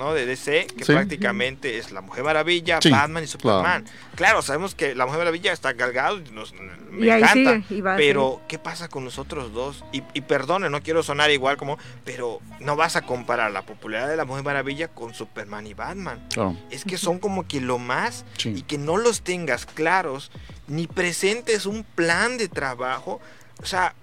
¿No? 0.00 0.12
De 0.14 0.26
DC, 0.26 0.66
que 0.76 0.84
Sí. 0.84 0.92
prácticamente 0.92 1.78
es 1.78 1.92
la 1.92 2.00
Mujer 2.00 2.24
Maravilla, 2.24 2.80
Sí, 2.82 2.90
Batman 2.90 3.22
y 3.22 3.26
Superman. 3.28 3.84
Claro. 4.16 4.42
sabemos 4.42 4.74
que 4.74 4.96
la 4.96 5.04
Mujer 5.06 5.20
Maravilla 5.20 5.52
está 5.52 5.74
cargado, 5.74 6.18
y 6.18 6.30
nos, 6.32 6.52
me 6.90 7.06
Y 7.06 7.10
encanta, 7.10 7.62
sigue, 7.62 7.64
y 7.78 7.82
pero 7.82 8.40
¿qué 8.48 8.58
pasa 8.58 8.88
con 8.88 9.04
los 9.04 9.18
otros 9.18 9.52
dos? 9.52 9.84
Y, 9.92 10.02
y 10.14 10.22
perdone, 10.22 10.68
no 10.70 10.82
quiero 10.82 11.02
sonar 11.04 11.30
igual 11.30 11.56
como, 11.56 11.78
pero 12.04 12.40
no 12.58 12.74
vas 12.74 12.96
a 12.96 13.02
comparar 13.02 13.52
la 13.52 13.62
popularidad 13.62 14.08
de 14.08 14.16
la 14.16 14.24
Mujer 14.24 14.42
Maravilla 14.42 14.88
con 14.88 15.14
Superman 15.14 15.66
y 15.66 15.74
Batman. 15.74 16.26
Claro. 16.32 16.56
Es 16.70 16.84
que 16.84 16.98
son 16.98 17.18
como 17.20 17.46
que 17.46 17.60
lo 17.60 17.78
más 17.78 18.24
Sí. 18.38 18.54
y 18.56 18.62
que 18.62 18.78
no 18.78 18.96
los 18.96 19.20
tengas 19.22 19.66
claros 19.66 20.32
ni 20.66 20.86
presentes 20.86 21.66
un 21.66 21.84
plan 21.84 22.38
de 22.38 22.48
trabajo. 22.48 23.20
O 23.62 23.66
sea, 23.66 23.94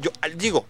yo 0.00 0.10
digo, 0.36 0.66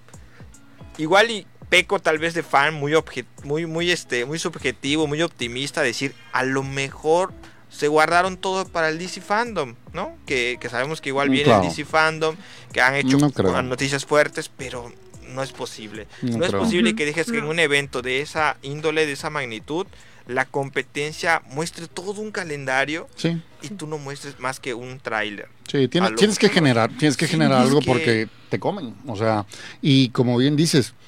igual 0.96 1.30
y 1.30 1.46
peco 1.68 1.98
tal 2.00 2.18
vez 2.18 2.34
de 2.34 2.42
fan 2.42 2.74
muy 2.74 2.92
obje- 2.92 3.26
muy 3.44 3.66
muy 3.66 3.90
este 3.90 4.24
muy 4.24 4.38
subjetivo, 4.38 5.06
muy 5.06 5.22
optimista 5.22 5.82
decir, 5.82 6.14
a 6.32 6.42
lo 6.44 6.62
mejor 6.62 7.32
se 7.70 7.88
guardaron 7.88 8.36
todo 8.38 8.66
para 8.66 8.88
el 8.88 8.98
DC 8.98 9.20
Fandom, 9.20 9.74
¿no? 9.92 10.16
Que, 10.26 10.56
que 10.60 10.70
sabemos 10.70 11.00
que 11.02 11.10
igual 11.10 11.28
Mm, 11.28 11.32
viene 11.32 11.44
claro. 11.50 11.62
el 11.62 11.68
DC 11.68 11.84
Fandom, 11.84 12.36
que 12.72 12.80
han 12.80 12.94
hecho 12.94 13.18
No 13.18 13.30
creo. 13.30 13.62
noticias 13.62 14.06
fuertes, 14.06 14.48
pero 14.56 14.90
no 15.28 15.42
es 15.42 15.52
posible. 15.52 16.06
No 16.22 16.38
No, 16.38 16.44
es 16.46 16.52
posible 16.52 16.94
que 16.94 17.04
dejes 17.04 17.30
que 17.30 17.36
en 17.38 17.44
un 17.44 17.58
evento 17.58 18.00
de 18.00 18.22
esa 18.22 18.56
índole, 18.62 19.04
de 19.04 19.12
esa 19.12 19.28
magnitud, 19.28 19.86
la 20.26 20.46
competencia 20.46 21.42
muestre 21.50 21.86
todo 21.88 22.20
un 22.22 22.30
calendario 22.30 23.06
Sí, 23.16 23.40
y 23.60 23.68
tú 23.68 23.86
no 23.86 23.98
muestres 23.98 24.38
más 24.40 24.60
que 24.60 24.72
un 24.72 25.00
tráiler. 25.00 25.48
sí, 25.70 25.88
tienes, 25.88 26.14
tienes 26.16 26.38
que 26.38 26.48
generar, 26.48 26.90
tienes 26.96 27.16
que 27.18 27.26
Sí, 27.26 27.32
generar 27.32 27.60
algo 27.60 27.80
que- 27.80 27.86
porque 27.86 28.28
te 28.48 28.58
comen, 28.58 28.94
o 29.06 29.16
sea, 29.16 29.44
y 29.82 30.08
como 30.10 30.38
bien 30.38 30.56
dices, 30.56 30.92
mm, 30.92 31.07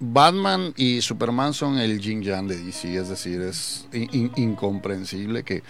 Batman 0.00 0.72
y 0.76 1.00
Superman 1.02 1.52
son 1.54 1.78
el 1.78 2.00
yin 2.00 2.22
yang 2.22 2.48
de 2.48 2.56
DC, 2.56 2.96
es 2.96 3.08
decir, 3.08 3.40
es 3.42 3.86
in- 3.92 4.08
in- 4.12 4.32
incomprensible 4.36 5.42
que, 5.44 5.62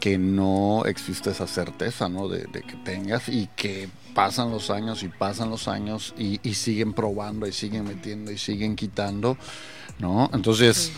que 0.00 0.18
no 0.18 0.84
existe 0.86 1.30
esa 1.30 1.46
certeza, 1.46 2.08
¿no? 2.08 2.28
De, 2.28 2.46
de 2.46 2.62
que 2.62 2.76
tengas 2.84 3.28
y 3.28 3.48
que 3.56 3.88
pasan 4.14 4.50
los 4.50 4.70
años 4.70 5.02
y 5.02 5.08
pasan 5.08 5.50
los 5.50 5.68
años 5.68 6.14
y, 6.16 6.40
y 6.48 6.54
siguen 6.54 6.92
probando 6.94 7.46
y 7.46 7.52
siguen 7.52 7.84
metiendo 7.84 8.30
y 8.32 8.38
siguen 8.38 8.76
quitando, 8.76 9.36
¿no? 9.98 10.30
Entonces, 10.32 10.92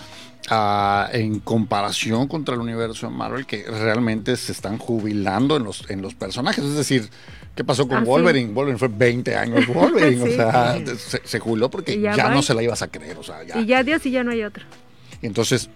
ah, 0.50 1.08
en 1.12 1.40
comparación 1.40 2.28
contra 2.28 2.54
el 2.54 2.60
universo 2.60 3.08
de 3.08 3.14
Marvel, 3.16 3.46
que 3.46 3.64
realmente 3.64 4.36
se 4.36 4.52
están 4.52 4.78
jubilando 4.78 5.56
en 5.56 5.64
los, 5.64 5.88
en 5.90 6.02
los 6.02 6.14
personajes, 6.14 6.64
es 6.64 6.74
decir, 6.76 7.08
¿qué 7.58 7.64
pasó 7.64 7.88
con 7.88 7.98
Ah. 7.98 8.04
Wolverine? 8.04 8.52
Wolverine 8.52 8.78
fue 8.78 8.86
20 8.86 9.34
años 9.36 9.66
Wolverine, 9.74 10.24
Sí. 10.24 10.32
o 10.32 10.36
sea, 10.36 10.78
se, 10.96 11.20
se 11.24 11.38
jubiló 11.40 11.68
porque 11.68 12.00
ya, 12.00 12.14
ya 12.14 12.28
no 12.30 12.40
se 12.40 12.54
la 12.54 12.62
ibas 12.62 12.82
a 12.82 12.86
creer, 12.88 13.18
o 13.18 13.24
sea, 13.24 13.42
ya. 13.42 13.58
Y 13.58 13.66
ya 13.66 13.82
Dios 13.82 14.06
y 14.06 14.12
ya 14.12 14.22
no 14.22 14.30
hay 14.30 14.44
otro. 14.44 14.64
Entonces, 15.22 15.68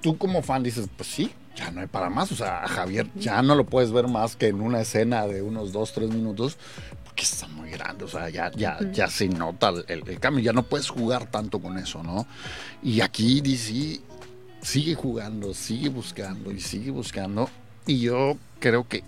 tú 0.00 0.16
como 0.16 0.42
fan 0.42 0.62
dices, 0.62 0.88
pues 0.96 1.08
sí, 1.08 1.32
ya 1.56 1.72
no 1.72 1.80
hay 1.80 1.88
para 1.88 2.08
más. 2.08 2.30
O 2.30 2.36
sea, 2.36 2.62
a 2.62 2.68
Javier 2.68 3.08
ya 3.16 3.42
no 3.42 3.56
lo 3.56 3.64
puedes 3.66 3.90
ver 3.90 4.06
más 4.06 4.36
que 4.36 4.46
en 4.46 4.60
una 4.60 4.80
escena 4.80 5.26
de 5.26 5.42
unos 5.42 5.72
dos, 5.72 5.92
tres 5.92 6.08
minutos, 6.10 6.56
porque 7.04 7.22
está 7.22 7.48
muy 7.48 7.70
grande. 7.70 8.04
O 8.04 8.08
sea, 8.08 8.28
ya, 8.28 8.52
ya, 8.54 8.78
ya 8.92 9.08
se 9.08 9.28
nota 9.28 9.72
el 9.88 10.20
cambio. 10.20 10.44
Ya 10.44 10.52
no 10.52 10.62
puedes 10.62 10.88
jugar 10.88 11.26
tanto 11.32 11.58
con 11.58 11.78
eso, 11.78 12.04
¿no? 12.04 12.28
Y 12.80 13.00
aquí 13.00 13.40
DC 13.40 14.00
sigue 14.62 14.94
jugando, 14.94 15.52
sigue 15.52 15.88
buscando 15.88 16.52
y 16.52 16.60
sigue 16.60 16.92
buscando. 16.92 17.50
Y 17.88 17.98
yo 17.98 18.36
creo 18.60 18.86
que 18.86 19.02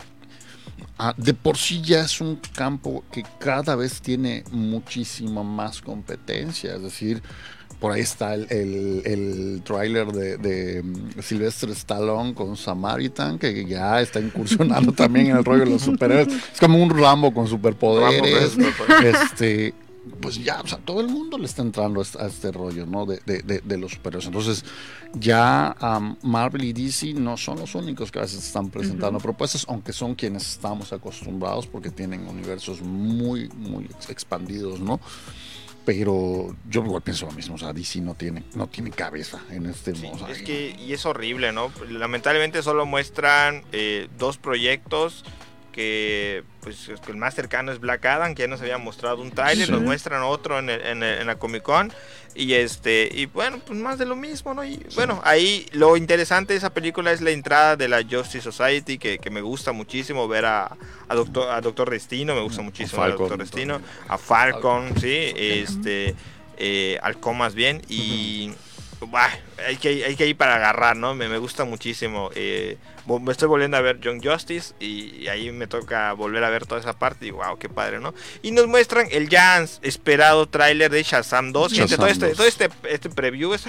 ah, 0.99 1.15
de 1.17 1.35
por 1.35 1.57
sí 1.57 1.83
ya 1.83 2.01
es 2.01 2.21
un 2.21 2.41
campo 2.55 3.05
que 3.13 3.25
cada 3.39 3.77
vez 3.77 4.01
tiene 4.01 4.45
muchísima 4.51 5.43
más 5.43 5.81
competencia. 5.81 6.75
Es 6.75 6.83
decir, 6.83 7.23
por 7.81 7.93
ahí 7.93 8.01
está 8.01 8.35
el, 8.35 8.47
el, 8.51 9.03
el 9.05 9.63
tráiler 9.65 10.09
de, 10.09 10.37
de 10.37 10.83
mm, 10.83 11.21
Sylvester 11.23 11.71
Stallone 11.71 12.35
con 12.35 12.57
Samaritan, 12.57 13.39
que 13.39 13.65
ya 13.65 14.01
está 14.01 14.21
incursionando 14.21 14.93
también 14.93 15.27
en 15.29 15.37
el 15.37 15.45
rollo 15.45 15.65
de 15.65 15.71
los 15.71 15.83
superhéroes. 15.83 16.29
Es 16.29 16.61
como 16.61 16.83
un 16.83 16.91
Rambo 16.91 17.33
con 17.33 17.47
superpoderes. 17.47 18.21
Rambo 18.21 18.41
con 18.41 18.65
superpoderes. 18.65 19.17
este, 19.23 19.75
pues 20.21 20.43
ya, 20.43 20.61
o 20.61 20.67
sea, 20.67 20.79
todo 20.79 21.01
el 21.01 21.09
mundo 21.09 21.39
le 21.39 21.47
está 21.47 21.63
entrando 21.63 22.01
a 22.01 22.03
este, 22.03 22.25
este 22.27 22.53
rollo, 22.53 22.87
¿no? 22.87 23.07
De, 23.07 23.21
de, 23.27 23.43
de- 23.43 23.61
de 23.61 23.79
los 23.79 23.93
superhéroes. 23.93 24.27
Entonces, 24.27 24.65
ya 25.15 25.75
Marvel 26.23 26.65
y 26.65 26.73
DC 26.73 27.15
no 27.15 27.37
son 27.37 27.59
los 27.61 27.75
únicos 27.75 28.11
que 28.13 28.19
a 28.19 28.23
veces 28.23 28.45
están 28.45 28.71
presentando 28.71 29.19
propuestas, 29.19 29.65
aunque 29.69 29.93
son 29.93 30.15
quienes 30.15 30.49
estamos 30.49 30.93
acostumbrados 30.93 31.67
porque 31.67 31.91
tienen 31.91 32.27
universos 32.29 32.81
muy, 32.83 33.49
muy 33.51 33.85
ex- 33.87 34.11
expandidos, 34.11 34.81
¿no? 34.81 35.01
Pero 35.85 36.55
yo 36.69 36.85
igual 36.85 37.01
pienso 37.01 37.25
lo 37.25 37.33
mismo, 37.33 37.55
o 37.55 37.59
sea, 37.59 37.73
DC 37.73 38.01
no 38.03 38.15
tiene, 38.15 38.43
no 38.55 38.67
tiene 38.67 38.91
cabeza 38.91 39.41
en 39.51 39.65
este 39.67 39.95
Sí, 39.95 40.07
o 40.13 40.19
sea, 40.19 40.29
es 40.31 40.43
que, 40.43 40.77
y 40.79 40.93
es 40.93 41.07
horrible, 41.07 41.51
¿no? 41.53 41.73
Lamentablemente 41.89 42.63
solo 42.63 42.85
muestran 42.85 43.63
eh, 43.73 44.09
dos 44.19 44.37
proyectos 44.37 45.25
que, 45.73 46.45
pues, 46.87 47.01
el 47.09 47.17
más 47.17 47.35
cercano 47.35 47.73
es 47.73 47.81
Black 47.81 48.05
Adam, 48.07 48.35
que 48.35 48.43
ya 48.43 48.49
nos 48.49 48.61
había 48.61 48.79
mostrado 48.79 49.21
un 49.23 49.31
tráiler, 49.31 49.67
Sí. 49.67 49.73
nos 49.73 49.83
muestran 49.83 50.23
otro 50.23 50.59
en, 50.59 50.71
el- 50.71 50.81
en 50.83 51.03
el- 51.03 51.21
en 51.21 51.27
la 51.27 51.37
Comic 51.39 51.63
Con, 51.63 51.93
y 52.35 52.53
este, 52.55 53.09
y 53.13 53.27
bueno, 53.27 53.59
pues 53.67 53.79
más 53.79 53.99
de 53.99 54.07
lo 54.07 54.15
mismo, 54.15 54.55
¿no? 54.55 54.65
Y 54.65 54.85
bueno, 54.95 55.21
ahí 55.25 55.67
lo 55.73 55.97
interesante 55.97 56.53
de 56.53 56.59
esa 56.59 56.71
película 56.71 57.11
es 57.13 57.21
la 57.21 57.31
entrada 57.31 57.77
de 57.77 57.89
la 57.89 58.03
Justice 58.03 58.43
Society, 58.43 58.99
que, 58.99 59.19
que 59.19 59.31
me 59.31 59.41
gusta 59.41 59.73
muchísimo 59.73 60.29
ver 60.29 60.45
a, 60.45 60.77
a 61.09 61.15
Doctor, 61.15 61.51
a 61.51 61.61
Doctor 61.61 61.91
Destino, 61.91 62.35
me 62.35 62.43
gusta 62.43 62.63
muchísimo 62.63 63.03
ver 63.03 63.11
a 63.11 63.13
Falcon 63.13 63.29
Doctor 63.29 63.39
Destino, 63.47 63.81
a 64.09 64.19
Falcon, 64.19 64.93
sí, 65.01 65.33
este, 65.37 66.15
eh, 66.59 66.99
Halcón 67.03 67.39
más 67.39 67.55
bien, 67.55 67.83
y... 67.89 68.53
Bah, 69.01 69.31
hay, 69.67 69.77
que, 69.77 70.05
hay 70.05 70.17
que 70.17 70.27
ir 70.27 70.37
para 70.37 70.57
agarrar, 70.57 70.97
¿no? 70.97 71.15
Me, 71.15 71.29
me 71.29 71.39
gusta 71.39 71.65
muchísimo. 71.65 72.31
Eh, 72.35 72.79
me 73.07 73.33
estoy 73.33 73.49
volviendo 73.49 73.77
a 73.77 73.81
ver 73.81 74.01
Young 74.01 74.21
Justice 74.23 74.75
y, 74.81 75.17
y 75.17 75.29
ahí 75.29 75.51
me 75.53 75.67
toca 75.67 76.13
volver 76.13 76.45
a 76.45 76.51
ver 76.51 76.67
toda 76.67 76.81
esa 76.81 76.99
parte 76.99 77.27
y 77.27 77.31
wow, 77.31 77.59
qué 77.59 77.69
padre, 77.69 78.01
¿no? 78.01 78.13
Y 78.43 78.51
nos 78.51 78.67
muestran 78.67 79.07
el 79.11 79.29
ya 79.29 79.65
esperado 79.83 80.49
tráiler 80.49 80.91
de 80.91 81.03
Shazam 81.03 81.53
2. 81.53 81.73
Gente, 81.73 81.83
Shazam 81.93 81.99
todo 81.99 82.09
este, 82.09 82.29
2. 82.29 82.37
todo 82.37 82.47
este, 82.47 82.69
este 82.89 83.11
preview 83.11 83.55
es 83.55 83.65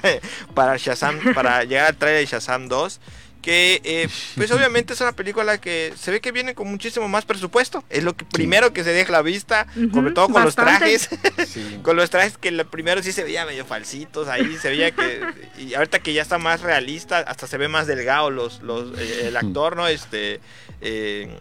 para 0.53 0.77
Shazam, 0.77 1.19
para 1.33 1.63
llegar 1.63 1.87
al 1.87 1.95
tráiler 1.95 2.21
de 2.21 2.25
Shazam 2.25 2.67
2. 2.67 2.99
Que 3.41 3.81
eh, 3.83 4.09
pues 4.35 4.51
obviamente 4.51 4.93
es 4.93 5.01
una 5.01 5.13
película 5.13 5.59
que 5.59 5.93
se 5.97 6.11
ve 6.11 6.19
que 6.19 6.31
viene 6.31 6.55
con 6.55 6.69
muchísimo 6.69 7.07
más 7.07 7.25
presupuesto. 7.25 7.83
Es 7.89 8.03
lo 8.03 8.15
que 8.15 8.25
primero 8.25 8.73
que 8.73 8.83
se 8.83 8.91
deja 8.91 9.09
a 9.09 9.17
la 9.17 9.21
vista, 9.21 9.65
sobre 9.93 10.11
todo 10.11 10.25
con 10.25 10.43
bastante. 10.43 10.91
los 10.91 11.07
trajes. 11.07 11.09
sí. 11.47 11.79
Con 11.81 11.95
los 11.95 12.09
trajes 12.09 12.37
que 12.37 12.51
lo 12.51 12.69
primero 12.69 13.01
sí 13.01 13.11
se 13.11 13.23
veía 13.23 13.45
medio 13.45 13.65
falsitos, 13.65 14.27
ahí 14.27 14.57
se 14.57 14.69
veía 14.69 14.91
que... 14.91 15.21
Y 15.57 15.73
ahorita 15.73 15.99
que 15.99 16.13
ya 16.13 16.21
está 16.21 16.37
más 16.37 16.61
realista, 16.61 17.19
hasta 17.19 17.47
se 17.47 17.57
ve 17.57 17.67
más 17.69 17.87
delgado 17.87 18.29
los, 18.29 18.61
los, 18.61 18.97
eh, 18.99 19.27
el 19.27 19.37
actor, 19.37 19.75
¿no? 19.75 19.87
Este... 19.87 20.41
eh, 20.81 21.37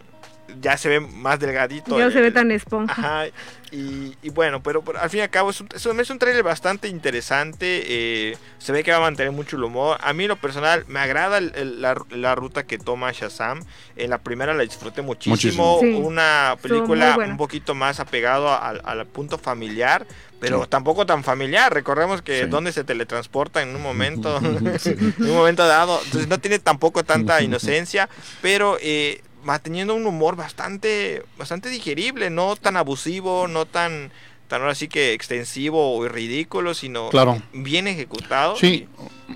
ya 0.61 0.77
se 0.77 0.89
ve 0.89 1.01
más 1.01 1.39
delgadito. 1.41 1.99
Ya 1.99 2.07
no 2.07 2.11
se 2.11 2.21
ve 2.21 2.31
tan 2.33 2.51
esponja. 2.51 2.93
Ajá, 2.93 3.27
y, 3.71 4.17
y 4.23 4.31
bueno, 4.31 4.63
pero, 4.63 4.83
pero 4.83 4.99
al 4.99 5.11
fin 5.11 5.21
y 5.21 5.23
al 5.23 5.29
cabo 5.31 5.51
es 5.51 5.61
un, 5.61 5.69
es 5.75 5.85
un, 5.85 6.01
es 6.01 6.09
un 6.11 6.19
trailer 6.19 6.43
bastante 6.43 6.89
interesante. 6.89 7.83
eh, 7.87 8.37
se 8.59 8.73
ve 8.73 8.83
que 8.83 8.91
va 8.91 8.97
a 8.97 9.01
mantener 9.01 9.31
mucho 9.33 9.57
el 9.57 9.65
humor. 9.65 9.99
A 10.03 10.13
mí, 10.15 10.25
en 10.25 10.29
lo 10.29 10.37
personal, 10.37 10.85
me 10.89 11.01
agrada 11.01 11.39
el- 11.39 11.53
el- 11.55 11.83
la, 11.83 11.95
la 12.11 12.35
ruta 12.35 12.65
que 12.65 12.79
toma 12.79 13.13
Shazam. 13.13 13.61
En 13.97 14.11
la 14.11 14.19
primera 14.19 14.55
la 14.55 14.63
disfruté 14.63 15.03
muchísimo. 15.03 15.33
Muchísimo. 15.77 15.79
Sí, 15.83 15.93
Una 16.03 16.57
película 16.63 17.17
un 17.19 17.37
poquito 17.37 17.75
más 17.75 18.01
apegado 18.01 18.49
al, 18.53 18.81
al 18.85 19.07
punto 19.07 19.37
familiar. 19.39 20.07
Pero 20.41 20.63
Sí. 20.63 20.69
tampoco 20.71 21.05
tan 21.05 21.25
familiar. 21.25 21.75
Recordemos 21.75 22.23
que 22.23 22.45
Sí. 22.45 22.49
donde 22.49 22.71
se 22.73 22.85
teletransporta 22.85 23.61
en 23.61 23.75
un 23.75 23.83
momento, 23.83 24.41
Sí. 24.79 24.91
en 24.99 25.15
un 25.19 25.35
momento 25.35 25.67
dado. 25.67 26.01
Entonces 26.05 26.29
no 26.29 26.39
tiene 26.39 26.59
tampoco 26.61 27.05
tanta 27.05 27.43
inocencia, 27.43 28.09
pero 28.41 28.79
eh, 28.81 29.21
manteniendo 29.43 29.95
un 29.95 30.07
humor 30.07 30.37
bastante, 30.37 31.23
bastante 31.37 31.69
digerible, 31.69 32.31
no 32.31 32.57
tan 32.57 32.77
abusivo, 32.77 33.49
no 33.49 33.67
tan, 33.67 34.11
tan 34.49 34.61
ahora 34.63 34.75
sí 34.75 34.89
que 34.89 35.13
extensivo 35.13 35.97
o 35.97 36.09
ridículo, 36.09 36.75
sino 36.75 37.09
Claro. 37.11 37.41
bien 37.53 37.87
ejecutado. 37.87 38.57
Sí, 38.57 38.87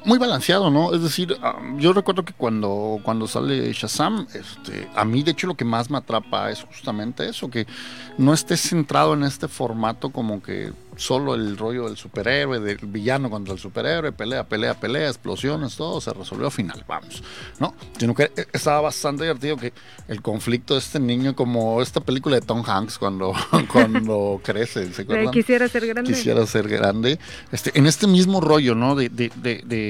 muy 0.05 0.18
balanceado, 0.18 0.70
¿no? 0.70 0.94
Es 0.94 1.02
decir, 1.02 1.37
ah, 1.42 1.59
yo 1.76 1.92
recuerdo 1.92 2.24
que 2.24 2.33
cuando, 2.33 3.00
cuando 3.02 3.26
sale 3.26 3.72
Shazam, 3.72 4.26
este, 4.33 4.88
a 4.94 5.05
mí 5.05 5.22
de 5.22 5.33
hecho 5.33 5.46
lo 5.46 5.55
que 5.55 5.64
más 5.64 5.90
me 5.90 5.98
atrapa 5.98 6.50
es 6.50 6.64
justamente 6.64 7.28
eso, 7.28 7.50
que 7.50 7.66
no 8.18 8.33
esté 8.33 8.57
centrado 8.57 9.14
en 9.14 9.24
este 9.24 9.48
formato 9.48 10.11
como 10.11 10.42
que 10.42 10.72
solo 10.96 11.35
el 11.35 11.57
rollo 11.57 11.87
del 11.87 11.96
superhéroe, 11.96 12.61
del 12.61 12.78
villano 12.83 13.31
contra 13.31 13.55
el 13.55 13.61
superhéroe, 13.61 14.12
pelea, 14.12 14.44
pelea, 14.44 14.74
pelea, 14.74 15.09
explosiones, 15.09 15.76
todo 15.76 16.00
se 16.00 16.12
resolvió 16.12 16.46
al 16.46 16.52
final, 16.52 16.85
vamos, 16.87 17.22
¿no? 17.59 17.74
Sino 17.98 18.14
que 18.14 18.24
eh, 18.37 18.46
estaba 18.52 18.83
bastante 18.83 19.24
divertido 19.24 19.57
que 19.57 19.72
el 20.09 20.20
conflicto 20.20 20.74
de 20.74 20.81
este 20.81 21.00
niño, 21.00 21.35
como 21.35 21.81
esta 21.81 22.00
película 22.00 22.37
de 22.37 22.42
Tom 22.42 22.62
Hanks 22.66 22.98
cuando, 22.98 23.33
cuando 23.72 24.40
crece, 24.42 24.92
¿se 24.92 25.02
acuerdan? 25.02 25.31
Quisiera 25.31 25.68
ser 25.68 25.87
grande. 25.87 26.12
Quisiera 26.12 26.46
ser 26.46 26.68
grande. 26.68 27.18
Este, 27.50 27.76
en 27.78 27.87
este 27.87 28.07
mismo 28.07 28.40
rollo, 28.40 28.74
¿no? 28.74 28.94
De, 28.94 29.09
de, 29.09 29.31
de, 29.37 29.62
de 29.64 29.82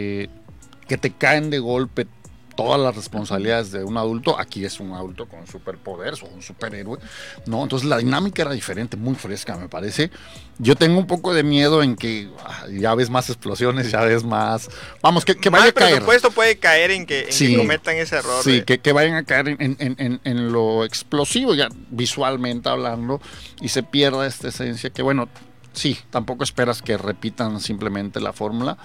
que 0.88 0.98
te 0.98 1.10
caen 1.10 1.50
de 1.50 1.58
golpe 1.58 2.06
todas 2.54 2.80
las 2.80 2.94
responsabilidades 2.94 3.72
de 3.72 3.84
un 3.84 3.96
adulto, 3.96 4.38
aquí 4.38 4.64
es 4.64 4.80
un 4.80 4.92
adulto 4.92 5.26
con 5.26 5.46
superpoderes 5.46 6.22
o 6.22 6.26
un 6.26 6.42
superhéroe, 6.42 6.98
¿no? 7.46 7.62
Entonces 7.62 7.88
la 7.88 7.98
dinámica 7.98 8.42
era 8.42 8.52
diferente, 8.52 8.96
muy 8.96 9.14
fresca, 9.14 9.56
me 9.56 9.68
parece. 9.68 10.10
Yo 10.58 10.76
tengo 10.76 10.98
un 10.98 11.06
poco 11.06 11.34
de 11.34 11.42
miedo 11.42 11.82
en 11.82 11.96
que 11.96 12.28
ah, 12.44 12.66
ya 12.70 12.94
ves 12.94 13.10
más 13.10 13.28
explosiones, 13.30 13.90
ya 13.90 14.02
ves 14.02 14.22
más. 14.24 14.68
Vamos, 15.00 15.24
que, 15.24 15.36
que 15.36 15.50
vaya 15.50 15.70
a 15.70 15.72
caer. 15.72 15.94
presupuesto 15.94 16.30
puede 16.30 16.56
caer 16.56 16.90
en 16.90 17.06
que, 17.06 17.28
en 17.30 17.36
que 17.36 17.56
cometan 17.56 17.96
ese 17.96 18.16
error. 18.16 18.42
Sí, 18.44 18.62
que, 18.62 18.78
que, 18.78 18.92
vayan 18.92 19.14
a 19.14 19.24
caer 19.24 19.48
en, 19.48 19.76
en, 19.78 20.20
en, 20.22 20.52
lo 20.52 20.84
explosivo, 20.84 21.54
ya 21.54 21.68
visualmente 21.90 22.68
hablando, 22.68 23.20
y 23.60 23.68
se 23.68 23.82
pierda 23.82 24.26
esta 24.26 24.48
esencia 24.48 24.90
que, 24.90 25.02
bueno, 25.02 25.28
sí, 25.72 25.98
tampoco 26.10 26.44
esperas 26.44 26.82
que 26.82 26.96
repitan 26.96 27.60
simplemente 27.60 28.20
la 28.20 28.32
fórmula, 28.32 28.78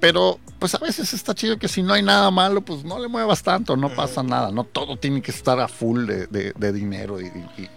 pero 0.00 0.38
pues 0.58 0.74
a 0.74 0.78
veces 0.78 1.12
está 1.12 1.34
chido 1.34 1.58
que 1.58 1.68
si 1.68 1.82
no 1.82 1.92
hay 1.92 2.02
nada 2.02 2.30
malo, 2.30 2.60
pues 2.60 2.84
no 2.84 2.98
le 2.98 3.08
muevas 3.08 3.42
tanto, 3.42 3.76
no 3.76 3.90
pasa 3.90 4.22
nada, 4.22 4.50
no 4.50 4.64
todo 4.64 4.96
tiene 4.96 5.22
que 5.22 5.30
estar 5.30 5.60
a 5.60 5.68
full 5.68 6.06
de, 6.06 6.26
de, 6.26 6.72
dinero 6.72 7.20
y, 7.20 7.26
y, 7.26 7.68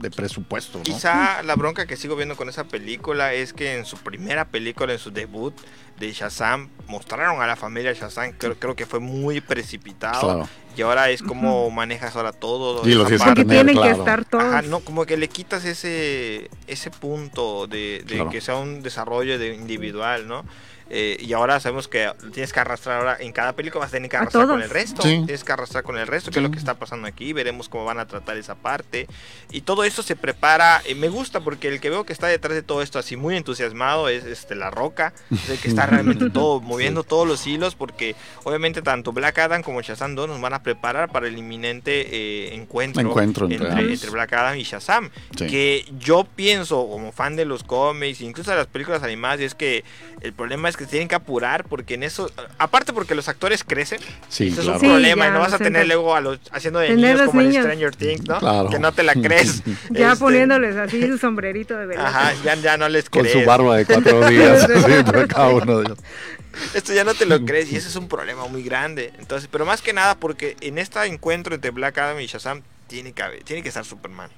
de 0.00 0.10
presupuesto. 0.10 0.78
¿no? 0.78 0.84
Quizá 0.84 1.42
la 1.42 1.54
bronca 1.56 1.86
que 1.86 1.96
sigo 1.96 2.16
viendo 2.16 2.36
con 2.36 2.48
esa 2.48 2.64
película 2.64 3.32
es 3.32 3.52
que 3.52 3.76
en 3.76 3.84
su 3.84 3.96
primera 3.98 4.46
película, 4.46 4.92
en 4.92 4.98
su 4.98 5.10
debut 5.10 5.54
de 5.98 6.12
Shazam, 6.12 6.70
mostraron 6.86 7.42
a 7.42 7.46
la 7.46 7.56
familia 7.56 7.92
Shazam, 7.92 8.32
creo, 8.32 8.58
creo 8.58 8.74
que 8.74 8.86
fue 8.86 9.00
muy 9.00 9.40
precipitado. 9.40 10.48
Y 10.76 10.82
ahora 10.82 11.10
es 11.10 11.22
como 11.22 11.68
manejas 11.70 12.16
ahora 12.16 12.32
todo. 12.32 12.88
Y 12.88 12.94
los 12.94 13.10
Porque 13.10 13.44
tienen 13.44 13.76
que 13.76 13.90
estar 13.90 14.24
todos. 14.24 14.44
Ajá, 14.44 14.62
no, 14.62 14.80
como 14.80 15.04
que 15.04 15.16
le 15.16 15.28
quitas 15.28 15.64
ese, 15.64 16.48
ese 16.66 16.90
punto 16.90 17.66
de, 17.66 18.04
de 18.06 18.26
que 18.30 18.40
sea 18.40 18.56
un 18.56 18.82
desarrollo 18.82 19.38
de 19.38 19.54
individual, 19.54 20.26
¿no? 20.26 20.44
Eh, 20.90 21.16
y 21.20 21.32
ahora 21.32 21.60
sabemos 21.60 21.86
que 21.86 22.12
tienes 22.32 22.52
que 22.52 22.60
arrastrar 22.60 22.98
ahora 22.98 23.16
en 23.20 23.32
cada 23.32 23.52
película 23.54 23.80
vas 23.84 23.90
a 23.90 23.92
tener 23.92 24.10
que 24.10 24.16
arrastrar 24.16 24.46
con 24.46 24.60
el 24.60 24.70
resto. 24.70 25.02
Tienes 25.02 25.44
que 25.44 25.52
arrastrar 25.52 25.84
con 25.84 25.96
el 25.96 26.06
resto 26.06 26.30
que 26.30 26.40
es 26.40 26.42
lo 26.42 26.50
que 26.50 26.58
está 26.58 26.74
pasando 26.74 27.06
aquí 27.06 27.32
veremos 27.32 27.68
cómo 27.68 27.84
van 27.84 27.98
a 27.98 28.06
tratar 28.06 28.36
esa 28.36 28.56
parte. 28.56 29.06
Y 29.50 29.62
todo 29.62 29.84
esto 29.84 30.02
se 30.02 30.16
prepara 30.16 30.82
me 30.96 31.08
gusta 31.08 31.40
porque 31.40 31.68
el 31.68 31.80
que 31.80 31.90
veo 31.90 32.04
que 32.04 32.12
está 32.12 32.26
detrás 32.26 32.54
de 32.54 32.62
todo 32.62 32.82
esto 32.82 32.98
así 32.98 33.16
muy 33.16 33.36
entusiasmado 33.36 34.08
es 34.08 34.24
este 34.24 34.54
la 34.54 34.70
roca 34.70 35.12
el 35.30 35.58
que 35.58 35.68
está 35.68 35.86
realmente 35.86 36.30
todo 36.30 36.60
moviendo 36.60 37.04
todos 37.04 37.26
los 37.26 37.46
hilos 37.46 37.74
porque 37.74 38.16
obviamente 38.44 38.82
tanto 38.82 39.12
Black 39.12 39.38
Adam 39.38 39.62
como 39.62 39.80
Shazam 39.80 40.14
2 40.14 40.28
nos 40.28 40.40
van 40.40 40.54
a 40.54 40.62
preparar 40.62 41.10
para 41.10 41.28
el 41.28 41.38
inminente 41.38 42.08
eh, 42.10 42.54
encuentro, 42.54 43.02
encuentro 43.02 43.48
entre, 43.48 43.92
entre, 43.92 44.10
Black 44.10 44.32
Adam 44.32 44.56
y 44.56 44.62
Shazam 44.62 45.10
que 45.36 45.84
yo 45.98 46.24
pienso 46.24 46.88
como 46.88 47.12
fan 47.12 47.36
de 47.36 47.44
los 47.44 47.62
cómics 47.62 48.20
incluso 48.20 48.50
de 48.50 48.56
las 48.56 48.66
películas 48.66 49.02
animadas 49.02 49.40
es 49.40 49.54
que 49.54 49.84
el 50.20 50.32
problema 50.32 50.68
es 50.68 50.76
que 50.76 50.79
tienen 50.86 51.08
que 51.08 51.14
apurar 51.14 51.64
porque 51.64 51.94
en 51.94 52.02
eso, 52.02 52.30
aparte 52.58 52.92
porque 52.92 53.14
los 53.14 53.28
actores 53.28 53.64
crecen, 53.64 54.00
sí, 54.28 54.48
eso 54.48 54.62
es 54.62 54.68
un 54.68 54.78
problema 54.78 55.28
y 55.28 55.30
no 55.30 55.40
vas 55.40 55.52
a 55.52 55.58
tener 55.58 55.86
luego 55.86 56.14
a 56.14 56.20
los 56.20 56.38
haciendo 56.50 56.80
de 56.80 56.94
niños 56.94 57.22
como 57.22 57.40
en 57.40 57.52
Stranger 57.52 57.94
Things, 57.94 58.26
¿no? 58.26 58.68
Que 58.70 58.78
no 58.78 58.92
te 58.92 59.02
la 59.02 59.14
crees. 59.22 59.62
ya 59.90 60.12
este, 60.12 60.24
poniéndoles 60.24 60.76
así 60.76 61.06
su 61.06 61.18
sombrerito 61.30 61.76
de 61.76 61.86
verano. 61.86 62.08
Ajá, 62.08 62.32
ya, 62.44 62.54
ya 62.56 62.76
no 62.76 62.88
les 62.88 63.08
crees. 63.10 63.32
Con 63.32 63.42
su 63.42 63.46
barba 63.46 63.76
de 63.76 63.86
cuatro 63.86 64.28
días, 64.28 64.66
cada 65.28 65.48
uno 65.48 65.78
de 65.78 65.84
ellos. 65.86 65.98
Esto 66.74 66.92
ya 66.92 67.04
no 67.04 67.14
te 67.14 67.26
lo 67.26 67.40
crees 67.44 67.72
y 67.72 67.76
ese 67.76 67.88
es 67.88 67.96
un 67.96 68.08
problema 68.08 68.46
muy 68.46 68.62
grande. 68.62 69.12
Entonces, 69.18 69.48
pero 69.50 69.64
más 69.64 69.82
que 69.82 69.92
nada 69.92 70.16
porque 70.16 70.56
en 70.60 70.78
este 70.78 71.04
encuentro 71.04 71.54
entre 71.54 71.70
Black 71.70 71.98
Adam 71.98 72.20
y 72.20 72.26
Shazam 72.26 72.62
tiene 72.86 73.12
que, 73.12 73.22
tiene 73.44 73.62
que 73.62 73.68
estar 73.68 73.84
Superman 73.84 74.30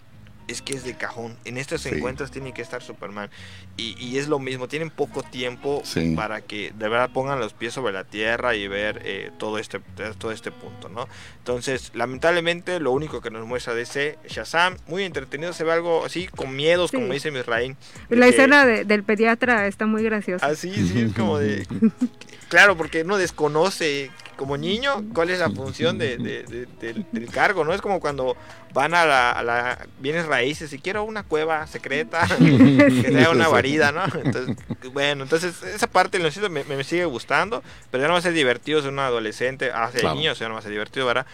es 0.52 0.62
que 0.62 0.74
es 0.74 0.84
de 0.84 0.94
cajón. 0.94 1.36
En 1.44 1.56
estos 1.58 1.84
encuentros 1.86 2.30
tiene 2.30 2.52
que 2.52 2.62
estar 2.62 2.82
Superman. 2.82 3.30
Y, 3.76 4.16
es 4.18 4.28
lo 4.28 4.38
mismo, 4.38 4.68
tienen 4.68 4.90
poco 4.90 5.22
tiempo 5.22 5.82
para 6.14 6.42
que 6.42 6.72
de 6.78 6.88
verdad 6.88 7.10
pongan 7.12 7.40
los 7.40 7.54
pies 7.54 7.72
sobre 7.72 7.92
la 7.92 8.04
tierra 8.04 8.54
y 8.54 8.68
ver 8.68 9.02
eh, 9.04 9.30
todo, 9.38 9.58
este, 9.58 9.80
todo 10.18 10.30
este 10.30 10.52
punto, 10.52 10.88
¿no? 10.88 11.08
Entonces, 11.38 11.90
lamentablemente, 11.94 12.78
lo 12.78 12.92
único 12.92 13.20
que 13.20 13.30
nos 13.30 13.46
muestra 13.46 13.74
de 13.74 13.82
ese 13.82 14.18
Shazam, 14.28 14.76
muy 14.86 15.02
entretenido, 15.04 15.52
se 15.52 15.64
ve 15.64 15.72
algo 15.72 16.04
así, 16.04 16.28
con 16.28 16.54
miedos, 16.54 16.92
como 16.92 17.12
dice 17.12 17.30
Misraín. 17.30 17.76
La 18.08 18.28
escena 18.28 18.66
del 18.66 19.02
pediatra 19.02 19.66
está 19.66 19.86
muy 19.86 20.02
graciosa. 20.02 20.46
Así, 20.46 20.72
sí, 20.72 21.00
es 21.00 21.14
como 21.14 21.38
de... 21.38 21.66
claro, 22.48 22.76
porque 22.76 23.02
uno 23.02 23.16
desconoce 23.16 24.10
como 24.42 24.57
niño 24.57 25.05
cuál 25.14 25.31
es 25.31 25.38
la 25.38 25.50
función 25.50 25.98
de, 25.98 26.16
del, 26.18 27.31
cargo, 27.31 27.64
¿no? 27.64 27.72
Es 27.72 27.81
como 27.81 28.00
cuando 28.00 28.37
van 28.74 28.92
a 28.92 29.07
la, 29.07 29.87
bienes 30.00 30.26
raíces 30.26 30.72
y 30.72 30.81
quiero 30.81 31.05
una 31.05 31.22
cueva 31.22 31.64
secreta 31.68 32.26
que 32.38 33.12
sea 33.12 33.31
una 33.31 33.46
guarida, 33.46 33.92
¿no? 33.92 34.02
Entonces, 34.05 34.57
bueno, 34.92 35.22
entonces 35.22 35.62
esa 35.62 35.87
parte 35.87 36.18
lo 36.18 36.28
me, 36.50 36.64
me, 36.64 36.83
sigue 36.83 37.05
gustando, 37.05 37.62
pero 37.92 38.02
ya 38.02 38.09
no 38.09 38.14
va 38.14 38.18
a 38.18 38.22
ser 38.22 38.33
divertido 38.33 38.83
ser 38.83 38.90
un 38.90 38.98
adolescente, 38.98 39.70
hace 39.70 40.00
claro. 40.00 40.16
niño, 40.16 40.33
o 40.33 40.35
sea, 40.35 40.48
no 40.48 40.55
va 40.55 40.59
a 40.59 40.62
ser 40.62 40.72
divertido, 40.72 41.07
¿verdad? 41.07 41.26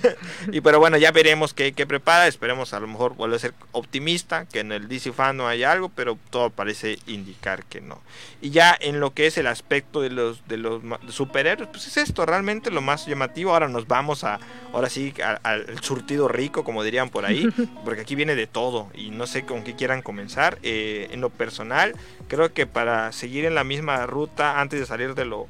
y 0.50 0.60
pero 0.60 0.80
bueno, 0.80 0.96
ya 0.96 1.12
veremos 1.12 1.54
qué, 1.54 1.72
qué, 1.72 1.86
prepara, 1.86 2.26
esperemos 2.26 2.74
a 2.74 2.80
lo 2.80 2.88
mejor 2.88 3.14
vuelve 3.14 3.36
a 3.36 3.38
ser 3.38 3.54
optimista, 3.70 4.44
que 4.46 4.58
en 4.58 4.72
el 4.72 4.88
DC 4.88 5.12
Fan 5.12 5.36
no 5.36 5.46
hay 5.46 5.62
algo, 5.62 5.88
pero 5.90 6.18
todo 6.30 6.50
parece 6.50 6.98
indicar 7.06 7.64
que 7.64 7.80
no. 7.80 8.00
Y 8.40 8.50
ya 8.50 8.76
en 8.80 8.98
lo 8.98 9.14
que 9.14 9.28
es 9.28 9.38
el 9.38 9.46
aspecto 9.46 10.00
de 10.00 10.10
los, 10.10 10.48
de 10.48 10.56
los 10.56 10.82
superhéroes, 11.10 11.68
pues 11.68 11.86
es 11.86 11.96
esto, 11.96 12.26
realmente 12.26 12.55
lo 12.70 12.80
más 12.80 13.06
llamativo, 13.06 13.52
ahora 13.52 13.68
nos 13.68 13.86
vamos 13.86 14.24
a, 14.24 14.38
ahora 14.72 14.88
sí, 14.88 15.14
al 15.42 15.82
surtido 15.82 16.28
rico, 16.28 16.64
como 16.64 16.82
dirían 16.82 17.08
por 17.08 17.24
ahí, 17.24 17.48
porque 17.84 18.02
aquí 18.02 18.14
viene 18.14 18.34
de 18.34 18.46
todo 18.46 18.88
y 18.94 19.10
no 19.10 19.26
sé 19.26 19.44
con 19.44 19.62
qué 19.62 19.74
quieran 19.74 20.02
comenzar. 20.02 20.58
Eh, 20.62 21.08
en 21.10 21.20
lo 21.20 21.30
personal, 21.30 21.94
creo 22.28 22.52
que 22.52 22.66
para 22.66 23.12
seguir 23.12 23.44
en 23.44 23.54
la 23.54 23.64
misma 23.64 24.06
ruta 24.06 24.60
antes 24.60 24.80
de 24.80 24.86
salir 24.86 25.14
de 25.14 25.24
lo 25.24 25.46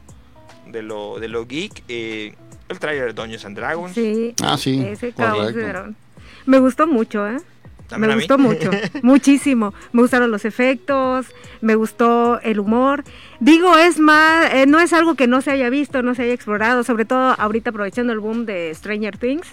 de 0.67 0.83
lo, 0.83 1.19
de 1.21 1.29
lo 1.29 1.47
geek, 1.47 1.85
eh, 1.89 2.35
el 2.69 2.79
trailer 2.79 3.07
de 3.07 3.13
Dungeons 3.13 3.45
and 3.45 3.57
Dragons. 3.57 3.95
Sí, 3.95 4.35
ah, 4.43 4.59
sí, 4.59 4.83
ese 4.85 5.15
Me 6.45 6.59
gustó 6.59 6.87
mucho, 6.87 7.27
¿eh? 7.27 7.39
Me 7.99 8.15
gustó 8.15 8.39
mucho, 8.39 8.71
muchísimo. 9.03 9.75
Me 9.93 10.03
gustaron 10.03 10.31
los 10.31 10.45
efectos, 10.45 11.27
me 11.61 11.75
gustó 11.75 12.41
el 12.41 12.61
humor. 12.61 13.05
Digo, 13.41 13.77
es 13.77 13.99
más, 13.99 14.53
eh, 14.53 14.67
no 14.67 14.81
es 14.81 14.93
algo 14.93 15.15
que 15.15 15.27
no 15.27 15.41
se 15.41 15.51
haya 15.51 15.71
visto, 15.71 16.03
no 16.03 16.15
se 16.15 16.23
haya 16.23 16.33
explorado, 16.33 16.85
sobre 16.85 17.05
todo 17.05 17.35
ahorita 17.39 17.71
aprovechando 17.71 18.13
el 18.13 18.21
boom 18.21 18.47
de 18.47 18.75
Stranger 18.75 19.17
Things 19.17 19.49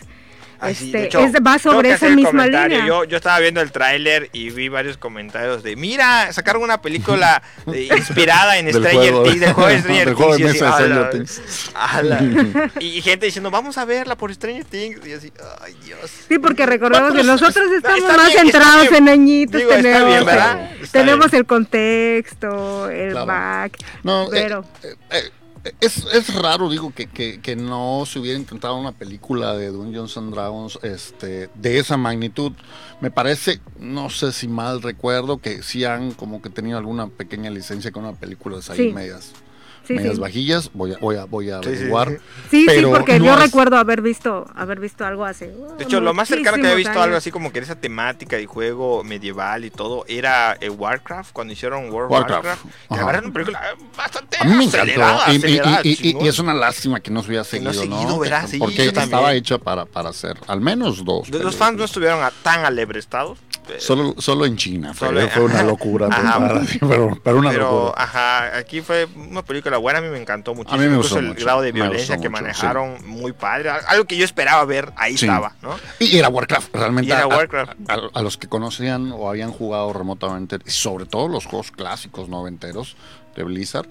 este, 0.69 1.09
va 1.39 1.59
sobre 1.59 1.91
esa 1.91 2.09
misma 2.09 2.45
línea. 2.45 2.85
Yo, 2.85 3.03
yo 3.03 3.17
estaba 3.17 3.39
viendo 3.39 3.61
el 3.61 3.71
tráiler 3.71 4.29
y 4.33 4.49
vi 4.49 4.69
varios 4.69 4.97
comentarios 4.97 5.63
de, 5.63 5.75
mira, 5.75 6.31
sacaron 6.33 6.63
una 6.63 6.81
película 6.81 7.41
inspirada 7.67 8.57
en 8.57 8.73
Stranger 8.73 9.23
Things, 9.23 9.39
de 9.39 9.53
juego 9.53 10.37
de 10.37 10.53
Stranger 10.53 11.09
Things. 11.09 11.41
Y, 12.79 13.01
gente 13.01 13.25
diciendo, 13.25 13.51
vamos 13.51 13.77
a 13.77 13.85
verla 13.85 14.15
por 14.15 14.33
Stranger 14.33 14.65
Things. 14.65 15.05
Y 15.05 15.13
así, 15.13 15.31
ay 15.61 15.75
Dios. 15.83 16.11
Sí, 16.27 16.39
porque 16.39 16.65
recordemos 16.65 17.13
que 17.13 17.23
nosotros 17.23 17.71
estamos 17.71 18.01
más 18.01 18.33
centrados 18.33 18.91
en 18.91 19.09
añitos. 19.09 19.61
tenemos, 19.67 20.25
tenemos 20.91 21.33
el 21.33 21.45
contexto, 21.45 22.89
el 22.89 23.13
back. 23.13 23.77
No, 24.03 24.27
pero... 24.29 24.65
Eh, 24.83 24.95
eh, 25.11 25.31
es, 25.79 26.05
es, 26.13 26.33
raro, 26.35 26.69
digo, 26.69 26.93
que, 26.93 27.07
que, 27.07 27.39
que, 27.39 27.55
no 27.55 28.03
se 28.05 28.19
hubiera 28.19 28.37
intentado 28.37 28.75
una 28.75 28.91
película 28.91 29.55
de 29.55 29.67
Dungeons 29.67 30.17
and 30.17 30.33
Dragons 30.33 30.79
este, 30.83 31.49
de 31.55 31.79
esa 31.79 31.95
magnitud. 31.97 32.51
Me 32.99 33.11
parece, 33.11 33.61
no 33.79 34.09
sé 34.09 34.31
si 34.31 34.47
mal 34.47 34.81
recuerdo, 34.81 35.37
que 35.37 35.63
sí 35.63 35.85
han 35.85 36.11
como 36.11 36.41
que 36.41 36.49
tenido 36.49 36.77
alguna 36.77 37.07
pequeña 37.07 37.49
licencia 37.49 37.91
con 37.91 38.03
una 38.03 38.13
película 38.17 38.57
de 38.57 38.61
seis 38.61 38.93
medias 38.93 39.31
sí, 39.85 39.93
medias 39.93 40.19
vajillas, 40.19 40.71
voy 40.73 40.93
a, 40.93 40.97
voy 40.97 41.15
a, 41.15 41.25
voy 41.25 41.49
a 41.49 41.57
averiguar. 41.57 42.19
Sí, 42.49 42.67
sí, 42.69 42.83
porque 42.83 43.19
yo 43.19 43.35
recuerdo 43.35 43.77
haber 43.77 44.01
visto, 44.01 44.45
haber 44.55 44.79
visto 44.79 45.05
algo 45.05 45.25
así. 45.25 45.45
de 45.77 45.83
hecho, 45.83 46.01
lo 46.01 46.13
más 46.13 46.27
cercano 46.27 46.57
que 46.57 46.63
había 46.63 46.75
visto 46.75 47.01
algo 47.01 47.15
así 47.15 47.31
como 47.31 47.51
que 47.51 47.59
esa 47.59 47.75
temática 47.75 48.37
de 48.37 48.45
juego 48.45 49.03
medieval 49.03 49.65
y 49.65 49.71
todo 49.71 50.05
era 50.07 50.57
eh, 50.59 50.69
Warcraft, 50.69 51.31
cuando 51.33 51.53
hicieron 51.53 51.89
World 51.91 52.11
Warcraft. 52.11 52.45
Warcraft. 52.45 52.65
Que 52.89 53.09
era 53.09 53.19
una 53.19 53.33
película 53.33 53.61
bastante 53.95 54.37
a 54.39 54.43
mí 54.45 54.69
y, 55.83 56.27
es 56.27 56.39
una 56.39 56.53
lástima 56.53 56.99
que 56.99 57.11
no 57.11 57.21
se 57.21 57.29
hubiera 57.29 57.43
seguido, 57.43 57.71
no, 57.73 57.79
seguido, 58.23 58.59
porque 58.59 58.85
estaba 58.85 59.33
hecha 59.33 59.57
para, 59.57 59.85
para 59.85 60.09
hacer 60.09 60.37
al 60.47 60.61
menos 60.61 61.03
dos. 61.03 61.29
Los 61.29 61.55
fans 61.55 61.77
no 61.77 61.85
estuvieron 61.85 62.19
tan 62.41 62.65
alebrestados. 62.65 63.37
eh, 63.51 63.52
Solo, 63.79 64.15
solo 64.17 64.45
en 64.45 64.57
China 64.57 64.93
fue, 64.93 65.07
Solo- 65.09 65.27
fue 65.29 65.43
una 65.43 65.63
locura 65.63 66.07
Ajá. 66.11 66.61
pero, 66.79 67.17
pero 67.23 67.37
una 67.37 67.49
pero, 67.51 67.71
locura. 67.85 68.03
ajá, 68.03 68.57
aquí 68.57 68.81
fue 68.81 69.07
una 69.15 69.41
película 69.43 69.77
buena, 69.77 69.99
a 69.99 70.01
mí 70.01 70.09
me 70.09 70.19
encantó 70.19 70.53
muchísimo. 70.53 70.79
me 70.81 70.87
Incluso 70.87 71.19
el 71.19 71.33
grado 71.33 71.61
de 71.61 71.71
violencia 71.71 72.17
que 72.17 72.29
mucho, 72.29 72.41
manejaron, 72.43 72.97
muy 73.07 73.31
padre. 73.31 73.69
Algo 73.69 74.05
que 74.05 74.17
yo 74.17 74.25
esperaba 74.25 74.63
ver, 74.65 74.91
ahí 74.97 75.17
Sí. 75.17 75.25
estaba, 75.25 75.55
¿no? 75.61 75.75
Y 75.99 76.17
era 76.17 76.29
Warcraft, 76.29 76.75
realmente. 76.75 77.09
Y 77.09 77.11
era 77.13 77.23
a- 77.23 77.27
Warcraft. 77.27 77.71
A, 77.89 77.99
a 78.13 78.21
los 78.21 78.37
que 78.37 78.47
conocían 78.47 79.11
o 79.13 79.29
habían 79.29 79.51
jugado 79.51 79.91
remotamente, 79.93 80.59
sobre 80.65 81.05
todo 81.05 81.27
los 81.27 81.45
juegos 81.45 81.71
clásicos 81.71 82.29
noventeros 82.29 82.95
de 83.35 83.43
Blizzard, 83.43 83.87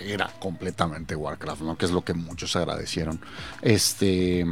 era 0.00 0.30
completamente 0.38 1.14
Warcraft, 1.16 1.62
¿no? 1.62 1.76
Que 1.78 1.86
es 1.86 1.90
lo 1.92 2.02
que 2.04 2.14
muchos 2.14 2.54
agradecieron. 2.56 3.20
Este, 3.62 4.44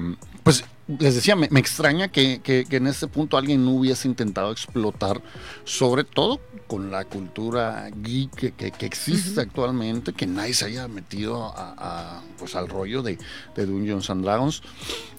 pues 0.43 0.65
les 0.87 1.15
decía, 1.15 1.35
me, 1.35 1.49
me 1.51 1.61
extraña 1.61 2.09
que, 2.09 2.41
que- 2.43 2.67
que 2.69 2.77
en 2.77 2.87
este 2.87 3.07
punto 3.07 3.39
alguien 3.39 3.65
no 3.65 3.71
hubiese 3.73 4.07
intentado 4.07 4.53
explotar, 4.53 5.23
sobre 5.65 6.05
todo 6.05 6.41
con 6.67 6.91
la 6.91 7.05
cultura 7.05 7.89
geek 8.03 8.31
que, 8.35 8.53
que- 8.53 8.71
que 8.71 8.85
existe 8.87 9.41
actualmente, 9.41 10.13
que 10.13 10.27
nadie 10.27 10.53
se 10.55 10.67
haya 10.67 10.87
metido 10.89 11.55
a, 11.57 11.75
a, 12.19 12.23
pues 12.39 12.55
al 12.55 12.69
rollo 12.69 13.03
de, 13.03 13.19
de 13.57 13.67
Dungeons 13.67 14.11
and 14.11 14.25
Dragons. 14.25 14.63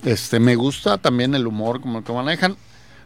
Este, 0.04 0.40
me 0.40 0.56
gusta 0.56 0.98
también 1.00 1.34
el 1.34 1.48
humor 1.48 1.82
como 1.82 2.00
el 2.00 2.04
que 2.04 2.14
manejan. 2.14 2.56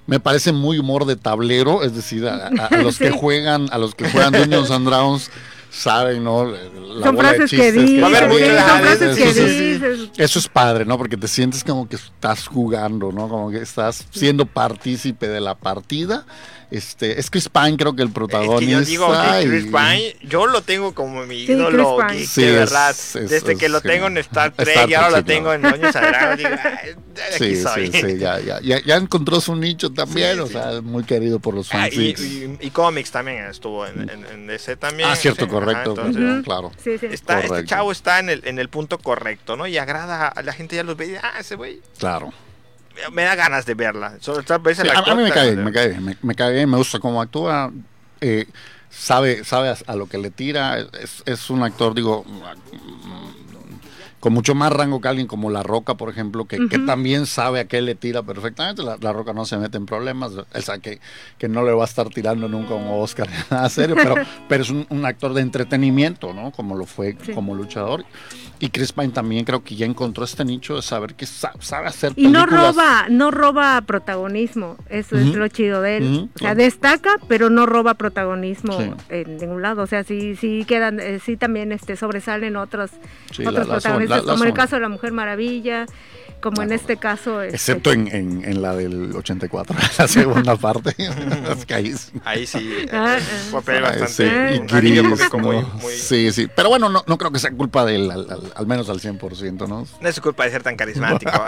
Me 0.08 0.20
parece 0.20 0.52
muy 0.52 0.80
humor 0.80 1.06
de 1.06 1.16
tablero, 1.16 1.84
es 1.84 1.94
decir, 1.96 2.28
a, 2.28 2.48
a- 2.48 2.66
a 2.66 2.78
los 2.82 2.98
que 2.98 3.08
Sí. 3.12 3.18
juegan, 3.18 3.68
a 3.72 3.78
los 3.78 3.96
que 3.96 4.10
juegan 4.10 4.34
Dungeons 4.34 4.72
and 4.72 4.88
Dragons 4.88 5.30
saben, 5.70 6.24
¿no? 6.24 6.46
La 6.46 7.06
Son 7.06 7.16
bola 7.16 7.32
de 7.32 7.38
frases 7.38 7.60
que 7.60 7.72
dices, 7.72 8.00
frases 8.00 9.18
que 9.18 9.34
sí, 9.34 9.40
sí. 9.42 9.74
dices. 9.74 10.10
Eso 10.18 10.40
es 10.40 10.48
padre, 10.48 10.86
¿no? 10.86 10.98
Porque 10.98 11.18
te 11.18 11.28
sientes 11.28 11.64
como 11.64 11.88
que 11.88 11.96
estás 11.96 12.48
jugando, 12.48 13.12
¿no? 13.12 13.30
Como 13.30 13.52
que 13.52 13.62
estás 13.62 14.06
siendo 14.12 14.46
partícipe 14.46 15.28
de 15.28 15.40
la 15.40 15.56
partida. 15.56 16.26
Este, 16.72 17.20
es 17.20 17.32
Chris 17.32 17.50
Pine, 17.50 17.78
creo 17.78 17.96
que 17.96 18.04
el 18.04 18.10
Es 18.10 18.14
protagonista. 18.14 18.60
que 18.60 18.68
yo 18.72 18.82
digo 18.82 19.12
que 19.12 19.48
Chris 19.48 19.66
Pine, 19.66 20.16
yo 20.22 20.46
lo 20.46 20.62
tengo 20.62 20.94
como 20.94 21.26
mi 21.26 21.48
Sí, 21.48 21.54
ídolo 21.54 21.98
Chris 21.98 22.08
Pine. 22.08 22.20
geek, 22.20 22.30
Sí, 22.30 22.42
de 22.42 22.48
es- 22.50 22.56
verdad. 22.60 22.90
es- 22.92 23.14
Desde 23.30 23.54
es 23.54 23.58
que 23.58 23.70
lo 23.70 23.82
tengo 23.82 24.06
en. 24.06 24.18
Star 24.20 24.52
Trek 24.52 24.68
Star 24.70 24.90
y 24.90 24.94
ahora 24.94 25.10
lo 25.18 25.26
tengo 25.26 25.52
en. 25.52 25.64
Doña 25.64 25.92
Sagrado, 25.92 26.36
digo, 26.38 26.50
"Ay, 26.52 26.90
de 27.16 27.24
aquí 27.24 27.56
Sí, 27.56 27.62
soy". 27.64 27.92
sí, 27.92 28.02
sí, 28.02 28.18
ya, 28.20 28.40
ya, 28.40 28.60
ya, 28.62 28.80
ya 28.86 28.96
encontró 28.98 29.42
su 29.42 29.56
nicho 29.56 29.92
también, 29.92 30.36
Sí, 30.36 30.40
o 30.42 30.46
sí. 30.48 30.54
sea, 30.54 30.82
muy 30.82 31.04
querido 31.06 31.40
por 31.40 31.56
los 31.56 31.68
Ah, 31.74 31.80
fans. 31.90 31.94
y, 31.96 32.14
y, 32.20 32.58
y 32.62 32.70
cómics 32.70 33.10
también 33.10 33.46
estuvo 33.46 33.88
en, 33.88 34.08
en, 34.08 34.26
en 34.32 34.46
DC 34.48 34.76
también. 34.78 35.10
ah, 35.10 35.16
cierto, 35.16 35.46
sí, 35.46 35.52
correcto, 35.52 35.94
ajá, 35.98 36.08
entonces, 36.08 36.34
Ujú. 36.36 36.44
claro. 36.44 36.72
Sí, 36.84 36.98
sí. 37.00 37.08
está, 37.10 37.38
este 37.38 37.48
Correcto. 37.48 37.68
chavo 37.70 37.92
está 37.92 38.20
en 38.20 38.30
el, 38.30 38.42
en 38.46 38.60
el 38.60 38.70
punto 38.70 39.00
correcto, 39.00 39.56
¿no? 39.58 39.66
Y 39.66 39.78
agrada 39.80 40.28
a 40.28 40.42
la 40.44 40.54
gente, 40.54 40.76
ya 40.76 40.84
los 40.84 40.96
ve 40.96 41.08
y, 41.08 41.16
ah, 41.16 41.34
ese 41.40 41.56
güey, 41.56 41.82
Claro. 41.98 42.32
Me 43.12 43.24
da 43.24 43.36
ganas 43.36 43.66
de 43.66 43.74
verla. 43.76 44.18
Sobre 44.20 44.44
todo, 44.44 44.60
ves 44.60 44.78
Sí, 44.78 44.84
el 44.84 44.90
a, 44.92 45.16
mí 45.16 45.24
me 45.24 45.32
cae 45.32 45.52
bien, 45.52 45.64
me 45.64 45.72
cae 45.72 45.90
bien, 45.90 46.06
me, 46.06 46.18
me 46.22 46.36
cae 46.36 46.54
bien, 46.54 46.70
me 46.70 46.78
gusta 46.78 47.00
cómo 47.00 47.22
actúa, 47.22 47.72
eh, 48.22 48.46
sabe, 48.90 49.44
sabe 49.44 49.70
a, 49.70 49.78
a 49.88 49.96
lo 49.96 50.08
que 50.08 50.18
le 50.18 50.32
tira, 50.32 50.80
es, 50.80 51.24
es 51.26 51.50
un 51.50 51.64
actor, 51.64 51.94
digo, 51.94 52.26
con 54.20 54.34
mucho 54.34 54.54
más 54.54 54.74
rango 54.74 55.00
que 55.00 55.08
alguien 55.08 55.28
como 55.28 55.50
La 55.50 55.64
Roca, 55.64 55.96
por 55.96 56.10
ejemplo, 56.10 56.44
que, 56.46 56.68
que 56.68 56.80
también 56.80 57.26
sabe 57.26 57.62
a 57.62 57.68
qué 57.70 57.82
le 57.82 57.96
tira 57.96 58.22
perfectamente. 58.22 58.84
La, 58.84 58.98
La 59.00 59.14
Roca 59.14 59.32
no 59.32 59.46
se 59.46 59.58
mete 59.58 59.78
en 59.78 59.86
problemas, 59.86 60.34
él 60.54 60.64
sabe 60.64 60.82
que, 60.82 61.00
que 61.38 61.48
no 61.48 61.64
le 61.64 61.72
va 61.72 61.84
a 61.84 61.88
estar 61.88 62.10
tirando 62.10 62.50
nunca 62.50 62.74
un 62.74 62.88
Oscar, 62.90 63.30
nada 63.50 63.70
serio, 63.70 63.96
pero, 63.96 64.16
pero 64.50 64.64
es 64.64 64.70
un, 64.72 64.86
un 64.90 65.06
actor 65.06 65.34
de 65.34 65.42
entretenimiento, 65.42 66.34
¿no? 66.34 66.52
Como 66.52 66.76
lo 66.76 66.86
fue 66.86 67.16
Sí. 67.26 67.32
como 67.32 67.56
luchador. 67.56 68.04
Y 68.62 68.70
Chris 68.72 68.92
Pine 68.92 69.10
también 69.10 69.46
creo 69.46 69.64
que 69.64 69.76
ya 69.76 69.86
encontró 69.86 70.26
este 70.26 70.44
nicho 70.44 70.76
de 70.76 70.82
saber 70.82 71.16
que 71.16 71.26
sa- 71.26 71.54
sabe 71.60 71.88
hacer 71.88 72.12
Y 72.18 72.28
no 72.28 72.42
películas. 72.46 72.76
roba, 72.76 73.06
no 73.10 73.32
roba 73.32 73.82
protagonismo, 73.82 74.76
eso 74.90 75.18
es 75.18 75.34
lo 75.34 75.48
chido 75.48 75.82
de 75.82 75.98
él. 75.98 76.04
Ujú, 76.04 76.30
o 76.36 76.40
sea, 76.40 76.56
destaca, 76.56 77.12
pero 77.30 77.50
no 77.50 77.66
roba 77.66 77.94
protagonismo 77.94 78.74
Sí. 78.78 78.92
en 79.10 79.38
ningún 79.38 79.62
lado. 79.62 79.84
O 79.84 79.88
sea, 79.88 80.04
sí, 80.04 80.36
sí 80.36 80.66
quedan, 80.68 81.00
eh, 81.00 81.20
sí 81.24 81.38
también 81.38 81.72
este 81.72 81.96
sobresalen 81.96 82.58
otros, 82.58 82.92
Sí, 83.32 83.46
otros 83.46 83.66
la- 83.68 83.74
protagonistas, 83.76 84.18
la- 84.20 84.26
la 84.26 84.32
como 84.34 84.44
el 84.44 84.54
caso 84.54 84.76
de 84.76 84.82
la 84.82 84.90
Mujer 84.90 85.14
Maravilla, 85.14 85.86
como 86.42 86.62
en 86.62 86.72
Ah, 86.72 86.76
este 86.76 86.98
caso. 86.98 87.42
este, 87.42 87.56
Excepto 87.56 87.92
en, 87.92 88.08
en, 88.14 88.44
en 88.46 88.62
la 88.62 88.76
del 88.76 89.16
84, 89.16 89.76
la 89.98 90.08
segunda 90.08 90.56
parte. 90.56 90.96
es 91.58 91.66
que 91.66 91.74
ahí 91.74 91.94
sí. 91.98 92.12
Ahí 92.26 92.48
sí, 92.48 92.74
eh, 92.80 92.90
Ah, 92.92 93.18
un 93.48 93.52
papel 93.52 93.86
Ay, 93.86 94.00
bastante. 94.00 94.14
sí, 94.14 94.24
Ah. 94.24 95.38
muy, 95.38 95.56
¿no? 95.58 95.62
muy- 95.82 95.94
Sí, 95.94 96.32
sí. 96.32 96.48
Pero 96.56 96.70
bueno, 96.70 96.90
no, 96.90 97.04
no 97.08 97.18
creo 97.18 97.32
que 97.32 97.40
sea 97.40 97.52
culpa 97.52 97.86
de 97.86 97.96
él, 97.96 98.12
al, 98.12 98.30
al- 98.30 98.54
al 98.56 98.68
menos 98.68 98.90
al 98.90 99.00
100%, 99.02 99.68
¿no? 99.68 99.86
No 100.02 100.10
es 100.10 100.16
su 100.16 100.22
culpa 100.22 100.46
de 100.46 100.52
ser 100.52 100.64
tan 100.64 100.76
carismático. 100.76 101.32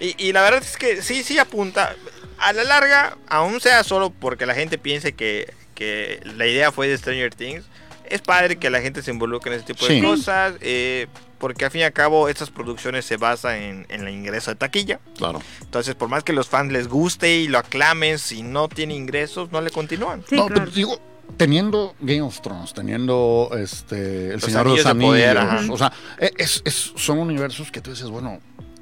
y, 0.00 0.14
y 0.28 0.32
la 0.32 0.42
verdad 0.42 0.62
es 0.62 0.76
que 0.76 1.02
sí, 1.02 1.22
sí 1.22 1.38
apunta. 1.38 1.94
A 2.38 2.52
la 2.52 2.62
larga, 2.64 3.16
aún 3.28 3.60
sea 3.60 3.82
solo 3.82 4.10
porque 4.10 4.46
la 4.46 4.54
gente 4.54 4.78
piense 4.78 5.12
que, 5.12 5.52
que 5.74 6.20
la 6.36 6.46
idea 6.46 6.70
fue 6.70 6.86
de 6.88 6.96
Stranger 6.96 7.34
Things, 7.34 7.64
es 8.08 8.20
padre 8.22 8.56
que 8.56 8.70
la 8.70 8.80
gente 8.80 9.02
se 9.02 9.10
involucre 9.10 9.52
en 9.52 9.58
ese 9.58 9.66
tipo 9.66 9.84
Sí. 9.86 10.00
de 10.00 10.06
cosas. 10.06 10.54
eh, 10.60 11.08
porque 11.38 11.64
al 11.64 11.70
fin 11.70 11.80
y 11.82 11.84
al 11.84 11.92
cabo 11.92 12.28
estas 12.28 12.50
producciones 12.50 13.04
se 13.04 13.16
basan 13.16 13.54
en, 13.56 13.86
en 13.88 14.00
el 14.06 14.14
ingreso 14.14 14.50
de 14.50 14.56
taquilla. 14.56 15.00
Claro. 15.16 15.40
Entonces, 15.60 15.94
por 15.94 16.08
más 16.08 16.24
que 16.24 16.32
los 16.32 16.48
fans 16.48 16.72
les 16.72 16.88
guste 16.88 17.38
y 17.38 17.48
lo 17.48 17.58
aclamen, 17.58 18.18
si 18.18 18.42
no 18.42 18.68
tiene 18.68 18.94
ingresos, 18.94 19.50
no 19.52 19.60
le 19.60 19.70
continúan. 19.70 20.22
Sí, 20.28 20.36
no, 20.36 20.46
claro. 20.46 20.62
pero 20.64 20.74
digo, 20.74 21.00
teniendo 21.36 21.94
Game 22.00 22.22
of 22.22 22.40
Thrones, 22.40 22.72
teniendo 22.74 23.50
este 23.56 24.26
El 24.28 24.32
Los 24.34 24.42
Señor 24.44 24.64
de 24.70 24.76
los 24.76 24.86
Anillos 24.86 25.70
o 25.70 25.76
sea, 25.78 25.92
es, 26.18 26.62
es- 26.64 26.92
son 26.96 27.18
universos 27.18 27.70
que 27.70 27.80
tú 27.80 27.90
dices, 27.90 28.08
bueno, 28.08 28.40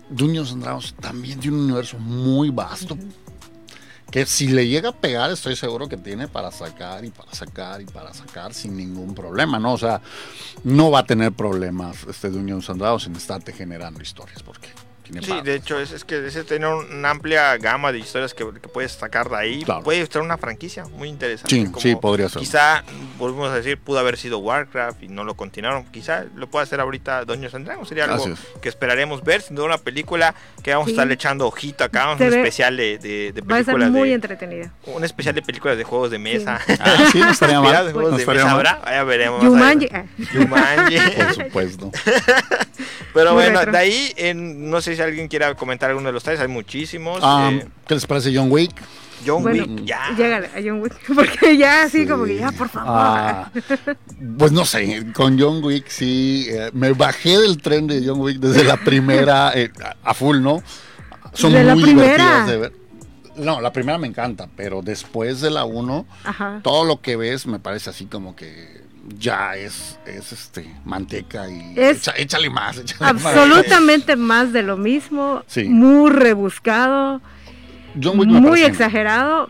Dungeons 0.09 0.53
and 0.53 0.63
Dragons 0.63 0.95
también 1.01 1.41
tiene 1.41 1.57
un 1.57 1.65
universo 1.65 1.99
muy 1.99 2.51
vasto. 2.51 2.97
Que 4.11 4.25
si 4.25 4.49
le 4.49 4.69
llega 4.69 4.91
a 4.91 4.93
pegar, 4.93 5.31
estoy 5.31 5.57
seguro 5.57 5.89
que 5.89 5.97
tiene 5.97 6.29
para 6.29 6.51
sacar 6.53 7.05
y 7.05 7.11
para 7.11 7.33
sacar 7.33 7.81
y 7.81 7.87
para 7.87 8.15
sacar 8.15 8.55
sin 8.55 8.77
ningún 8.77 9.15
problema, 9.15 9.59
¿no? 9.59 9.73
O 9.73 9.79
sea, 9.79 10.01
no 10.65 10.91
va 10.91 11.01
a 11.01 11.07
tener 11.07 11.33
problemas 11.33 12.05
este 12.09 12.31
Dungeons 12.31 12.71
and 12.71 12.81
Dragons 12.81 13.07
en 13.07 13.17
estarte 13.17 13.53
generando 13.53 14.01
historias, 14.01 14.43
porque 14.43 14.69
Sí, 15.23 15.41
de 15.43 15.55
hecho, 15.55 15.79
es, 15.81 15.93
es 15.93 16.05
que 16.05 16.27
ese 16.27 16.45
tiene 16.45 16.67
una 16.75 17.11
amplia 17.11 17.57
gama 17.59 17.93
de 17.93 17.99
historias 17.99 18.35
que, 18.35 18.45
que 18.61 18.69
puedes 18.69 18.93
sacar 18.93 19.29
de 19.29 19.37
ahí. 19.37 19.63
Claro. 19.65 19.83
Puede 19.83 20.01
estar 20.01 20.23
una 20.23 20.37
franquicia 20.39 20.85
muy 20.87 21.09
interesante. 21.09 21.55
Sí, 21.55 21.65
como 21.67 21.81
sí, 21.81 21.95
podría 21.97 22.29
ser. 22.29 22.41
Quizá, 22.41 22.85
volvemos 23.19 23.51
a 23.51 23.55
decir, 23.57 23.79
pudo 23.79 23.99
haber 23.99 24.17
sido 24.17 24.39
Warcraft 24.39 25.03
y 25.03 25.09
no 25.09 25.25
lo 25.25 25.35
continuaron. 25.35 25.85
Quizá 25.87 26.25
lo 26.35 26.49
pueda 26.49 26.65
hacer 26.65 26.81
ahorita 26.81 27.25
Dungeons 27.25 27.55
and 27.55 27.67
Dragons. 27.67 27.89
Sería 27.89 28.05
algo 28.05 28.17
Así 28.17 28.31
es. 28.31 28.39
que 28.61 28.69
esperaremos 28.69 29.23
ver. 29.23 29.41
Sin 29.43 29.57
duda, 29.57 29.67
una 29.67 29.79
película 29.79 30.35
que 30.63 30.73
vamos 30.73 30.87
Sí. 30.87 30.93
a 30.93 30.95
estarle 30.95 31.15
echando 31.15 31.47
ojito 31.47 31.85
acá. 31.85 32.13
Un 32.13 32.23
especial 32.23 32.77
de, 32.77 32.99
de, 32.99 33.33
de 33.33 33.41
Va 33.43 33.57
a 33.57 33.59
ser 33.59 33.67
películas. 33.75 33.91
muy 33.91 34.09
de, 34.09 34.15
entretenida. 34.15 34.73
un 34.87 35.05
especial 35.05 35.35
de 35.35 35.43
películas 35.43 35.77
de 35.79 35.85
juegos 35.85 36.11
de 36.11 36.19
mesa. 36.19 36.61
Ah, 36.81 37.09
sí, 37.13 37.19
no 37.21 37.31
estaría 37.31 37.61
mal. 37.63 37.87
De 37.87 37.93
juegos 37.93 38.13
No 38.13 38.19
de 38.19 38.27
mesa, 38.27 38.45
mal. 38.45 38.55
¿habrá? 38.55 38.81
Ya 38.91 39.05
veremos. 39.05 39.41
ah. 39.45 40.05
Jumanji. 40.33 40.99
Por 41.17 41.35
supuesto. 41.35 41.91
Pero 43.17 43.33
Muy 43.33 43.45
bueno, 43.45 43.59
retro. 43.61 43.73
de 43.73 43.79
ahí, 43.79 44.13
en- 44.17 44.69
no 44.71 44.81
sé 44.83 44.95
si 44.95 45.01
alguien 45.01 45.27
quiera 45.27 45.55
comentar 45.55 45.89
alguno 45.89 46.09
de 46.09 46.13
los 46.13 46.23
tres, 46.23 46.39
hay 46.39 46.49
muchísimos. 46.49 47.21
Ah, 47.23 47.51
eh, 47.51 47.67
¿Qué 47.89 47.95
les 47.95 48.05
parece 48.07 48.31
John 48.37 48.51
Wick? 48.53 48.73
John 49.27 49.43
Bueno, 49.43 49.65
Wick, 49.65 49.85
ya. 49.87 50.11
Llégale 50.15 50.49
a 50.49 50.61
John 50.63 50.83
Wick, 50.83 50.93
porque 51.15 51.57
ya 51.57 51.85
así 51.85 52.03
Sí. 52.03 52.07
como 52.07 52.25
que 52.27 52.37
ya, 52.37 52.53
por 52.53 52.69
favor. 52.69 52.91
Ah, 52.95 53.51
pues 54.39 54.53
no 54.53 54.67
sé, 54.67 55.07
con 55.15 55.41
John 55.41 55.65
Wick 55.65 55.89
sí, 55.89 56.47
eh, 56.51 56.71
me 56.75 56.93
bajé 56.93 57.39
del 57.39 57.57
tren 57.63 57.87
de 57.87 58.03
John 58.07 58.21
Wick 58.21 58.37
desde 58.39 58.65
la 58.65 58.77
primera 58.77 59.53
eh, 59.55 59.71
a 60.05 60.13
full, 60.13 60.41
¿no? 60.43 60.63
Son 61.33 61.53
¿De 61.55 61.65
la 61.65 61.75
muy 61.75 61.85
primera? 61.85 62.09
divertidas 62.13 62.47
de 62.49 62.57
ver. 62.59 62.73
No, 63.37 63.61
la 63.63 63.73
primera 63.73 63.97
me 63.99 64.07
encanta, 64.07 64.49
pero 64.57 64.83
después 64.83 65.41
de 65.41 65.51
la 65.51 65.65
1, 65.65 66.07
Ajá. 66.25 66.61
todo 66.63 66.85
lo 66.85 67.01
que 67.01 67.17
ves 67.17 67.47
me 67.47 67.59
parece 67.59 67.89
así 67.91 68.05
como 68.07 68.37
que 68.37 68.85
ya 69.19 69.55
es, 69.57 69.99
es 70.07 70.33
este 70.33 70.75
manteca 70.85 71.49
y 71.49 71.75
Es 71.77 71.99
echa- 72.07 72.15
échale 72.17 72.51
más, 72.51 72.79
échale. 72.79 73.11
Absolutamente 73.11 74.17
más 74.17 74.53
de 74.53 74.63
lo 74.63 74.77
mismo, 74.77 75.43
Sí. 75.47 75.65
muy 75.65 76.11
rebuscado, 76.11 77.21
muy 77.95 78.63
exagerado, 78.63 79.49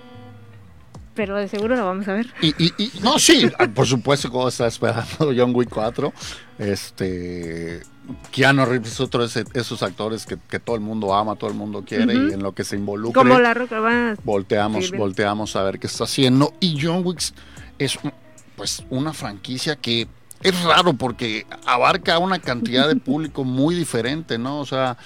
pero 1.15 1.37
de 1.37 1.49
seguro 1.49 1.77
lo 1.77 1.87
vamos 1.87 2.07
a 2.09 2.13
ver. 2.15 2.27
Y, 2.43 2.49
y- 2.63 2.73
y- 2.77 2.93
no, 3.03 3.19
sí, 3.19 3.51
ah, 3.59 3.67
por 3.75 3.87
supuesto 3.87 4.31
como 4.31 4.49
está 4.49 4.67
esperando 4.67 5.07
John 5.37 5.53
Wick 5.55 5.71
4. 5.71 6.13
Este 6.59 7.83
Keanu 8.31 8.65
Reeves 8.67 8.93
es 8.93 9.01
otro 9.01 9.27
de 9.27 9.45
esos 9.55 9.83
actores 9.83 10.27
que, 10.27 10.37
que 10.49 10.59
todo 10.61 10.77
el 10.77 10.83
mundo 10.83 11.13
ama, 11.15 11.35
todo 11.37 11.51
el 11.51 11.57
mundo 11.57 11.83
quiere 11.87 12.15
y 12.15 12.33
en 12.35 12.43
lo 12.43 12.55
que 12.55 12.63
se 12.65 12.77
involucra 12.77 13.21
Como 13.23 13.39
la 13.41 13.53
roca 13.53 13.81
va. 13.81 14.15
volteamos, 14.25 14.87
Sí, 14.89 14.97
volteamos 14.97 15.57
a 15.57 15.63
ver 15.65 15.79
qué 15.81 15.87
está 15.89 16.05
haciendo. 16.05 16.55
Y 16.61 16.79
John 16.81 17.03
Wick 17.05 17.21
es 17.79 17.99
pues 18.57 18.83
una 18.91 19.13
franquicia 19.13 19.77
que 19.77 20.09
es 20.43 20.63
raro 20.65 20.93
porque 20.95 21.47
abarca 21.67 22.19
una 22.19 22.39
cantidad 22.39 22.89
de 22.89 22.97
público 23.09 23.45
muy 23.45 23.75
diferente, 23.75 24.39
¿no? 24.39 24.61
O 24.61 24.67
sea, 24.67 24.97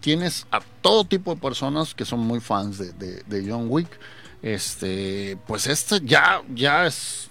tienes 0.00 0.46
a 0.50 0.60
todo 0.82 1.04
tipo 1.04 1.34
de 1.34 1.40
personas 1.40 1.94
que 1.94 2.04
son 2.04 2.20
muy 2.20 2.40
fans 2.40 2.78
de, 2.78 2.92
de- 2.92 3.22
de 3.26 3.50
John 3.50 3.66
Wick. 3.68 3.88
Este, 4.42 5.36
pues 5.46 5.66
este 5.66 6.00
ya, 6.04 6.42
ya 6.54 6.86
es 6.86 7.28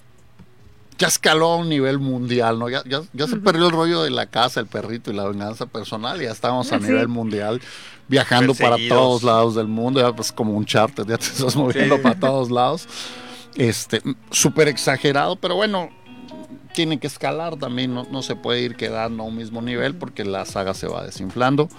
ya 0.98 1.08
escaló 1.08 1.54
a 1.54 1.56
un 1.58 1.70
nivel 1.70 2.00
mundial, 2.00 2.58
¿no? 2.58 2.70
Ya, 2.70 2.82
ya, 2.86 3.02
ya 3.14 3.28
se 3.28 3.38
perdió 3.38 3.68
el 3.68 3.72
rollo 3.72 4.02
de 4.02 4.10
la 4.10 4.26
casa, 4.26 4.60
el 4.60 4.66
perrito 4.66 5.12
y 5.12 5.16
la 5.16 5.26
venganza 5.28 5.68
personal, 5.68 6.20
y 6.22 6.26
ya 6.26 6.32
estamos 6.32 6.72
a 6.74 6.80
Sí. 6.80 6.86
nivel 6.86 7.08
mundial, 7.08 7.62
viajando 8.08 8.56
para 8.56 8.78
todos 8.90 9.22
lados 9.22 9.54
del 9.54 9.68
mundo, 9.68 10.00
ya 10.02 10.16
pues 10.16 10.32
como 10.32 10.54
un 10.54 10.66
charter, 10.66 11.06
ya 11.06 11.18
te 11.20 11.26
estás 11.26 11.56
moviendo 11.56 11.98
Sí. 11.98 12.02
para 12.02 12.20
todos 12.20 12.50
lados. 12.50 12.88
Este, 13.58 14.02
súper 14.32 14.68
exagerado, 14.68 15.36
pero 15.36 15.56
bueno, 15.56 15.90
tiene 16.74 17.00
que 17.00 17.08
escalar 17.08 17.58
también, 17.58 17.94
no, 17.94 18.06
no 18.12 18.22
se 18.22 18.36
puede 18.36 18.62
ir 18.62 18.76
quedando 18.76 19.24
a 19.24 19.26
un 19.26 19.36
mismo 19.36 19.62
nivel 19.62 19.96
porque 19.96 20.24
la 20.24 20.46
saga 20.46 20.74
se 20.74 20.88
va 20.88 21.04
desinflando. 21.04 21.70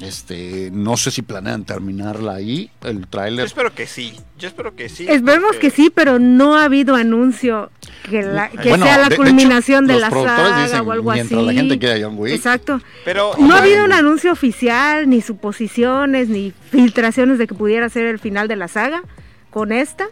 Este, 0.00 0.70
no 0.72 0.96
sé 0.96 1.10
si 1.10 1.22
planean 1.22 1.64
terminarla 1.64 2.34
ahí, 2.34 2.70
el 2.84 3.00
Yo 3.00 3.06
tráiler. 3.08 3.46
espero 3.46 3.74
que 3.74 3.88
sí. 3.88 4.14
Yo 4.38 4.46
espero 4.46 4.76
que 4.76 4.88
sí. 4.88 5.06
Esperemos 5.08 5.48
porque- 5.54 5.58
que 5.58 5.70
sí, 5.70 5.90
pero 5.92 6.20
no 6.20 6.54
ha 6.56 6.62
habido 6.64 6.94
anuncio 6.94 7.72
que, 8.08 8.22
la- 8.22 8.48
que 8.48 8.68
Bueno, 8.68 8.84
sea 8.86 8.96
la 8.98 9.02
de- 9.04 9.08
de 9.08 9.14
hecho, 9.16 9.24
culminación 9.24 9.86
de, 9.88 9.94
los 9.94 10.02
la 10.02 10.10
saga 10.10 10.62
dicen, 10.62 10.80
o 10.86 10.92
algo 10.92 11.12
mientras 11.12 11.36
así. 11.40 11.46
la 11.46 11.52
gente 11.52 11.78
quiera 11.80 11.98
John 12.00 12.14
Wick. 12.16 12.32
Exacto. 12.32 12.80
Pero 13.04 13.32
No 13.40 13.54
ha 13.54 13.58
habido 13.58 13.84
un 13.84 13.92
anuncio 13.92 14.30
oficial, 14.30 15.10
ni 15.10 15.20
suposiciones, 15.20 16.28
ni 16.28 16.52
filtraciones 16.70 17.38
de 17.38 17.48
que 17.48 17.54
pudiera 17.56 17.88
ser 17.88 18.06
el 18.06 18.20
final 18.20 18.46
de 18.46 18.54
la 18.54 18.68
saga 18.68 19.02
con 19.50 19.72
esta. 19.72 20.06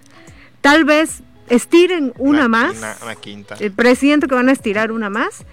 Tal 0.66 0.84
vez 0.84 1.22
estiren 1.48 2.12
una, 2.18 2.48
más. 2.48 2.76
Una, 2.78 2.96
una 3.04 3.14
quinta. 3.14 3.54
Eh, 3.60 3.70
presiento 3.70 4.26
que 4.26 4.34
van 4.34 4.48
a 4.48 4.52
estirar 4.52 4.90
una 4.90 5.08
más. 5.10 5.44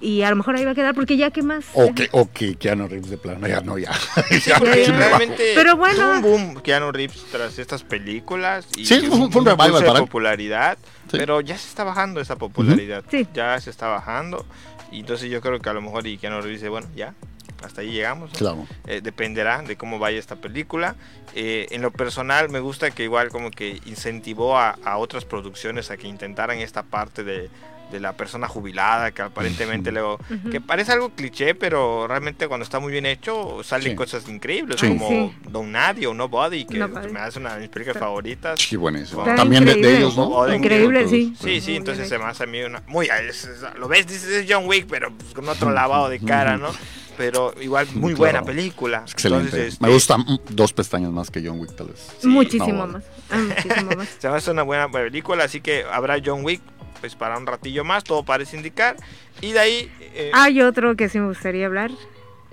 Y 0.00 0.22
a 0.22 0.30
lo 0.30 0.34
mejor 0.36 0.56
ahí 0.56 0.64
va 0.64 0.72
a 0.72 0.74
quedar, 0.74 0.92
porque 0.94 1.16
ya 1.16 1.30
que 1.30 1.42
más. 1.42 1.66
O 1.74 1.94
que, 1.94 2.08
o 2.10 2.28
que 2.32 2.56
Keanu 2.56 2.88
Reeves 2.88 3.10
de 3.10 3.16
plano, 3.18 3.46
ya 3.46 3.60
no, 3.60 3.78
ya. 3.78 3.92
Sí, 4.28 4.40
Ya, 4.46 4.58
porque 4.58 4.86
ya. 4.86 4.96
realmente 4.96 5.52
Pero 5.54 5.76
bueno. 5.76 6.10
un 6.16 6.22
boom 6.22 6.60
Keanu 6.62 6.90
Reeves 6.90 7.22
tras 7.30 7.58
estas 7.60 7.84
películas 7.84 8.66
y 8.76 8.86
Sí, 8.86 9.02
fue 9.06 9.18
un- 9.18 9.22
un 9.36 9.44
revival 9.46 9.72
para 9.84 9.98
él. 9.98 10.04
popularidad, 10.04 10.78
Sí. 11.10 11.16
pero 11.18 11.40
ya 11.42 11.56
se 11.56 11.68
está 11.68 11.84
bajando 11.84 12.20
esa 12.20 12.34
popularidad, 12.36 13.04
Sí. 13.10 13.28
ya 13.34 13.60
se 13.60 13.70
está 13.70 13.86
bajando 13.88 14.46
y 14.90 15.00
entonces 15.00 15.30
yo 15.30 15.40
creo 15.40 15.60
que 15.60 15.68
a 15.68 15.74
lo 15.74 15.82
mejor 15.82 16.06
y 16.08 16.16
Keanu 16.18 16.40
Reeves 16.40 16.60
dice, 16.60 16.70
bueno, 16.70 16.88
ya, 16.96 17.14
hasta 17.62 17.80
ahí 17.82 17.92
llegamos, 17.92 18.32
¿no? 18.32 18.38
Claro. 18.38 18.66
Eh, 18.86 19.00
dependerá 19.02 19.62
de 19.62 19.76
cómo 19.76 19.98
vaya 19.98 20.18
esta 20.18 20.36
película. 20.36 20.96
Eh, 21.34 21.66
en 21.70 21.82
lo 21.82 21.90
personal 21.90 22.48
me 22.48 22.60
gusta 22.60 22.90
que 22.90 23.04
igual 23.04 23.28
como 23.30 23.50
que 23.50 23.80
incentivó 23.86 24.58
a, 24.58 24.78
a 24.84 24.96
otras 24.98 25.24
producciones 25.24 25.90
a 25.90 25.96
que 25.96 26.08
intentaran 26.08 26.58
esta 26.58 26.82
parte 26.82 27.24
de, 27.24 27.50
de 27.90 28.00
la 28.00 28.12
persona 28.14 28.46
jubilada, 28.48 29.10
que 29.12 29.22
aparentemente 29.22 29.90
luego, 29.92 30.18
que 30.50 30.60
parece 30.60 30.92
algo 30.92 31.10
cliché, 31.10 31.54
pero 31.54 32.06
realmente 32.06 32.46
cuando 32.48 32.64
está 32.64 32.78
muy 32.80 32.92
bien 32.92 33.06
hecho 33.06 33.62
salen 33.64 33.90
Sí. 33.92 33.96
cosas 33.96 34.28
increíbles, 34.28 34.78
Sí. 34.80 34.88
como 34.88 35.08
Sí. 35.08 35.32
Don 35.48 35.72
Nadie 35.72 36.06
o 36.06 36.14
Nobody, 36.14 36.64
que 36.64 36.78
Nobody. 36.78 37.10
me 37.12 37.20
hace 37.20 37.38
una 37.38 37.54
de 37.54 37.60
mis 37.60 37.68
películas 37.68 37.96
Está- 37.96 38.06
favoritas. 38.06 38.60
Sí, 38.60 38.76
buenísimo. 38.76 39.22
Está 39.22 39.34
También 39.36 39.64
de, 39.64 39.74
de 39.74 39.96
ellos, 39.98 40.16
¿no? 40.16 40.28
O 40.28 40.46
de 40.46 40.56
Increíble, 40.56 41.08
sí. 41.08 41.34
Sí, 41.40 41.60
sí, 41.60 41.76
entonces 41.76 42.08
se 42.08 42.18
me 42.18 42.24
hace 42.24 42.44
a 42.44 42.46
mí 42.46 42.62
una... 42.62 42.82
Muy, 42.86 43.06
es- 43.06 43.44
es- 43.44 43.64
lo 43.78 43.88
ves, 43.88 44.06
dices, 44.06 44.28
es 44.28 44.46
John 44.48 44.66
Wick, 44.66 44.86
pero 44.88 45.12
pues, 45.12 45.32
con 45.34 45.48
otro 45.48 45.70
lavado 45.70 46.08
de 46.08 46.20
cara, 46.20 46.56
¿no? 46.56 46.68
Pero 47.16 47.52
igual, 47.60 47.86
muy 47.94 48.14
Claro. 48.14 48.16
buena 48.18 48.42
película. 48.42 49.02
Excelente. 49.06 49.44
Entonces, 49.46 49.72
este, 49.74 49.84
Me 49.86 49.92
gusta 49.92 50.16
mm, 50.16 50.38
dos 50.50 50.72
pestañas 50.72 51.10
más 51.10 51.30
que 51.30 51.42
John 51.46 51.60
Wick, 51.60 51.74
tal 51.76 51.88
vez. 51.88 52.08
Sí, 52.18 52.26
muchísimo 52.28 52.86
no, 52.86 52.92
más. 52.94 53.04
ah, 53.30 53.36
muchísimo 53.36 53.90
más. 53.96 54.08
Se 54.18 54.28
me 54.30 54.36
hace 54.36 54.50
una 54.50 54.62
buena 54.62 54.88
película, 54.90 55.44
así 55.44 55.60
que 55.60 55.84
habrá 55.92 56.16
John 56.24 56.42
Wick 56.44 56.62
pues 57.00 57.14
para 57.16 57.36
un 57.38 57.46
ratillo 57.46 57.84
más, 57.84 58.04
todo 58.04 58.22
parece 58.24 58.56
indicar. 58.56 58.96
Y 59.40 59.52
de 59.52 59.58
ahí... 59.58 59.92
eh, 60.14 60.30
Hay 60.34 60.60
otro 60.62 60.94
que 60.96 61.08
sí 61.08 61.18
me 61.18 61.26
gustaría 61.28 61.66
hablar 61.66 61.90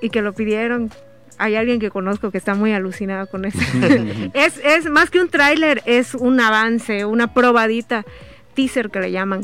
y 0.01 0.09
que 0.09 0.21
lo 0.21 0.33
pidieron. 0.33 0.91
Hay 1.39 1.55
alguien 1.55 1.79
que 1.79 1.91
conozco 1.91 2.31
que 2.31 2.37
está 2.39 2.55
muy 2.55 2.73
alucinado 2.73 3.27
con 3.27 3.45
eso. 3.45 3.59
es, 4.33 4.59
es 4.63 4.89
más 4.89 5.09
que 5.09 5.19
un 5.19 5.29
tráiler, 5.29 5.83
es 5.85 6.15
un 6.15 6.39
avance, 6.39 7.05
una 7.05 7.33
probadita, 7.33 8.05
teaser 8.55 8.89
que 8.89 8.99
le 9.01 9.11
llaman, 9.11 9.43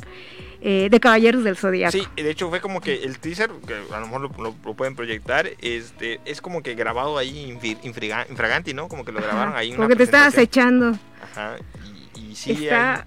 eh, 0.66 0.88
de 0.90 1.00
Caballeros 1.00 1.44
del 1.44 1.56
Zodíaco. 1.58 1.92
Sí, 1.92 2.08
de 2.16 2.32
hecho 2.32 2.50
fue 2.50 2.62
como 2.62 2.82
que 2.82 3.04
el 3.04 3.20
teaser, 3.20 3.52
que 3.68 3.76
a 3.94 4.00
lo 4.00 4.08
mejor 4.08 4.22
lo, 4.22 4.44
lo- 4.44 4.56
lo 4.66 4.74
pueden 4.74 4.96
proyectar, 4.96 5.52
este, 5.62 6.20
es 6.26 6.42
como 6.42 6.64
que 6.64 6.74
grabado 6.74 7.18
ahí 7.18 7.56
infraganti, 7.84 8.74
¿no? 8.74 8.88
Como 8.88 9.06
que 9.06 9.12
lo 9.12 9.22
grabaron 9.22 9.56
ahí. 9.56 9.70
en 9.70 9.76
Como 9.76 9.86
una 9.88 9.94
que 9.94 9.98
te 9.98 10.04
está 10.04 10.24
presentación. 10.32 10.86
acechando. 10.86 11.00
Ajá, 11.32 11.56
y, 12.16 12.32
y 12.32 12.36
sí, 12.36 12.52
está, 12.54 13.06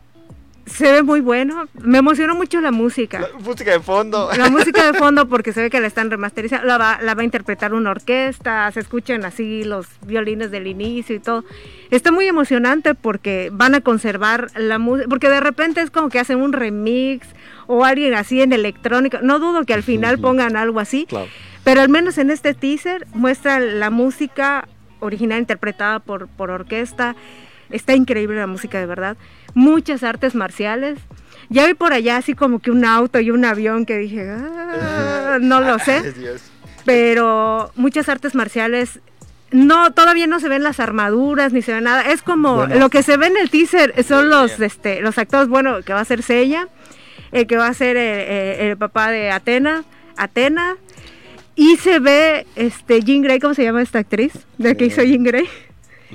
se 0.67 0.91
ve 0.93 1.03
muy 1.03 1.21
bueno. 1.21 1.69
Me 1.81 1.99
emocionó 1.99 2.35
mucho 2.35 2.61
la 2.61 2.73
música. 2.73 3.21
La 3.21 3.29
música 3.39 3.71
de 3.73 3.81
fondo. 3.81 4.29
La 4.37 4.51
música 4.51 4.91
de 4.91 4.99
fondo 4.99 5.29
porque 5.29 5.53
se 5.53 5.63
ve 5.63 5.71
que 5.71 5.81
la 5.81 5.87
están 5.87 6.11
remasterizando, 6.11 6.67
la 6.67 6.77
va, 6.77 6.99
la 7.01 7.15
va 7.15 7.23
a 7.23 7.25
interpretar 7.25 7.73
una 7.73 7.91
orquesta, 7.93 8.71
se 8.73 8.81
escuchan 8.81 9.25
así 9.25 9.65
los 9.65 9.87
violines 10.05 10.51
del 10.51 10.67
inicio 10.67 11.15
y 11.17 11.21
todo. 11.21 11.45
Está 11.91 12.11
muy 12.13 12.27
emocionante 12.27 12.95
porque 12.95 13.51
van 13.53 13.75
a 13.77 13.81
conservar 13.81 14.49
la 14.57 14.79
música, 14.79 15.09
porque 15.09 15.29
de 15.29 15.41
repente 15.41 15.81
es 15.81 15.91
como 15.91 16.09
que 16.09 16.19
hacen 16.19 16.41
un 16.43 16.53
remix 16.53 17.27
o 17.69 17.85
alguien 17.85 18.15
así 18.15 18.41
en 18.43 18.53
electrónica. 18.53 19.21
No 19.23 19.39
dudo 19.39 19.65
que 19.65 19.75
al 19.75 19.83
final 19.85 20.19
pongan 20.19 20.57
algo 20.57 20.81
así, 20.81 21.07
Claro. 21.07 21.27
pero 21.65 21.81
al 21.81 21.89
menos 21.89 22.19
en 22.19 22.31
este 22.31 22.55
teaser 22.55 23.07
muestra 23.15 23.61
la 23.61 23.91
música 23.91 24.69
original 25.01 25.39
interpretada 25.39 26.01
por, 26.01 26.27
por 26.27 26.51
orquesta. 26.51 27.15
Está 27.71 27.95
increíble 27.95 28.37
la 28.39 28.47
música 28.47 28.79
de 28.79 28.87
verdad. 28.87 29.17
Muchas 29.55 30.03
artes 30.03 30.35
marciales. 30.35 30.99
Ya 31.49 31.67
vi 31.67 31.75
por 31.75 31.93
allá 31.93 32.17
así 32.17 32.35
como 32.35 32.59
que 32.61 32.71
un 32.71 32.85
auto 32.85 33.21
y 33.21 33.31
un 33.31 33.45
avión 33.45 33.87
que 33.87 33.97
dije, 33.99 34.29
"Ah, 34.31 35.39
no 35.41 35.61
lo 35.61 35.79
sé, 35.79 36.03
pero 36.85 37.71
muchas 37.77 38.09
artes 38.09 38.35
marciales. 38.35 39.01
No, 39.53 39.93
todavía 39.93 40.27
no 40.27 40.41
se 40.41 40.49
ven 40.49 40.63
las 40.65 40.81
armaduras 40.81 41.53
ni 41.53 41.63
se 41.63 41.73
ve 41.73 41.81
nada. 41.81 42.03
Es 42.11 42.23
como 42.23 42.57
Bueno. 42.57 42.75
lo 42.79 42.91
que 42.91 43.03
se 43.03 43.17
ve 43.17 43.27
en 43.29 43.37
el 43.37 43.49
teaser 43.49 43.95
son 44.05 44.29
los, 44.29 44.59
este, 44.61 45.01
los 45.01 45.19
actores. 45.19 45.49
Bueno, 45.49 45.83
que 45.83 45.93
va 45.93 46.01
a 46.01 46.05
ser 46.05 46.23
Sella, 46.23 46.69
el 47.31 47.47
que 47.47 47.57
va 47.57 47.69
a 47.69 47.75
ser 47.75 47.97
eh, 47.97 48.01
eh, 48.65 48.71
el 48.71 48.77
papá 48.77 49.11
de 49.13 49.31
Atena, 49.31 49.85
Atena, 50.17 50.77
y 51.55 51.77
se 51.77 52.01
ve 52.01 52.45
este 52.57 53.01
Jean 53.03 53.23
Grey, 53.23 53.39
¿cómo 53.39 53.55
se 53.55 53.63
llama 53.63 53.83
esta 53.83 54.01
actriz? 54.01 54.33
De 54.59 54.77
que 54.77 54.87
hizo 54.87 55.03
Jean 55.03 55.23
Grey. 55.23 55.49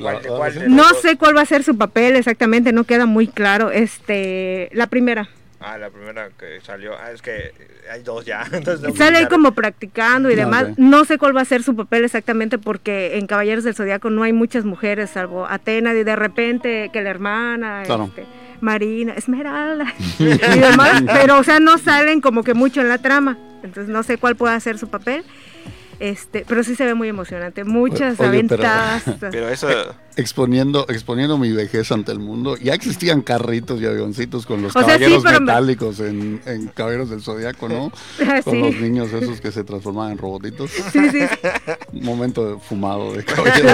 ¿Cuál 0.01 0.21
de- 0.21 0.27
cuál 0.29 0.53
de- 0.55 0.69
No 0.69 0.89
sé 0.95 1.17
cuál 1.17 1.35
va 1.37 1.41
a 1.41 1.45
ser 1.45 1.63
su 1.63 1.77
papel 1.77 2.15
exactamente, 2.15 2.71
no 2.73 2.83
queda 2.83 3.05
muy 3.05 3.27
claro. 3.27 3.71
Este, 3.71 4.69
la 4.73 4.87
primera. 4.87 5.29
Ah, 5.63 5.77
la 5.77 5.91
primera 5.91 6.29
que 6.39 6.59
salió. 6.61 6.93
Ah, 6.97 7.11
es 7.11 7.21
que 7.21 7.51
hay 7.91 8.01
dos 8.01 8.25
ya. 8.25 8.43
entonces 8.51 8.95
Sale 8.97 9.17
ahí 9.19 9.27
como 9.27 9.51
practicando 9.51 10.29
y 10.29 10.33
Ah, 10.33 10.37
demás. 10.37 10.67
No 10.77 11.05
sé 11.05 11.17
cuál 11.19 11.35
va 11.37 11.41
a 11.41 11.45
ser 11.45 11.61
su 11.61 11.75
papel 11.75 12.03
exactamente 12.03 12.57
porque 12.57 13.17
en 13.19 13.27
Caballeros 13.27 13.63
del 13.63 13.75
Zodiaco 13.75 14.09
no 14.09 14.23
hay 14.23 14.33
muchas 14.33 14.65
mujeres, 14.65 15.11
salvo 15.11 15.45
Atena 15.47 15.93
y 15.93 16.03
de 16.03 16.15
repente 16.15 16.89
que 16.91 17.01
la 17.01 17.11
hermana, 17.11 17.83
Claro. 17.85 18.05
este, 18.05 18.25
Marina, 18.59 19.13
Esmeralda 19.13 19.85
y 20.19 20.23
demás. 20.59 21.03
Pero, 21.05 21.37
o 21.37 21.43
sea, 21.43 21.59
no 21.59 21.77
salen 21.77 22.21
como 22.21 22.43
que 22.43 22.53
mucho 22.55 22.81
en 22.81 22.89
la 22.89 22.97
trama. 22.97 23.37
Entonces 23.63 23.87
no 23.89 24.01
sé 24.01 24.17
cuál 24.17 24.35
pueda 24.35 24.59
ser 24.59 24.79
su 24.79 24.87
papel. 24.89 25.23
Este, 26.01 26.45
pero 26.47 26.63
sí 26.63 26.73
se 26.75 26.83
ve 26.83 26.95
muy 26.95 27.09
emocionante. 27.09 27.63
Muchas 27.63 28.19
Oye, 28.19 28.29
aventadas. 28.29 29.03
Pero 29.19 29.49
eso. 29.49 29.67
Exponiendo, 30.15 30.87
exponiendo 30.89 31.37
mi 31.37 31.51
vejez 31.51 31.91
ante 31.91 32.11
el 32.11 32.17
mundo. 32.17 32.57
Ya 32.57 32.73
existían 32.73 33.21
carritos 33.21 33.79
y 33.79 33.85
avioncitos 33.85 34.47
con 34.47 34.63
los 34.63 34.75
O 34.75 34.79
sea, 34.79 34.97
sí, 34.97 35.03
caballeros 35.03 35.23
me- 35.23 35.39
metálicos 35.39 35.99
en, 35.99 36.41
en 36.47 36.67
Caballeros 36.69 37.11
del 37.11 37.21
Zodiaco, 37.21 37.69
¿no? 37.69 37.91
Ah, 38.27 38.41
Con 38.43 38.59
los 38.61 38.75
niños 38.77 39.13
esos 39.13 39.39
que 39.41 39.51
se 39.51 39.63
transformaban 39.63 40.13
en 40.13 40.17
robotitos. 40.17 40.71
Sí, 40.71 41.09
sí. 41.11 41.19
Un 41.93 42.03
momento 42.03 42.55
de 42.55 42.59
fumado 42.59 43.13
de 43.13 43.23
caballeros. 43.25 43.71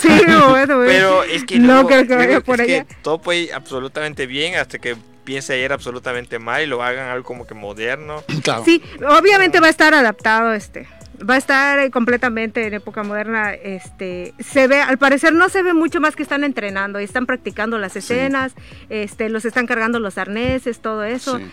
sí, 0.00 0.08
bueno, 0.26 0.48
bueno. 0.48 0.76
Pero 0.86 1.22
es 1.24 1.44
que 1.44 1.58
no 1.58 1.66
luego- 1.82 1.88
creo 1.88 2.06
que 2.06 2.16
vaya 2.16 2.40
por 2.40 2.56
que 2.56 2.62
allá. 2.76 2.86
todo 3.02 3.18
puede 3.20 3.52
absolutamente 3.52 4.26
bien 4.26 4.54
hasta 4.54 4.78
que 4.78 4.96
a 5.28 5.56
ir 5.56 5.72
absolutamente 5.72 6.38
mal 6.38 6.62
y 6.62 6.66
lo 6.66 6.82
hagan 6.84 7.08
algo 7.10 7.24
como 7.24 7.46
que 7.46 7.54
moderno. 7.54 8.22
Claro. 8.42 8.62
Sí, 8.64 8.80
obviamente 9.06 9.58
va 9.60 9.66
a 9.66 9.70
estar 9.70 9.92
adaptado 9.92 10.52
este. 10.52 10.86
Va 11.28 11.34
a 11.34 11.38
estar 11.38 11.78
eh, 11.78 11.90
completamente 11.90 12.66
en 12.66 12.74
época 12.74 13.02
moderna. 13.02 13.54
Este, 13.54 14.34
se 14.38 14.68
ve, 14.68 14.80
al 14.80 14.98
parecer 14.98 15.32
no 15.32 15.48
se 15.48 15.62
ve 15.62 15.74
mucho 15.74 16.00
más 16.00 16.16
que 16.16 16.22
están 16.22 16.44
entrenando 16.44 17.00
y 17.00 17.04
están 17.04 17.26
practicando 17.26 17.78
las 17.78 17.96
escenas, 17.96 18.54
este, 18.88 19.28
los 19.28 19.44
están 19.44 19.66
cargando 19.66 19.98
los 20.00 20.18
arneses, 20.18 20.80
todo 20.80 21.04
eso. 21.04 21.38
Sí. 21.38 21.44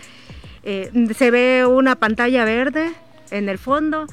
Eh, 0.64 0.90
se 1.14 1.30
ve 1.30 1.66
una 1.66 1.96
pantalla 1.96 2.44
verde 2.44 2.90
en 3.30 3.48
el 3.48 3.58
fondo 3.58 4.06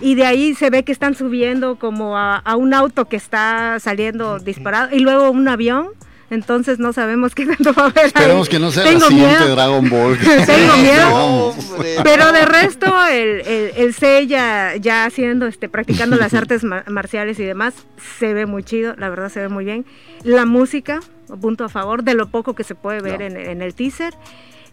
y 0.00 0.14
de 0.14 0.24
ahí 0.24 0.54
se 0.54 0.70
ve 0.70 0.82
que 0.82 0.92
están 0.92 1.14
subiendo 1.14 1.78
como 1.78 2.16
a, 2.16 2.36
a 2.36 2.56
un 2.56 2.72
auto 2.72 3.06
que 3.06 3.16
está 3.16 3.78
saliendo 3.80 4.38
disparado 4.38 4.94
y 4.94 5.00
luego 5.00 5.30
un 5.30 5.48
avión. 5.48 5.88
Entonces 6.30 6.78
no 6.78 6.92
sabemos 6.92 7.34
qué 7.34 7.46
tanto 7.46 7.72
va 7.72 7.84
a 7.84 7.86
haber. 7.86 7.98
ahí. 8.00 8.06
Esperemos 8.08 8.48
que 8.48 8.58
no 8.58 8.70
sea 8.70 8.84
Tengo 8.84 9.00
la 9.00 9.06
siguiente 9.08 9.38
miedo. 9.40 9.54
Dragon 9.54 9.88
Ball. 9.88 10.18
Tengo 10.46 10.76
miedo. 10.76 11.10
No. 11.10 11.54
Pero 12.04 12.32
de 12.32 12.44
resto, 12.44 13.06
el, 13.06 13.40
el, 13.46 13.72
el 13.76 13.94
Seiya 13.94 14.76
ya 14.76 15.06
haciendo, 15.06 15.46
este, 15.46 15.68
practicando 15.70 16.16
las 16.16 16.34
artes 16.34 16.64
ma- 16.64 16.84
marciales 16.86 17.38
y 17.40 17.44
demás, 17.44 17.74
se 18.18 18.34
ve 18.34 18.44
muy 18.46 18.62
chido, 18.62 18.94
la 18.96 19.08
verdad 19.08 19.30
se 19.30 19.40
ve 19.40 19.48
muy 19.48 19.64
bien. 19.64 19.86
La 20.22 20.44
música, 20.44 21.00
punto 21.40 21.64
a 21.64 21.68
favor, 21.70 22.02
de 22.04 22.12
lo 22.14 22.28
poco 22.28 22.54
que 22.54 22.64
se 22.64 22.74
puede 22.74 23.00
ver 23.00 23.20
No. 23.20 23.26
en, 23.26 23.36
en 23.38 23.62
el 23.62 23.74
teaser. 23.74 24.12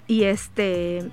Y 0.08 0.24
este 0.26 1.04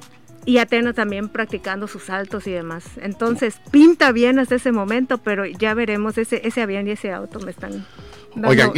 y 0.44 0.58
Atena 0.58 0.92
también 0.92 1.28
practicando 1.28 1.86
sus 1.86 2.02
saltos 2.02 2.48
y 2.48 2.50
demás. 2.50 2.84
Entonces, 3.00 3.60
pinta 3.70 4.10
bien 4.10 4.40
hasta 4.40 4.56
ese 4.56 4.72
momento, 4.72 5.18
pero 5.18 5.46
ya 5.46 5.72
veremos, 5.72 6.18
ese, 6.18 6.40
ese 6.44 6.62
avión 6.62 6.88
y 6.88 6.90
ese 6.90 7.12
auto 7.12 7.38
me 7.38 7.52
están... 7.52 7.86
Oigan, 8.44 8.72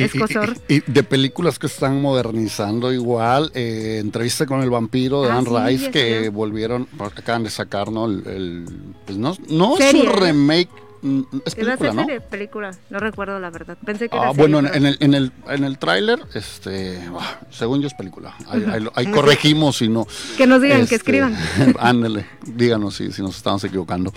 y, 0.69 0.81
de 0.81 1.03
películas 1.05 1.59
que 1.59 1.67
están 1.67 2.01
modernizando 2.03 2.93
igual, 2.93 3.53
eh, 3.55 3.99
entrevista 4.01 4.47
con 4.47 4.63
el 4.63 4.71
vampiro 4.71 5.23
de 5.23 5.31
Ah, 5.31 5.39
Anne 5.39 5.49
sí, 5.49 5.57
Rice 5.79 5.91
que 5.91 6.29
volvieron, 6.29 6.89
acaban 6.99 7.45
de 7.45 7.51
sacar, 7.51 7.93
¿no? 7.93 8.07
El, 8.07 8.27
el- 8.27 8.65
pues 9.07 9.17
no, 9.19 9.37
no 9.49 9.79
es 9.79 9.95
un 9.95 10.07
remake, 10.13 10.69
mm, 11.03 11.21
es 11.45 11.55
película, 11.55 11.93
¿no? 11.93 12.05
serie, 12.05 12.21
película, 12.21 12.71
no 12.91 12.99
recuerdo 12.99 13.39
la 13.39 13.51
verdad. 13.51 13.79
Pensé 13.85 14.09
que 14.09 14.17
era 14.17 14.31
Ah, 14.31 14.35
serie, 14.35 14.41
bueno, 14.43 14.59
en, 14.59 14.65
pero- 14.73 14.77
en 14.77 14.87
el, 14.87 14.97
en 15.01 15.15
el, 15.15 15.33
en 15.49 15.65
el 15.65 15.79
tráiler, 15.79 16.19
este, 16.35 16.99
ah, 17.17 17.39
según 17.51 17.81
yo 17.81 17.87
es 17.87 17.95
película. 17.95 18.35
Ahí, 18.49 18.65
ahí 18.69 18.81
lo- 18.81 18.93
ahí 18.97 19.07
corregimos 19.07 19.77
si 19.77 19.89
no. 19.89 20.07
Que 20.37 20.47
nos 20.49 20.61
digan, 20.63 20.79
que 20.79 20.83
Este, 20.85 20.97
escriban. 20.97 21.37
Ándale, 21.79 22.27
díganos 22.45 22.97
si, 22.97 23.13
si 23.13 23.23
nos 23.23 23.37
estamos 23.37 23.63
equivocando. 23.63 24.13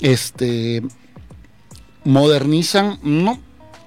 Este, 0.00 0.82
modernizan, 2.04 2.98
no, 3.02 3.38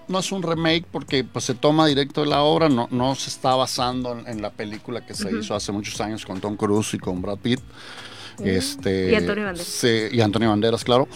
no 0.08 0.20
es 0.20 0.32
un 0.32 0.44
remake 0.44 0.86
porque 0.92 1.24
pues, 1.24 1.46
se 1.46 1.54
toma 1.54 1.86
directo 1.88 2.22
de 2.22 2.28
la 2.28 2.42
obra, 2.44 2.70
no, 2.70 2.88
no 2.92 3.16
se 3.16 3.30
está 3.30 3.56
basando 3.56 4.18
en, 4.18 4.28
en 4.28 4.42
la 4.42 4.50
película 4.52 5.06
que 5.06 5.14
se 5.14 5.30
hizo 5.36 5.54
hace 5.56 5.72
muchos 5.72 6.00
años 6.02 6.26
con 6.26 6.40
Tom 6.42 6.56
Cruise 6.56 6.94
y 6.94 6.98
con 7.00 7.22
Brad 7.22 7.38
Pitt. 7.40 7.60
Este, 8.44 9.12
Y 9.12 9.16
Antonio 9.16 9.46
Banderas. 9.46 9.68
se- 9.68 10.10
y 10.12 10.22
Antonio 10.22 10.50
Banderas, 10.50 10.84
claro. 10.84 11.08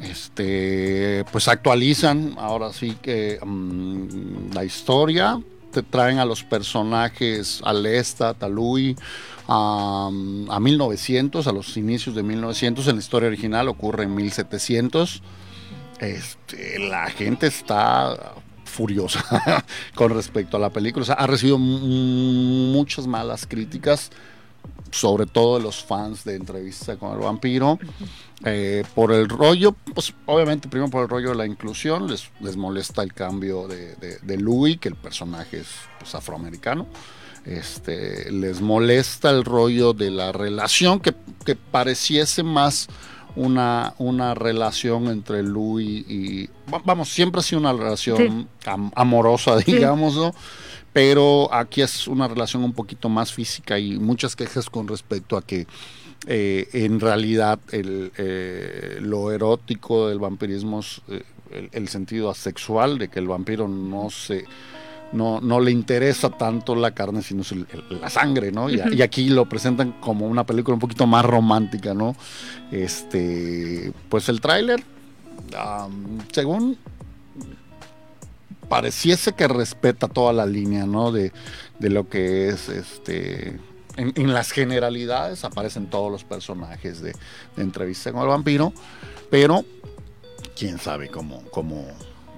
Este, 0.00 1.24
pues 1.30 1.46
actualizan 1.48 2.34
ahora 2.38 2.72
sí 2.72 2.96
que 3.02 3.38
mm, 3.44 4.52
la 4.54 4.64
historia, 4.64 5.40
te 5.72 5.82
traen 5.82 6.18
a 6.18 6.24
los 6.24 6.42
personajes 6.42 7.60
a 7.64 7.72
Lestat, 7.72 8.42
a 8.42 8.48
a, 9.46 10.08
a 10.48 10.60
1900, 10.60 11.46
a 11.46 11.52
los 11.52 11.76
inicios 11.76 12.14
de 12.14 12.22
1900. 12.22 12.88
En 12.88 12.96
la 12.96 13.00
historia 13.02 13.28
original 13.28 13.68
ocurre 13.68 14.04
en 14.04 14.14
1700. 14.14 15.22
Este, 16.00 16.78
la 16.78 17.10
gente 17.10 17.46
está 17.46 18.34
furiosa 18.64 19.22
con 19.94 20.10
respecto 20.10 20.56
a 20.56 20.60
la 20.60 20.70
película. 20.70 21.02
O 21.02 21.06
sea, 21.06 21.16
ha 21.16 21.26
recibido 21.26 21.58
muchas 21.58 23.06
malas 23.06 23.46
críticas, 23.46 24.10
sobre 24.90 25.26
todo 25.26 25.58
de 25.58 25.62
los 25.62 25.84
fans 25.84 26.24
de 26.24 26.36
Entrevista 26.36 26.96
con 26.96 27.12
el 27.12 27.18
Vampiro. 27.18 27.78
Eh, 28.44 28.82
por 28.94 29.12
el 29.12 29.28
rollo, 29.28 29.72
pues 29.94 30.14
obviamente 30.24 30.68
primero 30.68 30.90
por 30.90 31.02
el 31.02 31.08
rollo 31.10 31.30
de 31.30 31.34
la 31.34 31.46
inclusión, 31.46 32.10
les, 32.10 32.30
les 32.40 32.56
molesta 32.56 33.02
el 33.02 33.12
cambio 33.12 33.68
de, 33.68 33.94
de, 33.96 34.18
de 34.22 34.36
Louis, 34.38 34.78
que 34.78 34.88
el 34.88 34.96
personaje 34.96 35.60
es 35.60 35.68
pues, 35.98 36.14
afroamericano. 36.14 36.86
Este, 37.44 38.30
les 38.32 38.60
molesta 38.60 39.30
el 39.30 39.44
rollo 39.44 39.92
de 39.92 40.10
la 40.10 40.32
relación 40.32 41.00
que, 41.00 41.14
que 41.44 41.56
pareciese 41.56 42.42
más 42.42 42.88
una, 43.36 43.94
una 43.98 44.34
relación 44.34 45.06
entre 45.08 45.42
Louis 45.42 46.04
y 46.08 46.46
va- 46.72 46.82
vamos, 46.84 47.08
siempre 47.08 47.40
ha 47.40 47.42
sido 47.42 47.60
una 47.60 47.72
relación 47.72 48.16
Sí. 48.18 48.46
am- 48.66 48.90
amorosa, 48.94 49.56
digamos, 49.66 50.16
¿no? 50.16 50.34
Pero 50.92 51.52
aquí 51.54 51.82
es 51.82 52.08
una 52.08 52.26
relación 52.26 52.64
un 52.64 52.72
poquito 52.72 53.08
más 53.08 53.32
física 53.32 53.78
y 53.78 53.98
muchas 53.98 54.34
quejas 54.34 54.68
con 54.68 54.88
respecto 54.88 55.36
a 55.36 55.42
que 55.42 55.66
eh, 56.26 56.68
en 56.72 56.98
realidad 57.00 57.58
el, 57.72 58.12
eh, 58.18 58.98
lo 59.00 59.30
erótico 59.32 60.08
del 60.08 60.18
vampirismo 60.18 60.80
es 60.80 61.00
eh, 61.08 61.22
el, 61.52 61.68
el 61.72 61.88
sentido 61.88 62.28
asexual, 62.30 62.98
de 62.98 63.08
que 63.08 63.20
el 63.20 63.28
vampiro 63.28 63.68
no 63.68 64.10
se 64.10 64.44
no, 65.12 65.40
no 65.40 65.60
le 65.60 65.70
interesa 65.72 66.30
tanto 66.30 66.74
la 66.76 66.92
carne, 66.92 67.22
sino 67.22 67.42
el- 67.50 67.66
la 68.00 68.08
sangre, 68.10 68.52
¿no? 68.52 68.70
Y, 68.70 69.02
aquí 69.02 69.28
lo 69.28 69.48
presentan 69.48 69.92
como 70.00 70.26
una 70.26 70.44
película 70.44 70.74
un 70.74 70.80
poquito 70.80 71.06
más 71.06 71.24
romántica, 71.24 71.94
¿no? 71.94 72.14
Este, 72.70 73.92
pues 74.08 74.28
el 74.28 74.40
tráiler, 74.40 74.82
según 76.32 76.76
pareciese 78.68 79.32
que 79.32 79.48
respeta 79.48 80.06
toda 80.08 80.32
la 80.32 80.46
línea, 80.46 80.86
¿no? 80.86 81.10
De, 81.12 81.32
de 81.78 81.90
lo 81.90 82.08
que 82.08 82.48
es 82.48 82.68
este. 82.68 83.58
En, 83.96 84.12
en 84.14 84.32
las 84.32 84.52
generalidades 84.52 85.44
aparecen 85.44 85.90
todos 85.90 86.10
los 86.12 86.22
personajes 86.22 87.00
de, 87.00 87.12
de 87.56 87.62
entrevista 87.62 88.12
con 88.12 88.22
el 88.22 88.28
vampiro, 88.28 88.72
pero 89.30 89.64
quién 90.56 90.78
sabe 90.78 91.08
cómo, 91.08 91.42
cómo, 91.50 91.84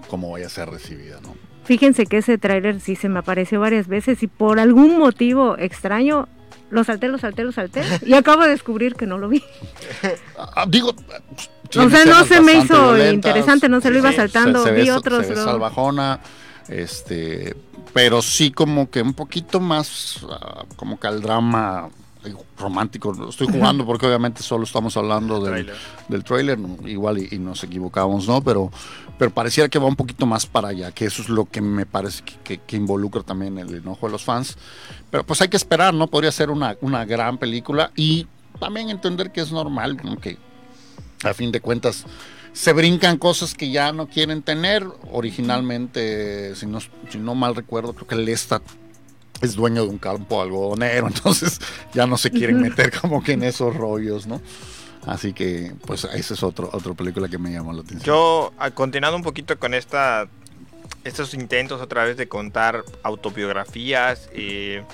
cómo 0.09 0.31
vaya 0.31 0.47
a 0.47 0.51
ser 0.51 0.71
recibida, 0.71 1.21
¿no? 1.21 1.35
Fíjense 1.65 2.07
que 2.07 2.19
ese 2.19 2.39
tráiler 2.39 2.81
sí 2.81 2.97
se 2.97 3.09
me 3.09 3.21
apareció 3.21 3.61
varias 3.61 3.87
veces 3.87 4.23
y 4.23 4.27
por 4.27 4.59
algún 4.59 4.99
motivo 4.99 5.57
extraño 5.59 6.29
lo 6.71 6.85
salté, 6.85 7.09
lo 7.09 7.19
salté, 7.19 7.45
lo 7.45 7.53
salté 7.53 7.83
y 8.07 8.15
acabo 8.15 8.43
de 8.43 8.51
descubrir 8.51 8.95
que 8.95 9.07
no 9.07 9.19
lo 9.19 9.29
vi. 9.29 9.43
Ah, 10.37 10.65
digo, 10.67 10.95
O 11.77 11.91
sea, 11.91 12.05
no 12.07 12.25
se 12.25 12.41
me 12.41 12.55
hizo 12.55 12.95
violentas, 12.95 13.15
interesante, 13.15 13.69
no 13.69 13.81
se 13.81 13.91
lo 13.91 13.99
iba 13.99 14.13
saltando, 14.13 14.63
se, 14.63 14.71
se 14.71 14.75
vi 14.75 14.85
ve, 14.85 14.93
otros. 14.93 15.27
se 15.27 15.35
salvajona, 15.35 16.21
este, 16.69 17.55
pero 17.93 18.23
sí 18.23 18.51
como 18.51 18.91
que 18.91 19.03
un 19.03 19.15
poquito 19.15 19.61
más, 19.61 20.21
ah, 20.31 20.65
como 20.77 20.99
que 20.99 21.07
al 21.07 21.21
drama 21.21 21.91
romántico, 22.59 23.29
estoy 23.29 23.49
jugando 23.49 23.85
porque 23.85 24.07
obviamente 24.07 24.43
solo 24.43 24.65
estamos 24.65 24.97
hablando 24.97 25.41
del, 25.43 26.25
trailer, 26.25 26.59
igual 26.87 27.19
y, 27.19 27.29
y 27.33 27.39
nos 27.39 27.63
equivocamos, 27.65 28.29
¿no? 28.29 28.41
Pero, 28.43 28.71
pero 29.19 29.31
pareciera 29.33 29.69
que 29.69 29.79
va 29.79 29.87
un 29.87 29.97
poquito 29.97 30.25
más 30.27 30.47
para 30.47 30.69
allá, 30.69 30.93
que 30.93 31.05
eso 31.07 31.23
es 31.23 31.29
lo 31.29 31.45
que 31.47 31.61
me 31.61 31.87
parece 31.87 32.23
que, 32.25 32.37
que- 32.45 32.59
que 32.59 32.77
involucra 32.77 33.23
también 33.23 33.59
el 33.59 33.75
enojo 33.75 34.07
de 34.07 34.13
los 34.13 34.25
fans. 34.25 34.57
Pero 35.11 35.25
pues 35.25 35.41
hay 35.43 35.49
que 35.49 35.57
esperar, 35.57 35.93
¿no? 35.95 36.07
Podría 36.07 36.33
ser 36.33 36.51
una, 36.51 36.77
una 36.81 37.05
gran 37.05 37.39
película 37.39 37.91
y 37.97 38.27
también 38.61 38.91
entender 38.91 39.33
que 39.33 39.41
es 39.41 39.51
normal, 39.53 39.99
¿no? 40.05 40.17
que 40.19 40.39
a 41.25 41.35
fin 41.35 41.51
de 41.53 41.61
cuentas 41.61 42.05
se 42.53 42.73
brincan 42.73 43.17
cosas 43.19 43.55
que 43.55 43.71
ya 43.71 43.93
no 43.93 44.07
quieren 44.09 44.43
tener. 44.43 44.87
Originalmente, 45.11 46.55
si 46.57 46.67
no, 46.67 46.81
si 46.81 47.19
no 47.19 47.35
mal 47.35 47.55
recuerdo, 47.55 47.93
creo 47.95 48.07
que 48.07 48.17
Lestat 48.17 48.63
es 49.43 49.55
dueño 49.55 49.83
de 49.85 49.89
un 49.91 49.99
campo 49.99 50.41
algodonero, 50.41 51.07
entonces 51.15 51.61
ya 51.93 52.07
no 52.07 52.17
se 52.17 52.31
quieren 52.31 52.61
meter 52.61 52.93
como 52.99 53.23
que 53.23 53.33
en 53.33 53.43
esos 53.43 53.75
rollos, 53.77 54.27
¿no? 54.27 54.41
Así 55.07 55.33
que, 55.33 55.73
pues, 55.85 56.05
esa 56.05 56.35
es 56.35 56.43
otro, 56.45 56.71
otra 56.73 56.95
película 56.95 57.29
que 57.29 57.37
me 57.37 57.51
llamó 57.53 57.73
la 57.73 57.81
atención. 57.81 58.05
Yo, 58.07 58.53
ah, 58.57 58.71
continuando 58.71 59.17
un 59.17 59.25
poquito 59.25 59.59
con 59.59 59.75
esta, 59.75 60.29
estos 61.03 61.35
intentos 61.35 61.81
otra 61.81 62.05
vez 62.05 62.17
de 62.17 62.29
contar 62.29 62.85
autobiografías, 63.03 64.31
eh, 64.33 64.85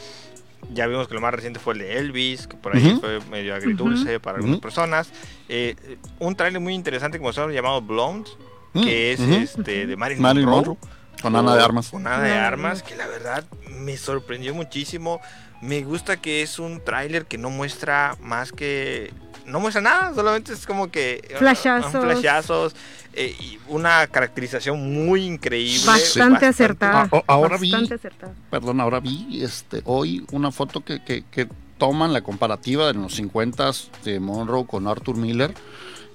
ya 0.72 0.86
vimos 0.86 1.08
que 1.08 1.14
lo 1.14 1.20
más 1.20 1.34
reciente 1.34 1.60
fue 1.60 1.74
el 1.74 1.80
de 1.80 1.98
Elvis, 1.98 2.46
que 2.46 2.56
por 2.56 2.74
ahí 2.74 2.86
Ujú. 2.92 3.00
fue 3.00 3.20
medio 3.30 3.54
agridulce 3.54 4.18
para 4.18 4.36
algunas 4.36 4.56
Ujú. 4.56 4.62
personas. 4.62 5.10
Eh, 5.48 5.76
un 6.18 6.34
trailer 6.34 6.60
muy 6.60 6.74
interesante 6.74 7.18
como 7.18 7.32
se 7.32 7.40
llama 7.40 7.52
llamado 7.52 7.82
Blonde, 7.82 8.30
Mm, 8.74 8.82
que 8.82 9.12
es 9.12 9.20
este 9.20 9.86
de 9.86 9.96
Marilyn, 9.96 10.22
Marilyn 10.22 10.48
Monroe. 10.48 10.76
Monroe, 10.76 10.97
con 11.22 11.34
Ana 11.36 11.56
de 11.56 11.62
Armas. 11.62 11.90
Con 11.90 12.06
Ana 12.06 12.22
de 12.22 12.32
Armas, 12.32 12.82
que 12.82 12.96
la 12.96 13.06
verdad 13.06 13.44
me 13.70 13.96
sorprendió 13.96 14.54
muchísimo. 14.54 15.20
Me 15.60 15.82
gusta 15.82 16.16
que 16.18 16.42
es 16.42 16.58
un 16.58 16.82
tráiler 16.84 17.26
que 17.26 17.38
no 17.38 17.50
muestra 17.50 18.16
más 18.20 18.52
que... 18.52 19.12
No 19.46 19.60
muestra 19.60 19.80
nada, 19.82 20.14
solamente 20.14 20.52
es 20.52 20.66
como 20.66 20.90
que... 20.90 21.26
uh, 21.34 21.38
Flashazos. 21.38 21.90
flashazos, 22.04 22.76
eh, 23.14 23.34
y 23.40 23.58
una 23.68 24.06
caracterización 24.06 24.92
muy 24.92 25.24
increíble. 25.24 25.86
Bastante 25.86 26.46
acertada. 26.46 27.02
Ah, 27.04 27.08
o- 27.10 27.24
ahora 27.26 27.56
vi- 27.56 27.72
bastante 27.72 27.94
acertada. 27.94 28.34
Perdón, 28.50 28.80
ahora 28.80 29.00
vi 29.00 29.42
este, 29.42 29.80
hoy 29.86 30.24
una 30.32 30.52
foto 30.52 30.84
que, 30.84 31.02
que- 31.02 31.24
que 31.30 31.48
toman 31.78 32.12
la 32.12 32.20
comparativa 32.20 32.86
de 32.88 32.94
los 32.94 33.14
50 33.14 33.70
de 34.04 34.20
Monroe 34.20 34.66
con 34.66 34.86
Arthur 34.86 35.16
Miller 35.16 35.54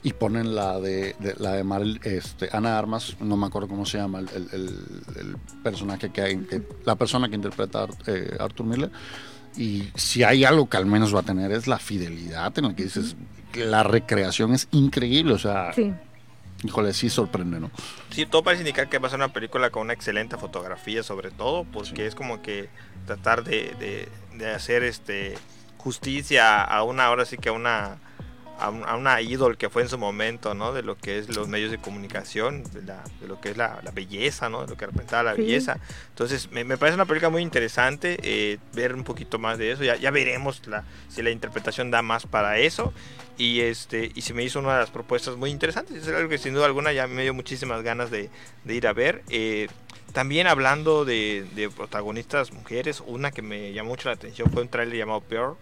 y 0.04 0.14
ponen 0.14 0.54
la 0.54 0.80
de, 0.80 1.16
de- 1.20 1.36
la 1.40 1.54
de 1.54 1.64
Maril- 1.64 2.00
este, 2.04 2.50
Ana 2.52 2.78
Armas, 2.78 3.16
no 3.22 3.38
me 3.38 3.48
acuerdo 3.48 3.70
cómo 3.70 3.86
se 3.86 3.98
llama 3.98 4.20
el, 4.20 4.30
el- 4.30 4.50
el- 4.52 5.18
el 5.18 5.38
personaje 5.64 6.10
que 6.12 6.22
hay, 6.22 6.38
que- 6.40 6.62
la 6.86 6.96
persona 6.96 7.30
que 7.30 7.36
interpreta 7.36 7.88
eh, 8.08 8.36
Arthur 8.40 8.66
Miller. 8.66 8.92
Y 9.56 9.90
si 9.96 10.24
hay 10.24 10.44
algo 10.46 10.68
que 10.68 10.78
al 10.78 10.86
menos 10.86 11.16
va 11.16 11.20
a 11.20 11.24
tener 11.24 11.52
es 11.52 11.68
la 11.68 11.78
fidelidad 11.80 12.58
en 12.58 12.66
la 12.68 12.76
que 12.76 12.84
dices, 12.84 13.16
que 13.52 13.66
la 13.66 13.84
recreación 13.84 14.54
es 14.54 14.68
increíble, 14.72 15.34
o 15.34 15.38
sea, 15.40 15.72
Sí. 15.74 15.94
híjole, 16.64 16.92
sí 16.94 17.10
sorprende, 17.10 17.60
¿no? 17.60 17.70
Sí, 18.10 18.26
todo 18.26 18.44
parece 18.44 18.64
indicar 18.64 18.90
que 18.90 18.98
va 18.98 19.08
a 19.08 19.12
ser 19.12 19.20
una 19.20 19.32
película 19.32 19.70
con 19.70 19.84
una 19.84 19.94
excelente 19.94 20.38
fotografía 20.38 21.04
sobre 21.04 21.30
todo, 21.32 21.66
porque 21.66 22.08
es 22.08 22.16
como 22.16 22.42
que 22.42 22.68
tratar 23.06 23.44
de, 23.44 23.76
de- 23.80 24.10
de 24.38 24.52
hacer 24.52 24.82
este 24.84 25.36
justicia 25.78 26.64
a 26.64 26.84
una, 26.84 27.06
ahora 27.06 27.26
sí 27.26 27.38
que 27.38 27.50
a 27.50 27.52
una 27.52 27.98
a, 28.60 28.66
a 28.68 28.96
una 28.96 29.20
ídol 29.22 29.58
que 29.58 29.70
fue 29.70 29.82
en 29.82 29.90
su 29.90 29.98
momento, 29.98 30.54
¿no? 30.54 30.74
De 30.74 30.84
lo 30.84 30.98
que 30.98 31.18
es 31.20 31.36
los 31.36 31.48
medios 31.48 31.72
de 31.72 31.78
comunicación, 31.80 32.64
de, 32.72 32.82
la- 32.84 33.04
de 33.20 33.28
lo 33.28 33.42
que 33.42 33.50
es 33.50 33.58
la, 33.58 33.80
la 33.84 33.92
belleza, 33.92 34.50
¿no? 34.50 34.62
De 34.62 34.68
lo 34.70 34.78
que 34.78 34.86
representaba 34.86 35.24
la 35.24 35.36
Sí. 35.36 35.42
belleza. 35.42 35.78
Entonces, 36.10 36.52
me, 36.52 36.64
me 36.64 36.78
parece 36.78 36.96
una 36.96 37.06
película 37.06 37.30
muy 37.30 37.42
interesante 37.42 38.18
eh, 38.24 38.60
ver 38.74 38.94
un 38.96 39.04
poquito 39.04 39.40
más 39.40 39.58
de 39.58 39.72
eso. 39.72 39.84
Ya, 39.84 39.96
ya 39.96 40.12
veremos 40.12 40.62
la, 40.68 40.84
si 41.10 41.22
la 41.22 41.32
interpretación 41.32 41.92
da 41.92 42.02
más 42.02 42.26
para 42.26 42.58
eso. 42.60 42.94
Y 43.38 43.62
este 43.62 44.12
y 44.14 44.22
se 44.22 44.36
me 44.36 44.44
hizo 44.44 44.60
una 44.60 44.74
de 44.74 44.80
las 44.82 44.92
propuestas 44.92 45.36
muy 45.38 45.50
interesantes. 45.50 46.04
Es 46.08 46.08
algo 46.14 46.30
que 46.30 46.38
sin 46.38 46.54
duda 46.54 46.66
alguna 46.68 46.94
ya 46.94 47.08
me 47.08 47.24
dio 47.24 47.34
muchísimas 47.34 47.82
ganas 47.82 48.12
de, 48.12 48.30
de 48.64 48.76
ir 48.76 48.86
a 48.86 48.94
ver. 48.94 49.24
Eh, 49.30 49.68
también 50.14 50.46
hablando 50.46 51.04
de, 51.06 51.44
de 51.56 51.72
protagonistas 51.72 52.52
mujeres, 52.54 53.02
una 53.08 53.32
que 53.32 53.42
me 53.42 53.74
llamó 53.74 53.90
mucho 53.90 54.08
la 54.10 54.14
atención 54.14 54.52
fue 54.52 54.62
un 54.62 54.70
trailer 54.70 54.96
llamado 55.00 55.22
Pearl 55.22 55.56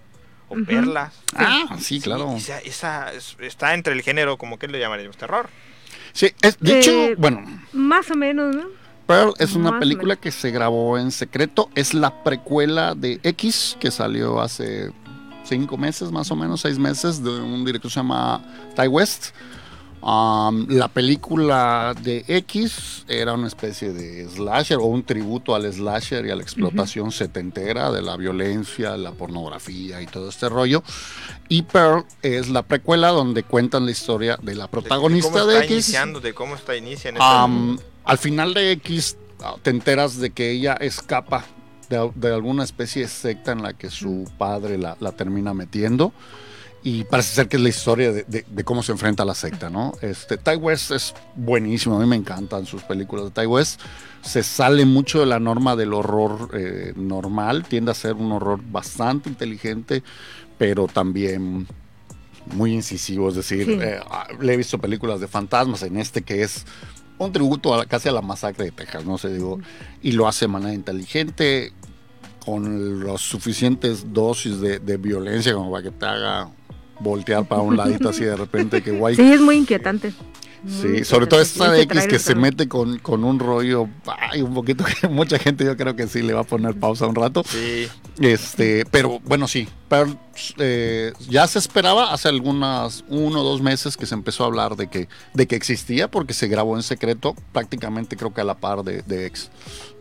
o 0.51 0.55
Ujú. 0.55 0.65
Perlas. 0.65 1.13
Ah, 1.35 1.77
sí, 1.79 1.99
claro. 2.01 2.35
esa, 2.35 2.59
esa 2.59 3.13
es- 3.13 3.37
está 3.39 3.73
entre 3.73 3.93
el 3.93 4.01
género, 4.01 4.37
como 4.37 4.59
que 4.59 4.67
le 4.67 4.79
llamaríamos 4.79 5.17
terror. 5.17 5.49
Sí, 6.13 6.31
es, 6.41 6.59
de 6.59 6.73
Eh, 6.73 6.79
hecho, 6.79 7.15
bueno, 7.17 7.43
Más 7.73 8.09
o 8.11 8.15
menos, 8.15 8.55
¿no? 8.55 8.65
Pearl 9.07 9.33
es 9.39 9.53
una 9.55 9.71
Más 9.71 9.79
película 9.79 10.15
que 10.15 10.31
se 10.31 10.51
grabó 10.51 10.97
en 10.97 11.11
secreto. 11.11 11.69
Es 11.75 11.93
la 11.93 12.23
precuela 12.23 12.95
de 12.95 13.19
X, 13.23 13.75
que 13.79 13.91
salió 13.91 14.39
hace 14.41 14.91
cinco 15.43 15.77
meses, 15.77 16.11
más 16.11 16.29
o 16.31 16.35
menos, 16.35 16.61
seis 16.61 16.77
meses, 16.77 17.23
de 17.23 17.29
un 17.29 17.65
director 17.65 17.89
que 17.89 17.93
se 17.93 17.99
llama 17.99 18.41
Ty 18.75 18.87
West. 18.87 19.29
Um, 20.01 20.65
la 20.67 20.87
película 20.87 21.93
de 22.01 22.25
X 22.27 23.05
era 23.07 23.33
una 23.33 23.47
especie 23.47 23.93
de 23.93 24.27
slasher 24.27 24.77
o 24.77 24.85
un 24.85 25.03
tributo 25.03 25.53
al 25.53 25.71
slasher 25.71 26.25
y 26.25 26.31
a 26.31 26.35
la 26.35 26.41
explotación 26.41 27.11
setentera 27.11 27.91
de 27.91 28.01
la 28.01 28.17
violencia, 28.17 28.97
la 28.97 29.11
pornografía 29.11 30.01
y 30.01 30.07
todo 30.07 30.29
este 30.29 30.49
rollo. 30.49 30.81
Y 31.49 31.61
Pearl 31.61 32.05
es 32.23 32.49
la 32.49 32.63
precuela 32.63 33.09
donde 33.09 33.43
cuentan 33.43 33.85
la 33.85 33.91
historia 33.91 34.39
de 34.41 34.55
la 34.55 34.67
protagonista 34.67 35.31
¿Cómo 35.31 35.45
de 35.45 35.53
está 35.53 35.65
X. 35.65 35.71
iniciando? 35.87 36.19
¿De 36.19 36.33
cómo 36.33 36.55
está 36.55 36.75
iniciando? 36.75 37.21
Am, 37.21 37.77
al 38.03 38.17
final 38.17 38.55
de 38.55 38.71
X 38.71 39.17
ah, 39.43 39.55
te 39.61 39.69
enteras 39.69 40.17
de 40.17 40.31
que 40.31 40.49
ella 40.49 40.73
escapa 40.81 41.45
de, 41.89 42.09
de 42.15 42.33
alguna 42.33 42.63
especie 42.63 43.03
de 43.03 43.07
secta 43.07 43.51
en 43.51 43.61
la 43.61 43.73
que 43.73 43.91
su 43.91 44.27
padre 44.39 44.79
la, 44.79 44.97
la 44.99 45.11
termina 45.11 45.53
metiendo. 45.53 46.11
Y 46.83 47.03
parece 47.03 47.35
ser 47.35 47.47
que 47.47 47.57
es 47.57 47.61
la 47.63 47.69
historia 47.69 48.11
de, 48.11 48.23
de- 48.23 48.43
de 48.49 48.63
cómo 48.63 48.81
se 48.81 48.91
enfrenta 48.91 49.21
a 49.21 49.25
la 49.25 49.35
secta, 49.35 49.69
¿no? 49.69 49.93
Este, 50.01 50.37
Ty 50.37 50.55
West 50.55 50.89
es 50.91 51.13
buenísimo, 51.35 51.95
a 51.95 51.99
mí 51.99 52.07
me 52.07 52.15
encantan 52.15 52.65
sus 52.65 52.81
películas 52.83 53.25
de 53.25 53.31
Ty 53.31 53.45
West. 53.45 53.79
Se 54.23 54.41
sale 54.41 54.85
mucho 54.85 55.19
de 55.19 55.27
la 55.27 55.39
norma 55.39 55.75
del 55.75 55.93
horror 55.93 56.49
eh, 56.53 56.93
normal, 56.95 57.65
tiende 57.67 57.91
a 57.91 57.93
ser 57.93 58.13
un 58.15 58.31
horror 58.31 58.59
bastante 58.63 59.29
inteligente, 59.29 60.01
pero 60.57 60.87
también 60.87 61.67
muy 62.47 62.73
incisivo. 62.73 63.29
Es 63.29 63.35
decir, 63.35 63.65
Sí. 63.67 63.73
eh, 63.79 63.99
ah, 64.09 64.25
le 64.39 64.53
he 64.53 64.57
visto 64.57 64.79
películas 64.79 65.19
de 65.19 65.27
fantasmas 65.27 65.83
en 65.83 65.97
este 65.97 66.23
que 66.23 66.41
es 66.41 66.65
un 67.19 67.31
tributo 67.31 67.75
a- 67.75 67.85
casi 67.85 68.09
a 68.09 68.11
la 68.11 68.23
masacre 68.23 68.65
de 68.65 68.71
Texas, 68.71 69.05
no 69.05 69.19
sé, 69.19 69.31
digo, 69.31 69.59
y 70.01 70.13
lo 70.13 70.27
hace 70.27 70.45
de 70.45 70.49
manera 70.51 70.73
inteligente, 70.73 71.73
con 72.43 73.05
las 73.05 73.21
suficientes 73.21 74.11
dosis 74.11 74.59
de, 74.59 74.79
de 74.79 74.97
violencia 74.97 75.53
como 75.53 75.69
para 75.69 75.83
que 75.83 75.91
te 75.91 76.05
haga 76.07 76.49
voltear 77.01 77.45
para 77.45 77.61
un 77.61 77.75
ladito 77.77 78.09
así 78.09 78.23
de 78.23 78.35
repente, 78.35 78.81
que 78.81 78.91
guay. 78.91 79.15
Sí, 79.15 79.33
es 79.33 79.41
muy 79.41 79.57
inquietante. 79.57 80.13
Muy 80.63 80.73
Sí, 80.81 81.03
sobre 81.05 81.25
todo 81.25 81.41
esta 81.41 81.71
de 81.71 81.81
X 81.81 82.05
que 82.05 82.19
se 82.19 82.35
mete 82.35 82.67
con, 82.67 82.99
con 82.99 83.23
un 83.23 83.39
rollo, 83.39 83.89
ay, 84.05 84.43
un 84.43 84.53
poquito 84.53 84.83
que 84.85 85.07
mucha 85.09 85.39
gente 85.39 85.65
yo 85.65 85.75
creo 85.75 85.95
que 85.95 86.07
sí 86.07 86.21
le 86.21 86.33
va 86.33 86.41
a 86.41 86.43
poner 86.43 86.75
pausa 86.75 87.07
un 87.07 87.15
rato. 87.15 87.43
Sí, 87.43 87.87
Este, 88.19 88.85
pero 88.91 89.19
bueno, 89.21 89.47
sí, 89.47 89.67
pero 89.89 90.15
eh, 90.59 91.13
ya 91.27 91.47
se 91.47 91.57
esperaba 91.57 92.13
hace 92.13 92.29
algunas 92.29 93.03
uno 93.07 93.41
o 93.41 93.43
dos 93.43 93.61
meses 93.63 93.97
que 93.97 94.05
se 94.05 94.13
empezó 94.13 94.43
a 94.43 94.47
hablar 94.47 94.75
de 94.75 94.87
que, 94.87 95.09
de 95.33 95.47
que 95.47 95.55
existía 95.55 96.11
porque 96.11 96.35
se 96.35 96.47
grabó 96.47 96.75
en 96.75 96.83
secreto 96.83 97.35
prácticamente 97.51 98.15
creo 98.15 98.31
que 98.31 98.41
a 98.41 98.43
la 98.43 98.55
par 98.55 98.83
de, 98.83 99.01
de 99.01 99.25
X. 99.25 99.49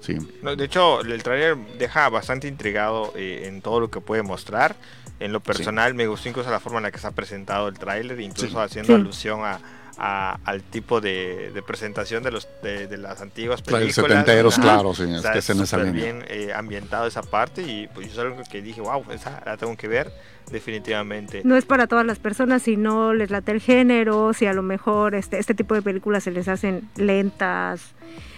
Sí. 0.03 0.17
No, 0.43 0.57
de 0.57 0.65
hecho, 0.65 1.01
el 1.01 1.23
tráiler 1.23 1.57
deja 1.79 2.09
bastante 2.11 2.49
intrigado 2.49 3.15
eh, 3.17 3.45
en 3.47 3.63
todo 3.63 3.81
lo 3.81 3.91
que 3.91 4.01
puede 4.01 4.23
mostrar. 4.23 4.77
En 5.21 5.33
lo 5.33 5.41
personal, 5.41 5.95
me 5.95 6.07
gustó 6.07 6.29
incluso 6.29 6.51
la 6.51 6.59
forma 6.61 6.79
en 6.79 6.85
la 6.85 6.91
que 6.91 6.99
se 6.99 7.07
ha 7.07 7.11
presentado 7.13 7.69
el 7.69 7.79
tráiler, 7.79 8.21
incluso 8.21 8.57
Sí. 8.59 8.65
haciendo 8.65 8.95
Sí. 8.95 9.01
alusión 9.01 9.41
a, 9.45 9.61
a- 9.99 10.39
al 10.45 10.63
tipo 10.63 11.01
de, 11.03 11.51
de 11.53 11.63
presentación 11.63 12.23
de 12.23 12.31
los 12.31 12.49
de, 12.63 12.87
de 12.87 12.97
las 12.97 13.21
antiguas 13.21 13.61
Claro, 13.61 13.85
películas. 13.85 14.09
setenteros, 14.11 14.55
Ajá. 14.59 14.63
claro, 14.63 14.95
sí, 14.95 15.03
O 15.03 15.15
es 15.17 15.21
sea, 15.23 15.33
que 15.33 15.39
es 15.41 15.51
en 15.51 15.61
esa 15.61 15.77
línea. 15.77 15.93
bien 15.93 16.25
eh, 16.29 16.53
ambientado 16.55 17.07
esa 17.07 17.23
parte 17.23 17.61
y 17.63 17.87
pues 17.89 18.07
yo 18.07 18.13
es 18.15 18.19
algo 18.19 18.43
que 18.51 18.63
dije, 18.63 18.81
wow, 18.81 19.05
esa 19.13 19.43
la 19.45 19.59
tengo 19.59 19.77
que 19.77 19.89
ver 19.89 20.11
definitivamente. 20.51 21.43
No 21.45 21.57
es 21.57 21.65
para 21.65 21.87
todas 21.87 22.07
las 22.07 22.19
personas, 22.19 22.63
si 22.63 22.77
no 22.77 23.13
les 23.13 23.31
late 23.31 23.53
el 23.53 23.61
género, 23.61 24.33
si 24.33 24.47
a 24.47 24.53
lo 24.53 24.63
mejor 24.63 25.15
este, 25.15 25.39
este 25.39 25.55
tipo 25.55 25.75
de 25.75 25.83
películas 25.83 26.25
se 26.25 26.31
les 26.31 26.49
hacen 26.49 26.89
lentas, 26.97 27.93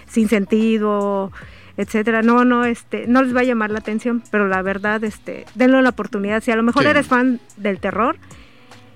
sin 0.09 0.29
sentido, 0.29 1.31
etcétera. 1.77 2.23
No, 2.23 2.45
no, 2.45 2.65
este, 2.65 3.07
no 3.07 3.23
les 3.23 3.35
va 3.35 3.41
a 3.41 3.45
llamar 3.45 3.71
la 3.71 3.79
atención, 3.79 4.23
pero 4.31 4.49
la 4.49 4.63
verdad, 4.63 5.03
este, 5.05 5.47
denle 5.55 5.81
la 5.83 5.91
oportunidad. 5.91 6.43
Si 6.43 6.51
a 6.51 6.57
lo 6.57 6.63
mejor 6.63 6.83
Sí. 6.85 6.89
eres 6.91 7.07
fan 7.07 7.41
del 7.57 7.79
terror, 7.81 8.17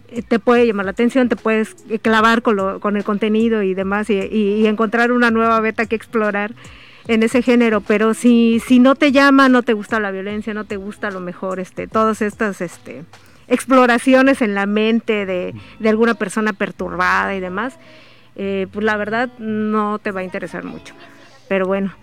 eh, 0.09 0.23
te 0.23 0.39
puede 0.39 0.67
llamar 0.67 0.85
la 0.85 0.93
atención, 0.93 1.29
te 1.29 1.37
puedes 1.37 1.77
eh, 1.91 1.99
clavar 1.99 2.43
con, 2.43 2.57
lo, 2.57 2.79
con 2.81 2.97
el 2.97 3.05
contenido 3.05 3.63
y 3.63 3.75
demás 3.75 4.09
y, 4.11 4.15
y- 4.21 4.61
y 4.61 4.67
encontrar 4.67 5.11
una 5.13 5.31
nueva 5.31 5.59
beta 5.61 5.87
que 5.87 5.97
explorar 5.97 6.55
en 7.09 7.23
ese 7.23 7.41
género, 7.43 7.81
pero 7.81 8.15
si, 8.15 8.61
si 8.67 8.79
no 8.81 8.95
te 8.97 9.13
llama, 9.13 9.49
no 9.49 9.63
te 9.63 9.73
gusta 9.75 10.01
la 10.01 10.11
violencia, 10.11 10.53
no 10.55 10.65
te 10.65 10.77
gusta 10.77 11.09
a 11.09 11.11
lo 11.13 11.21
mejor 11.21 11.61
este, 11.61 11.87
todas 11.87 12.21
estas 12.21 12.61
este, 12.61 13.05
exploraciones 13.47 14.43
en 14.43 14.55
la 14.55 14.67
mente 14.67 15.25
de, 15.25 15.55
de 15.79 15.89
alguna 15.89 16.15
persona 16.15 16.53
perturbada 16.53 17.35
y 17.35 17.41
demás, 17.41 17.79
eh, 18.35 18.67
pues 18.73 18.85
la 18.85 18.97
verdad 18.97 19.31
no 19.39 19.99
te 20.01 20.11
va 20.11 20.21
a 20.21 20.25
interesar 20.25 20.65
mucho. 20.65 20.95
Pero 21.49 21.67
bueno, 21.67 21.95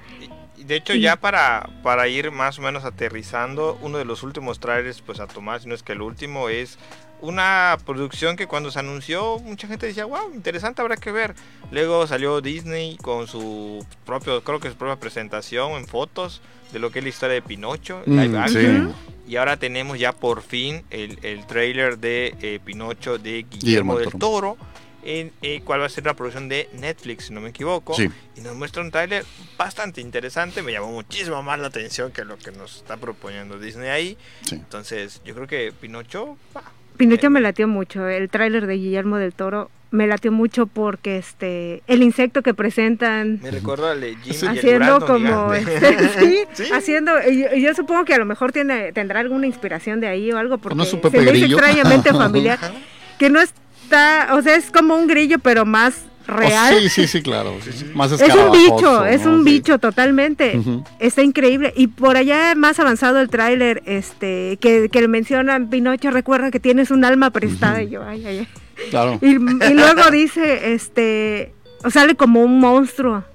de 0.63 0.75
hecho, 0.75 0.93
ya 0.93 1.15
para, 1.15 1.69
para 1.83 2.07
ir 2.07 2.31
más 2.31 2.59
o 2.59 2.61
menos 2.61 2.83
aterrizando, 2.85 3.77
uno 3.81 3.97
de 3.97 4.05
los 4.05 4.23
últimos 4.23 4.59
trailers 4.59 5.01
pues 5.01 5.19
a 5.19 5.27
tomar, 5.27 5.61
si 5.61 5.67
no 5.67 5.75
es 5.75 5.83
que 5.83 5.93
el 5.93 6.01
último, 6.01 6.49
es 6.49 6.77
una 7.21 7.77
producción 7.85 8.35
que 8.35 8.47
cuando 8.47 8.69
se 8.69 8.79
anunció 8.79 9.39
mucha 9.39 9.67
gente 9.67 9.85
decía, 9.87 10.05
wow, 10.05 10.33
interesante, 10.33 10.81
habrá 10.81 10.97
que 10.97 11.11
ver. 11.11 11.35
Luego 11.71 12.05
salió 12.05 12.41
Disney 12.41 12.97
con 12.97 13.27
su 13.27 13.85
propio, 14.05 14.43
creo 14.43 14.59
que 14.59 14.69
su 14.69 14.75
propia 14.75 14.97
presentación 14.99 15.71
en 15.73 15.87
fotos 15.87 16.41
de 16.73 16.79
lo 16.79 16.91
que 16.91 16.99
es 16.99 17.05
la 17.05 17.09
historia 17.09 17.35
de 17.35 17.41
Pinocho, 17.41 18.01
live 18.05 18.27
Mm, 18.29 18.35
action. 18.35 18.89
sí. 18.89 19.13
Y 19.31 19.37
ahora 19.37 19.55
tenemos 19.55 19.97
ya 19.97 20.11
por 20.11 20.41
fin 20.41 20.83
el, 20.89 21.17
el 21.23 21.45
trailer 21.47 21.97
de 21.97 22.35
eh, 22.41 22.59
Pinocho 22.63 23.17
de 23.17 23.43
Guillermo, 23.49 23.59
Guillermo 23.61 23.97
del 23.99 24.09
del 24.09 24.19
Toro, 24.19 24.57
en 25.05 25.31
eh, 25.41 25.61
cuál 25.63 25.81
va 25.81 25.85
a 25.85 25.89
ser 25.89 26.05
la 26.05 26.13
producción 26.13 26.49
de 26.49 26.69
Netflix, 26.73 27.25
si 27.25 27.33
no 27.33 27.41
me 27.41 27.49
equivoco. 27.49 27.93
Sí. 27.93 28.09
Y 28.35 28.41
nos 28.41 28.55
muestra 28.55 28.81
un 28.81 28.91
tráiler 28.91 29.25
bastante 29.57 30.01
interesante, 30.01 30.61
me 30.61 30.71
llamó 30.71 30.91
muchísimo 30.91 31.41
más 31.43 31.59
la 31.59 31.67
atención 31.67 32.11
que 32.11 32.25
lo 32.25 32.37
que 32.37 32.51
nos 32.51 32.77
está 32.77 32.97
proponiendo 32.97 33.59
Disney 33.59 33.89
ahí. 33.89 34.17
Sí. 34.43 34.55
Entonces, 34.55 35.21
yo 35.25 35.33
creo 35.35 35.47
que 35.47 35.71
Pinocho, 35.79 36.37
bah, 36.53 36.63
Pinocho 36.97 37.27
Eh, 37.27 37.29
me 37.29 37.41
latió 37.41 37.67
mucho, 37.67 38.07
el 38.07 38.29
tráiler 38.29 38.67
de 38.67 38.75
Guillermo 38.75 39.17
del 39.17 39.33
Toro 39.33 39.69
me 39.91 40.07
latió 40.07 40.31
mucho 40.31 40.65
porque 40.65 41.17
este 41.19 41.83
el 41.85 42.01
insecto 42.01 42.41
que 42.41 42.55
presentan 42.55 43.39
me 43.43 43.51
recuerda 43.51 43.91
al 43.91 44.01
de 44.01 44.15
Jim 44.15 44.33
y 44.33 44.45
el 44.45 44.47
haciendo 44.57 45.05
como 45.05 45.53
este, 45.53 46.09
sí, 46.19 46.39
Sí. 46.53 46.63
haciendo 46.73 47.11
y 47.29 47.43
yo, 47.43 47.47
y 47.55 47.61
yo 47.61 47.75
supongo 47.75 48.03
que 48.03 48.15
a 48.15 48.17
lo 48.17 48.25
mejor 48.25 48.51
tiene 48.51 48.91
tendrá 48.91 49.19
alguna 49.19 49.45
inspiración 49.45 49.99
de 49.99 50.07
ahí 50.07 50.31
o 50.31 50.37
algo 50.39 50.57
porque 50.57 50.75
¿No 50.77 50.81
es 50.83 50.89
se 50.89 50.97
me 50.97 51.29
extrañamente 51.45 52.09
familiar 52.11 52.57
que 53.19 53.29
no 53.29 53.39
está 53.83 54.29
o 54.33 54.41
sea 54.41 54.55
es 54.55 54.71
como 54.71 54.95
un 54.95 55.07
grillo 55.07 55.39
pero 55.39 55.65
más 55.65 56.05
Oh, 56.25 56.31
real 56.37 56.73
sí, 56.83 56.87
sí, 56.87 57.07
sí, 57.07 57.21
claro. 57.21 57.53
sí. 57.61 57.83
Más 57.93 58.09
es 58.13 58.21
un 58.33 58.51
bicho 58.53 59.03
es 59.05 59.25
un 59.25 59.43
Sí. 59.43 59.51
bicho 59.51 59.77
totalmente. 59.77 60.57
Está 60.99 61.21
increíble. 61.21 61.73
Y 61.75 61.87
por 61.87 62.15
allá 62.15 62.55
más 62.55 62.79
avanzado 62.79 63.19
el 63.19 63.27
tráiler, 63.27 63.83
este, 63.85 64.57
que, 64.61 64.87
que 64.89 65.01
le 65.01 65.09
mencionan, 65.09 65.69
Pinocho, 65.69 66.11
recuerda 66.11 66.49
que 66.49 66.61
tienes 66.61 66.91
un 66.91 67.03
alma 67.03 67.31
prestada. 67.31 67.83
Y 67.83 67.89
yo, 67.89 68.03
ay, 68.07 68.25
ay, 68.25 68.37
ay. 68.39 68.47
Claro. 68.89 69.19
Y, 69.21 69.31
y 69.31 69.37
luego 69.73 70.09
dice, 70.11 70.73
este, 70.73 71.53
o 71.83 71.89
sale 71.89 72.15
como 72.15 72.41
un 72.41 72.57
monstruo, 72.57 73.25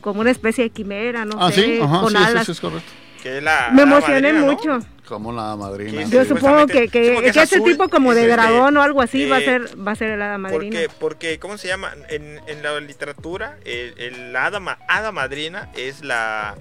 como 0.00 0.20
una 0.20 0.32
especie 0.32 0.64
de 0.64 0.70
quimera, 0.70 1.24
no 1.24 1.36
Ah, 1.38 1.52
sé, 1.52 1.62
sí, 1.62 1.78
ajá, 1.80 2.00
con 2.00 2.10
sí, 2.10 2.16
sí, 2.18 2.24
alas. 2.24 2.46
sí, 2.46 2.50
es 2.52 2.60
correcto. 2.60 2.90
Que 3.24 3.38
es 3.38 3.42
la 3.42 3.70
Me 3.72 3.82
emocioné 3.82 4.32
madrina, 4.34 4.40
¿no? 4.46 4.52
mucho. 4.52 4.78
Como 5.08 5.32
la 5.32 5.56
madrina. 5.56 6.04
Sí, 6.06 6.12
Yo 6.12 6.24
supongo 6.24 6.66
que, 6.66 6.88
que, 6.88 7.04
Sí, 7.06 7.10
porque 7.14 7.30
que 7.32 7.40
es 7.40 7.46
ese 7.46 7.56
azul, 7.56 7.70
tipo 7.70 7.88
como 7.88 8.14
de 8.14 8.28
dragón 8.28 8.76
o 8.76 8.82
algo 8.82 9.02
así 9.02 9.26
va 9.28 9.36
a 9.36 9.40
eh, 9.40 9.44
ser 9.44 9.86
va 9.86 9.92
a 9.92 9.96
ser 9.96 10.10
el 10.10 10.22
hada 10.22 10.38
madrina. 10.38 10.78
Porque, 10.78 10.88
porque, 11.00 11.38
¿cómo 11.38 11.58
se 11.58 11.68
llama? 11.68 11.92
En, 12.10 12.40
en 12.46 12.62
la 12.62 12.78
literatura, 12.80 13.56
el, 13.64 13.94
el- 13.98 14.32
la 14.32 14.46
hada, 14.46 14.60
ma- 14.60 14.78
hada 14.88 15.10
madrina 15.10 15.70
es 15.74 16.04
la, 16.04 16.54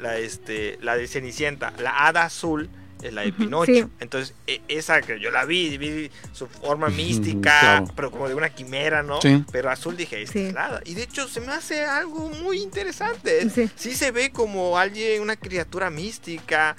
la, 0.00 0.18
este, 0.18 0.76
la 0.82 0.96
de 0.96 1.06
Cenicienta. 1.06 1.72
La 1.78 2.06
hada 2.06 2.24
azul 2.24 2.68
es 3.02 3.12
la 3.12 3.22
de 3.22 3.32
Pinocho. 3.32 3.72
sí. 3.72 3.84
Entonces, 4.00 4.34
e- 4.46 4.60
esa 4.68 5.00
que 5.02 5.18
yo 5.20 5.30
la 5.30 5.44
vi, 5.44 5.76
vi 5.78 6.10
su 6.32 6.46
forma 6.46 6.88
mística, 6.88 7.58
claro. 7.60 7.84
pero 7.96 8.10
como 8.10 8.28
de 8.28 8.34
una 8.34 8.50
quimera, 8.50 9.02
¿no? 9.02 9.20
Sí. 9.20 9.44
Pero 9.52 9.70
azul 9.70 9.96
dije, 9.96 10.22
esta 10.22 10.32
Sí. 10.32 10.46
es 10.46 10.52
la. 10.54 10.80
Y 10.84 10.94
de 10.94 11.02
hecho, 11.02 11.26
se 11.28 11.40
me 11.40 11.52
hace 11.52 11.84
algo 11.84 12.28
muy 12.30 12.58
interesante. 12.60 13.48
Sí. 13.50 13.68
Sí 13.76 13.94
se 13.94 14.10
ve 14.10 14.30
como 14.30 14.78
alguien, 14.78 15.20
una 15.22 15.36
criatura 15.36 15.90
mística, 15.90 16.76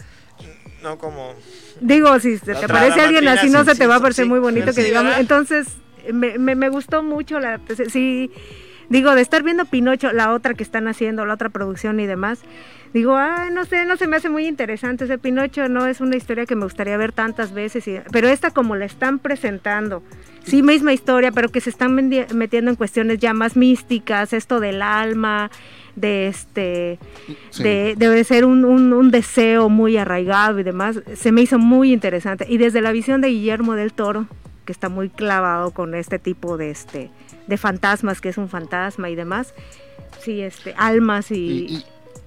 no 0.82 0.98
como... 0.98 1.34
Digo, 1.80 2.20
si 2.20 2.38
te, 2.40 2.54
te 2.56 2.68
parece 2.68 3.02
alguien 3.02 3.28
así, 3.28 3.50
no 3.50 3.64
se 3.66 3.76
te 3.76 3.88
va 3.88 3.96
a 3.96 4.00
parecer 4.00 4.26
sí. 4.26 4.30
muy 4.30 4.40
bonito 4.40 4.72
Sí, 4.72 4.76
que 4.76 4.84
digamos. 4.84 5.18
Entonces, 5.18 5.68
me, 6.12 6.38
me, 6.38 6.56
me 6.56 6.70
gustó 6.70 7.02
mucho 7.04 7.40
la. 7.40 7.60
Sí, 7.92 8.30
digo, 8.90 9.16
de 9.16 9.22
estar 9.22 9.44
viendo 9.44 9.66
Pinocho, 9.66 10.12
la 10.14 10.32
otra 10.34 10.54
que 10.54 10.64
están 10.64 10.88
haciendo, 10.88 11.26
la 11.26 11.34
otra 11.36 11.50
producción 11.50 12.00
y 12.00 12.08
demás. 12.08 12.42
Digo, 12.94 13.16
ah, 13.16 13.50
no 13.52 13.66
sé, 13.66 13.86
no 13.86 13.98
se 13.98 14.06
me 14.06 14.18
hace 14.18 14.30
muy 14.30 14.46
interesante. 14.46 15.06
Ese 15.06 15.18
Pinocho 15.18 15.68
no 15.68 15.88
es 15.88 16.00
una 16.00 16.16
historia 16.16 16.46
que 16.46 16.56
me 16.56 16.64
gustaría 16.66 16.96
ver 16.96 17.12
tantas 17.12 17.52
veces. 17.52 17.88
y- 17.88 17.98
pero 18.12 18.28
esta, 18.28 18.52
como 18.52 18.76
la 18.76 18.86
están 18.86 19.18
presentando, 19.18 20.04
sí, 20.44 20.62
misma 20.62 20.94
historia, 20.94 21.32
pero 21.32 21.50
que 21.50 21.60
se 21.60 21.72
están 21.72 21.94
metiendo 21.96 22.70
en 22.70 22.76
cuestiones 22.76 23.18
ya 23.18 23.34
más 23.34 23.56
místicas, 23.58 24.32
esto 24.34 24.60
del 24.60 24.82
alma, 24.84 25.50
de 25.96 26.28
este 26.28 27.00
Sí. 27.50 27.64
de, 27.64 27.96
debe 27.98 28.24
ser 28.24 28.46
un, 28.46 28.64
un- 28.64 28.94
un 28.94 29.10
deseo 29.12 29.70
muy 29.70 29.98
arraigado 29.98 30.60
y 30.60 30.64
demás, 30.64 31.02
se 31.16 31.32
me 31.32 31.42
hizo 31.42 31.58
muy 31.58 31.94
interesante. 31.94 32.46
Y 32.48 32.58
desde 32.60 32.82
la 32.82 32.92
visión 32.92 33.22
de 33.22 33.30
Guillermo 33.30 33.74
del 33.74 33.92
Toro, 33.94 34.28
que 34.66 34.72
está 34.72 34.89
muy 34.89 35.09
clavado 35.09 35.72
con 35.72 35.95
este 35.95 36.20
tipo 36.20 36.57
de, 36.57 36.72
este, 36.72 37.11
de 37.47 37.57
fantasmas, 37.57 38.22
que 38.22 38.30
es 38.30 38.38
un 38.38 38.49
fantasma 38.49 39.09
y 39.09 39.16
demás, 39.16 39.53
sí, 40.22 40.41
este, 40.41 40.74
almas 40.78 41.32
y, 41.32 41.36
Y, 41.36 41.86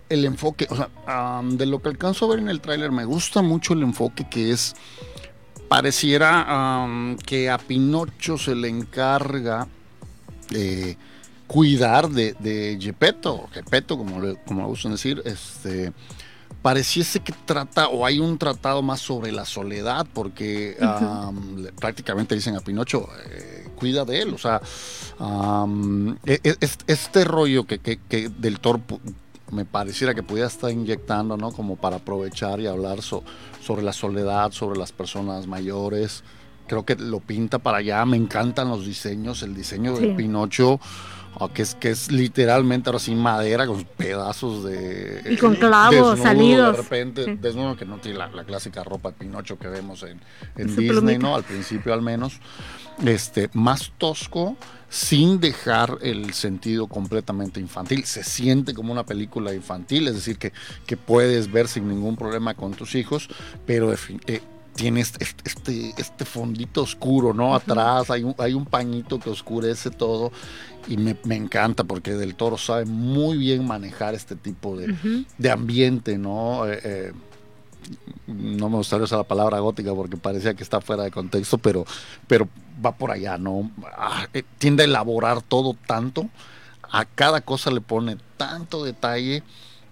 el 0.09 0.25
enfoque, 0.25 0.67
o 0.71 0.77
sea, 0.77 1.43
de 1.43 1.67
lo 1.67 1.83
que 1.83 1.89
alcanzo 1.89 2.27
a 2.27 2.29
ver 2.29 2.39
en 2.39 2.49
el 2.49 2.61
tráiler, 2.61 2.93
me 2.93 3.05
gusta 3.05 3.43
mucho 3.43 3.73
el 3.73 3.83
enfoque 3.83 4.29
que 4.29 4.53
es, 4.53 4.75
pareciera 5.69 6.87
que 7.25 7.51
a 7.51 7.59
Pinocho 7.59 8.39
se 8.39 8.55
le 8.55 8.69
encarga 8.69 9.67
eh, 10.55 10.97
cuidar 11.47 12.09
de, 12.09 12.35
de 12.39 12.79
Gepetto, 12.81 13.49
Gepetto, 13.53 13.99
como 13.99 14.21
le, 14.21 14.37
como 14.45 14.63
le 14.63 14.67
gustan 14.69 14.93
decir, 14.93 15.23
este, 15.25 15.93
pareciese 16.63 17.21
que 17.21 17.33
trata, 17.45 17.89
o 17.89 18.05
hay 18.05 18.19
un 18.19 18.39
tratado 18.39 18.83
más 18.83 19.01
sobre 19.01 19.31
la 19.33 19.45
soledad, 19.45 20.07
porque 20.13 20.77
am, 20.81 21.57
le- 21.63 21.73
prácticamente 21.73 22.35
dicen 22.35 22.57
a 22.57 22.61
Pinocho, 22.61 23.09
eh, 23.31 23.69
cuida 23.77 24.05
de 24.05 24.23
él, 24.23 24.35
o 24.35 24.39
sea, 24.39 24.61
es- 26.27 26.79
este 26.87 27.25
rollo 27.25 27.65
que, 27.67 27.79
que- 27.79 27.99
que 28.09 28.29
del 28.29 28.61
Thor 28.61 28.81
pu- 28.87 29.01
me 29.53 29.65
pareciera 29.65 30.13
que 30.15 30.23
pudiera 30.25 30.49
estar 30.49 30.71
inyectando, 30.71 31.37
¿no? 31.37 31.53
Como 31.53 31.77
para 31.77 31.97
aprovechar 31.97 32.61
y 32.61 32.67
hablar 32.67 33.01
so- 33.03 33.23
sobre 33.65 33.83
la 33.83 33.93
soledad, 33.93 34.51
sobre 34.51 34.79
las 34.79 34.91
personas 34.93 35.47
mayores. 35.47 36.25
Creo 36.67 36.85
que 36.85 36.97
lo 36.97 37.21
pinta 37.21 37.61
para 37.61 37.79
allá. 37.79 38.05
Me 38.07 38.17
encantan 38.17 38.69
los 38.69 38.85
diseños, 38.85 39.43
el 39.45 39.55
diseño 39.55 39.95
Sí. 39.97 40.03
de 40.09 40.15
Pinocho, 40.15 40.81
ah, 41.41 41.49
que 41.53 41.63
es 41.63 41.75
que 41.75 41.91
es 41.91 42.11
literalmente 42.11 42.89
ahora 42.89 42.99
sí 42.99 43.15
madera 43.15 43.67
con 43.67 43.85
pedazos 43.85 44.65
de 44.65 45.23
Y 45.31 45.37
con 45.37 45.55
clavos 45.57 45.93
desnudo, 45.93 46.17
salidos. 46.17 46.77
De 46.77 46.83
repente, 46.83 47.25
Sí. 47.25 47.39
desnudo 47.41 47.77
que 47.77 47.85
no 47.85 47.99
tiene 47.99 48.19
la, 48.19 48.29
la 48.29 48.45
clásica 48.45 48.85
ropa 48.85 49.11
de 49.11 49.17
Pinocho 49.17 49.59
que 49.59 49.69
vemos 49.69 50.03
en, 50.03 50.21
Disney, 50.57 50.89
plumita. 50.89 51.19
¿no? 51.19 51.37
Al 51.37 51.45
principio 51.45 51.93
al 51.93 52.03
menos. 52.03 52.41
Este, 53.05 53.51
más 53.53 53.93
tosco, 53.99 54.57
sin 54.89 55.39
dejar 55.39 55.99
el 56.01 56.33
sentido 56.33 56.87
completamente 56.87 57.61
infantil. 57.61 58.05
Se 58.05 58.25
siente 58.25 58.73
como 58.73 58.91
una 58.93 59.05
película 59.05 59.53
infantil, 59.53 60.09
es 60.09 60.15
decir, 60.15 60.39
que, 60.39 60.53
que 60.87 60.97
puedes 60.97 61.53
ver 61.53 61.69
sin 61.69 61.89
ningún 61.89 62.17
problema 62.17 62.55
con 62.55 62.73
tus 62.73 62.95
hijos, 62.95 63.29
pero 63.67 63.93
eh, 63.93 64.41
tiene 64.77 65.01
este, 65.01 65.27
este, 65.45 65.95
este 65.99 66.25
fondito 66.25 66.83
oscuro, 66.83 67.35
¿no? 67.35 67.55
Atrás 67.55 68.11
hay 68.11 68.23
un, 68.23 68.35
hay 68.39 68.55
un 68.55 68.65
pañito 68.65 69.19
que 69.19 69.31
oscurece 69.31 69.91
todo 69.91 70.33
y 70.89 70.97
me, 70.97 71.17
me 71.25 71.37
encanta 71.37 71.85
porque 71.85 72.13
Del 72.13 72.35
Toro 72.35 72.59
sabe 72.59 72.85
muy 72.85 73.37
bien 73.37 73.67
manejar 73.67 74.15
este 74.15 74.37
tipo 74.37 74.77
de, 74.77 75.25
de 75.39 75.51
ambiente, 75.51 76.19
¿no? 76.19 76.67
Eh, 76.67 76.81
eh, 76.85 77.13
no 78.27 78.69
me 78.69 78.77
gustaría 78.77 79.05
usar 79.05 79.19
la 79.19 79.25
palabra 79.25 79.59
gótica 79.61 79.95
porque 79.95 80.17
parecía 80.17 80.55
que 80.55 80.63
está 80.63 80.81
fuera 80.81 81.05
de 81.05 81.11
contexto, 81.11 81.59
pero, 81.59 81.85
pero 82.27 82.49
va 82.85 82.93
por 82.93 83.11
allá, 83.11 83.39
¿no? 83.39 83.71
Ah, 83.97 84.27
eh, 84.33 84.43
tiende 84.59 84.83
a 84.83 84.87
elaborar 84.87 85.43
todo 85.43 85.77
tanto, 85.87 86.29
a 86.83 87.05
cada 87.05 87.41
cosa 87.41 87.71
le 87.71 87.81
pone 87.81 88.17
tanto 88.37 88.85
detalle 88.85 89.43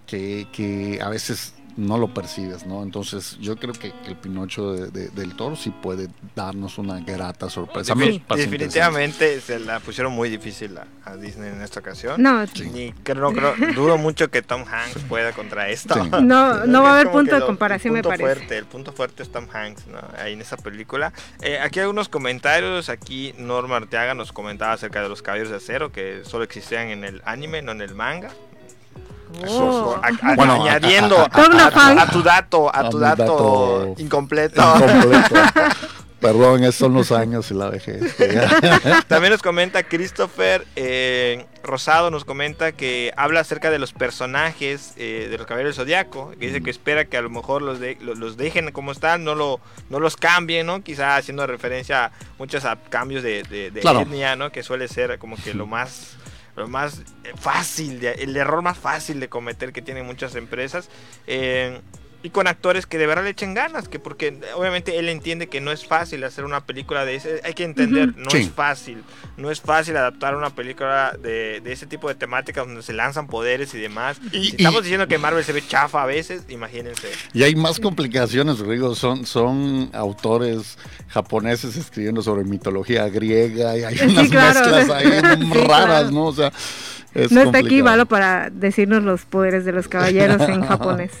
que, 0.07 0.47
que 0.51 0.99
a 1.01 1.09
veces 1.09 1.53
no 1.77 1.97
lo 1.97 2.13
percibes, 2.13 2.65
¿no? 2.65 2.83
Entonces 2.83 3.37
yo 3.39 3.57
creo 3.57 3.73
que, 3.73 3.91
que 3.91 4.07
el 4.07 4.15
Pinocho 4.15 4.71
de- 4.73 4.89
de- 4.91 5.09
del 5.09 5.35
Toro 5.35 5.55
sí 5.55 5.69
puede 5.71 6.07
darnos 6.35 6.77
una 6.77 6.99
grata 7.01 7.49
sorpresa. 7.49 7.93
Definitivamente 8.35 9.41
se 9.41 9.59
la 9.59 9.79
pusieron 9.79 10.13
muy 10.13 10.29
difícil 10.29 10.77
a, 10.77 10.87
a 11.03 11.15
Disney 11.17 11.49
en 11.51 11.61
esta 11.61 11.79
ocasión. 11.81 12.21
No, 12.21 12.45
Ni 12.71 12.91
creo, 13.03 13.31
no 13.31 13.33
creo, 13.33 13.55
dudo 13.73 13.97
mucho 13.97 14.29
que 14.29 14.41
Tom 14.41 14.63
Hanks 14.69 15.03
pueda 15.09 15.33
contra 15.33 15.69
esto. 15.69 15.95
Sí. 15.95 16.09
no, 16.21 16.65
no 16.65 16.83
va 16.83 16.91
a 16.91 16.93
haber 16.95 17.11
punto 17.11 17.33
de 17.35 17.39
lo- 17.41 17.45
comparación, 17.45 17.91
el 17.91 17.97
me 17.97 18.03
punto 18.03 18.17
parece. 18.17 18.35
Fuerte, 18.37 18.57
el 18.57 18.65
punto 18.65 18.91
fuerte 18.93 19.23
es 19.23 19.31
Tom 19.31 19.47
Hanks, 19.51 19.87
¿no? 19.87 19.99
Ahí 20.17 20.33
en 20.33 20.41
esa 20.41 20.57
película. 20.57 21.11
Eh, 21.41 21.59
aquí 21.59 21.79
hay 21.79 21.83
algunos 21.83 22.09
comentarios. 22.09 22.89
Aquí 22.89 23.33
Norma 23.37 23.77
Arteaga 23.77 24.13
nos 24.13 24.31
comentaba 24.31 24.73
acerca 24.73 25.01
de 25.01 25.09
los 25.09 25.21
caballeros 25.21 25.51
de 25.51 25.57
acero 25.57 25.91
que 25.91 26.21
solo 26.23 26.43
existían 26.43 26.87
en 26.89 27.03
el 27.03 27.21
anime, 27.25 27.61
no 27.61 27.71
en 27.73 27.81
el 27.81 27.95
manga. 27.95 28.31
Oh. 29.47 29.99
A- 30.01 30.07
a- 30.31 30.35
Bueno, 30.35 30.53
añadiendo 30.63 31.19
a, 31.19 31.29
tu 32.11 32.21
dato, 32.23 32.69
a 32.73 32.79
A 32.79 32.89
tu 32.89 32.99
dato, 32.99 33.23
dato 33.23 33.95
incompleto. 33.97 34.61
Incompleto. 34.75 35.35
Perdón, 36.19 36.63
esos 36.63 36.75
son 36.75 36.93
los 36.95 37.11
años 37.11 37.51
y 37.51 37.53
la 37.53 37.69
vejez. 37.69 38.15
También 39.07 39.31
nos 39.33 39.43
comenta 39.43 39.83
Christopher 39.83 40.65
eh, 40.75 41.45
Rosado, 41.61 42.09
nos 42.09 42.25
comenta 42.25 42.71
que 42.71 43.13
habla 43.15 43.41
acerca 43.41 43.69
de 43.69 43.77
los 43.77 43.93
personajes 43.93 44.93
eh, 44.95 45.27
de 45.29 45.37
los 45.37 45.45
Caballeros 45.45 45.75
del 45.75 45.83
Zodiaco, 45.85 46.31
que 46.31 46.47
dice 46.47 46.63
que 46.63 46.71
espera 46.71 47.05
que 47.05 47.17
a 47.17 47.21
lo 47.21 47.29
mejor 47.29 47.61
los, 47.61 47.79
de- 47.79 47.97
lo- 48.01 48.15
los 48.15 48.37
dejen 48.37 48.71
como 48.71 48.91
están, 48.91 49.23
no, 49.23 49.35
lo, 49.35 49.59
no 49.89 49.99
los 49.99 50.15
cambien, 50.15 50.65
¿no? 50.65 50.81
Quizá 50.81 51.15
haciendo 51.17 51.45
referencia 51.45 52.11
muchos 52.39 52.65
a 52.65 52.77
cambios 52.77 53.21
de, 53.21 53.43
de- 53.43 53.69
de 53.69 53.81
Claro. 53.81 53.99
etnia, 53.99 54.35
¿no? 54.35 54.51
Que 54.51 54.63
suele 54.63 54.87
ser 54.87 55.19
como 55.19 55.35
que 55.35 55.53
lo 55.53 55.67
más 55.67 56.15
lo 56.55 56.67
más 56.67 56.99
eh, 57.23 57.33
fácil, 57.35 57.99
de- 57.99 58.13
el 58.13 58.35
error 58.37 58.61
más 58.61 58.77
fácil 58.77 59.19
de 59.19 59.27
cometer 59.29 59.73
que 59.73 59.81
tienen 59.81 60.05
muchas 60.05 60.35
empresas. 60.35 60.89
eh, 61.27 61.81
y 62.25 62.31
con 62.31 62.47
actores 62.47 62.87
que 62.87 62.97
de 62.97 63.05
verdad 63.05 63.23
le 63.23 63.29
echen 63.29 63.53
ganas, 63.53 63.87
que 63.87 63.99
porque 63.99 64.39
obviamente 64.55 64.97
él 64.97 65.09
entiende 65.09 65.47
que 65.47 65.61
no 65.61 65.71
es 65.71 65.85
fácil 65.85 66.23
hacer 66.23 66.43
una 66.43 66.65
película 66.65 67.05
de 67.05 67.15
ese, 67.15 67.39
hay 67.43 67.53
que 67.53 67.63
entender, 67.63 68.17
no 68.17 68.31
Sí. 68.31 68.37
es 68.39 68.49
fácil, 68.49 69.03
no 69.37 69.51
es 69.51 69.61
fácil 69.61 69.95
adaptar 69.95 70.35
una 70.35 70.49
película 70.49 71.15
de, 71.21 71.61
de 71.61 71.71
ese 71.71 71.85
tipo 71.85 72.07
de 72.07 72.15
temáticas 72.15 72.65
donde 72.65 72.81
se 72.81 72.93
lanzan 72.93 73.27
poderes 73.27 73.73
y 73.75 73.79
demás. 73.79 74.17
Y- 74.31 74.45
si 74.45 74.55
estamos 74.57 74.81
y- 74.81 74.83
diciendo 74.85 75.07
que 75.07 75.17
Marvel 75.19 75.43
se 75.43 75.53
ve 75.53 75.61
chafa 75.67 76.01
a 76.01 76.05
veces, 76.07 76.43
imagínense. 76.49 77.09
Y 77.33 77.43
hay 77.43 77.55
más 77.55 77.79
complicaciones, 77.79 78.57
Rigo. 78.59 78.95
Son, 78.95 79.25
son 79.27 79.91
autores 79.93 80.77
japoneses 81.09 81.75
escribiendo 81.77 82.21
sobre 82.23 82.43
mitología 82.43 83.07
griega 83.09 83.77
y 83.77 83.83
hay 83.83 83.97
Sí, 83.97 84.05
unas 84.07 84.29
claro. 84.29 84.59
mezclas 84.59 84.89
ahí 84.89 85.05
Sí, 85.45 85.53
raras, 85.53 85.85
claro. 85.85 86.11
¿no? 86.11 86.25
O 86.25 86.33
sea, 86.33 86.51
es 87.15 87.31
no 87.31 87.41
está 87.41 87.57
aquí 87.57 87.61
complicado. 87.67 87.85
Valo 87.91 88.05
para 88.05 88.49
decirnos 88.51 89.03
los 89.03 89.21
poderes 89.25 89.65
de 89.65 89.71
los 89.71 89.87
caballeros 89.87 90.41
en 90.47 90.61
japonés. 90.67 91.11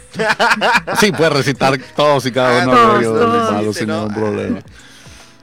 Sí, 0.99 1.11
puede 1.11 1.29
recitar 1.31 1.77
todos 1.95 2.25
y 2.25 2.31
cada 2.31 2.63
uno 2.63 2.71
Todos, 2.73 2.93
de 2.93 2.99
ellos 2.99 3.19
del 3.19 3.27
todos. 3.29 3.51
malo 3.51 3.73
Sí, 3.73 3.79
sin 3.79 3.87
¿no? 3.87 3.99
ningún 4.01 4.13
problema. 4.13 4.59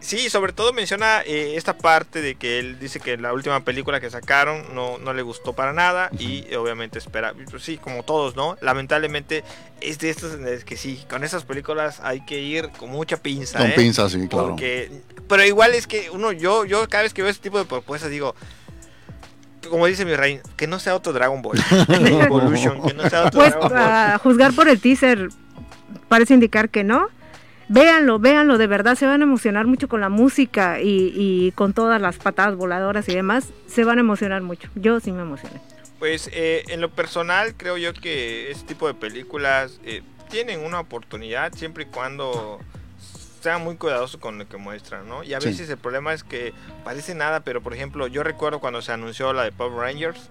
Sí, 0.03 0.29
sobre 0.31 0.53
todo 0.53 0.73
menciona 0.73 1.23
eh, 1.23 1.55
esta 1.57 1.79
parte 1.79 2.21
de 2.21 2.35
que 2.35 2.59
él 2.59 2.81
dice 2.81 2.99
que 2.99 3.17
la 3.17 3.33
última 3.33 3.61
película 3.61 4.01
que 4.01 4.11
sacaron 4.11 4.75
no, 4.75 4.99
no 4.99 5.15
le 5.15 5.23
gustó 5.23 5.53
para 5.53 5.73
nada 5.73 6.11
y 6.19 6.53
obviamente 6.57 6.99
espera, 6.99 7.33
pues 7.49 7.63
sí, 7.63 7.79
como 7.79 8.03
todos, 8.03 8.35
¿no? 8.35 8.57
Lamentablemente 8.61 9.45
es 9.81 10.01
de 10.01 10.11
estas 10.11 10.35
en 10.35 10.45
las 10.45 10.65
que 10.65 10.77
sí, 10.77 11.05
con 11.09 11.23
esas 11.23 11.45
películas 11.45 12.01
hay 12.03 12.25
que 12.27 12.41
ir 12.41 12.71
con 12.71 12.91
mucha 12.91 13.17
pinza. 13.17 13.59
Con 13.59 13.69
¿eh? 13.69 13.75
pinzas, 13.77 14.11
sí, 14.11 14.27
claro. 14.27 14.49
Porque, 14.49 14.91
pero 15.29 15.45
igual 15.45 15.73
es 15.73 15.87
que 15.87 16.11
uno, 16.11 16.33
yo, 16.33 16.65
yo 16.65 16.89
cada 16.89 17.05
vez 17.05 17.15
que 17.15 17.23
veo 17.23 17.31
este 17.31 17.45
tipo 17.45 17.59
de 17.61 17.65
propuestas 17.65 18.11
digo, 18.11 18.35
como 19.69 19.87
dice 19.87 20.05
mi 20.05 20.15
rey, 20.15 20.41
que 20.57 20.67
no 20.67 20.79
sea 20.79 20.95
otro 20.95 21.13
Dragon 21.13 21.41
Ball 21.43 21.59
Evolution, 21.89 22.83
que 22.83 22.95
no 22.95 23.09
sea 23.09 23.27
otro 23.27 23.41
Pues 23.41 23.51
Dragon 23.53 23.69
Ball. 23.71 23.79
a 23.79 24.19
juzgar 24.19 24.53
por 24.53 24.69
el 24.69 24.81
teaser 24.81 25.29
parece 26.09 26.35
indicar 26.35 26.69
que 26.69 26.85
no. 26.85 27.09
Véanlo, 27.69 28.19
véanlo, 28.19 28.59
de 28.59 28.67
verdad 28.67 28.97
se 28.97 29.07
van 29.07 29.23
a 29.23 29.25
emocionar 29.25 29.67
mucho 29.67 29.89
con 29.89 30.01
la 30.01 30.11
música 30.11 30.81
y, 30.81 31.13
y 31.17 31.53
con 31.53 31.73
todas 31.73 32.01
las 32.03 32.17
patadas 32.17 32.57
voladoras 32.57 33.09
y 33.09 33.15
demás. 33.15 33.49
Se 33.67 33.85
van 33.85 33.99
a 33.99 34.01
emocionar 34.03 34.43
mucho. 34.43 34.69
Yo 34.75 35.01
sí 35.01 35.11
me 35.13 35.23
emocioné. 35.23 35.61
Pues 35.99 36.29
eh, 36.33 36.65
en 36.69 36.81
lo 36.81 36.91
personal 36.91 37.55
creo 37.57 37.79
yo 37.79 37.95
que 37.95 38.51
este 38.51 38.67
tipo 38.67 38.89
de 38.89 38.95
películas 38.95 39.81
eh, 39.85 40.03
tienen 40.29 40.61
una 40.61 40.81
oportunidad 40.81 41.53
siempre 41.55 41.85
y 41.85 41.87
cuando 41.87 42.59
sean 43.43 43.63
muy 43.63 43.77
cuidadosos 43.77 44.21
con 44.21 44.39
lo 44.39 44.49
que 44.49 44.57
muestran, 44.57 45.09
¿no? 45.09 45.25
Y 45.25 45.35
a 45.35 45.41
Sí. 45.41 45.49
veces 45.49 45.69
el 45.69 45.77
problema 45.79 46.13
es 46.15 46.23
que 46.23 46.55
parece 46.85 47.15
nada, 47.15 47.41
pero 47.41 47.61
por 47.61 47.75
ejemplo 47.75 48.07
yo 48.07 48.23
recuerdo 48.23 48.61
cuando 48.61 48.81
se 48.83 48.93
anunció 48.93 49.33
la 49.33 49.43
de 49.43 49.51
Power 49.53 49.75
Rangers, 49.79 50.31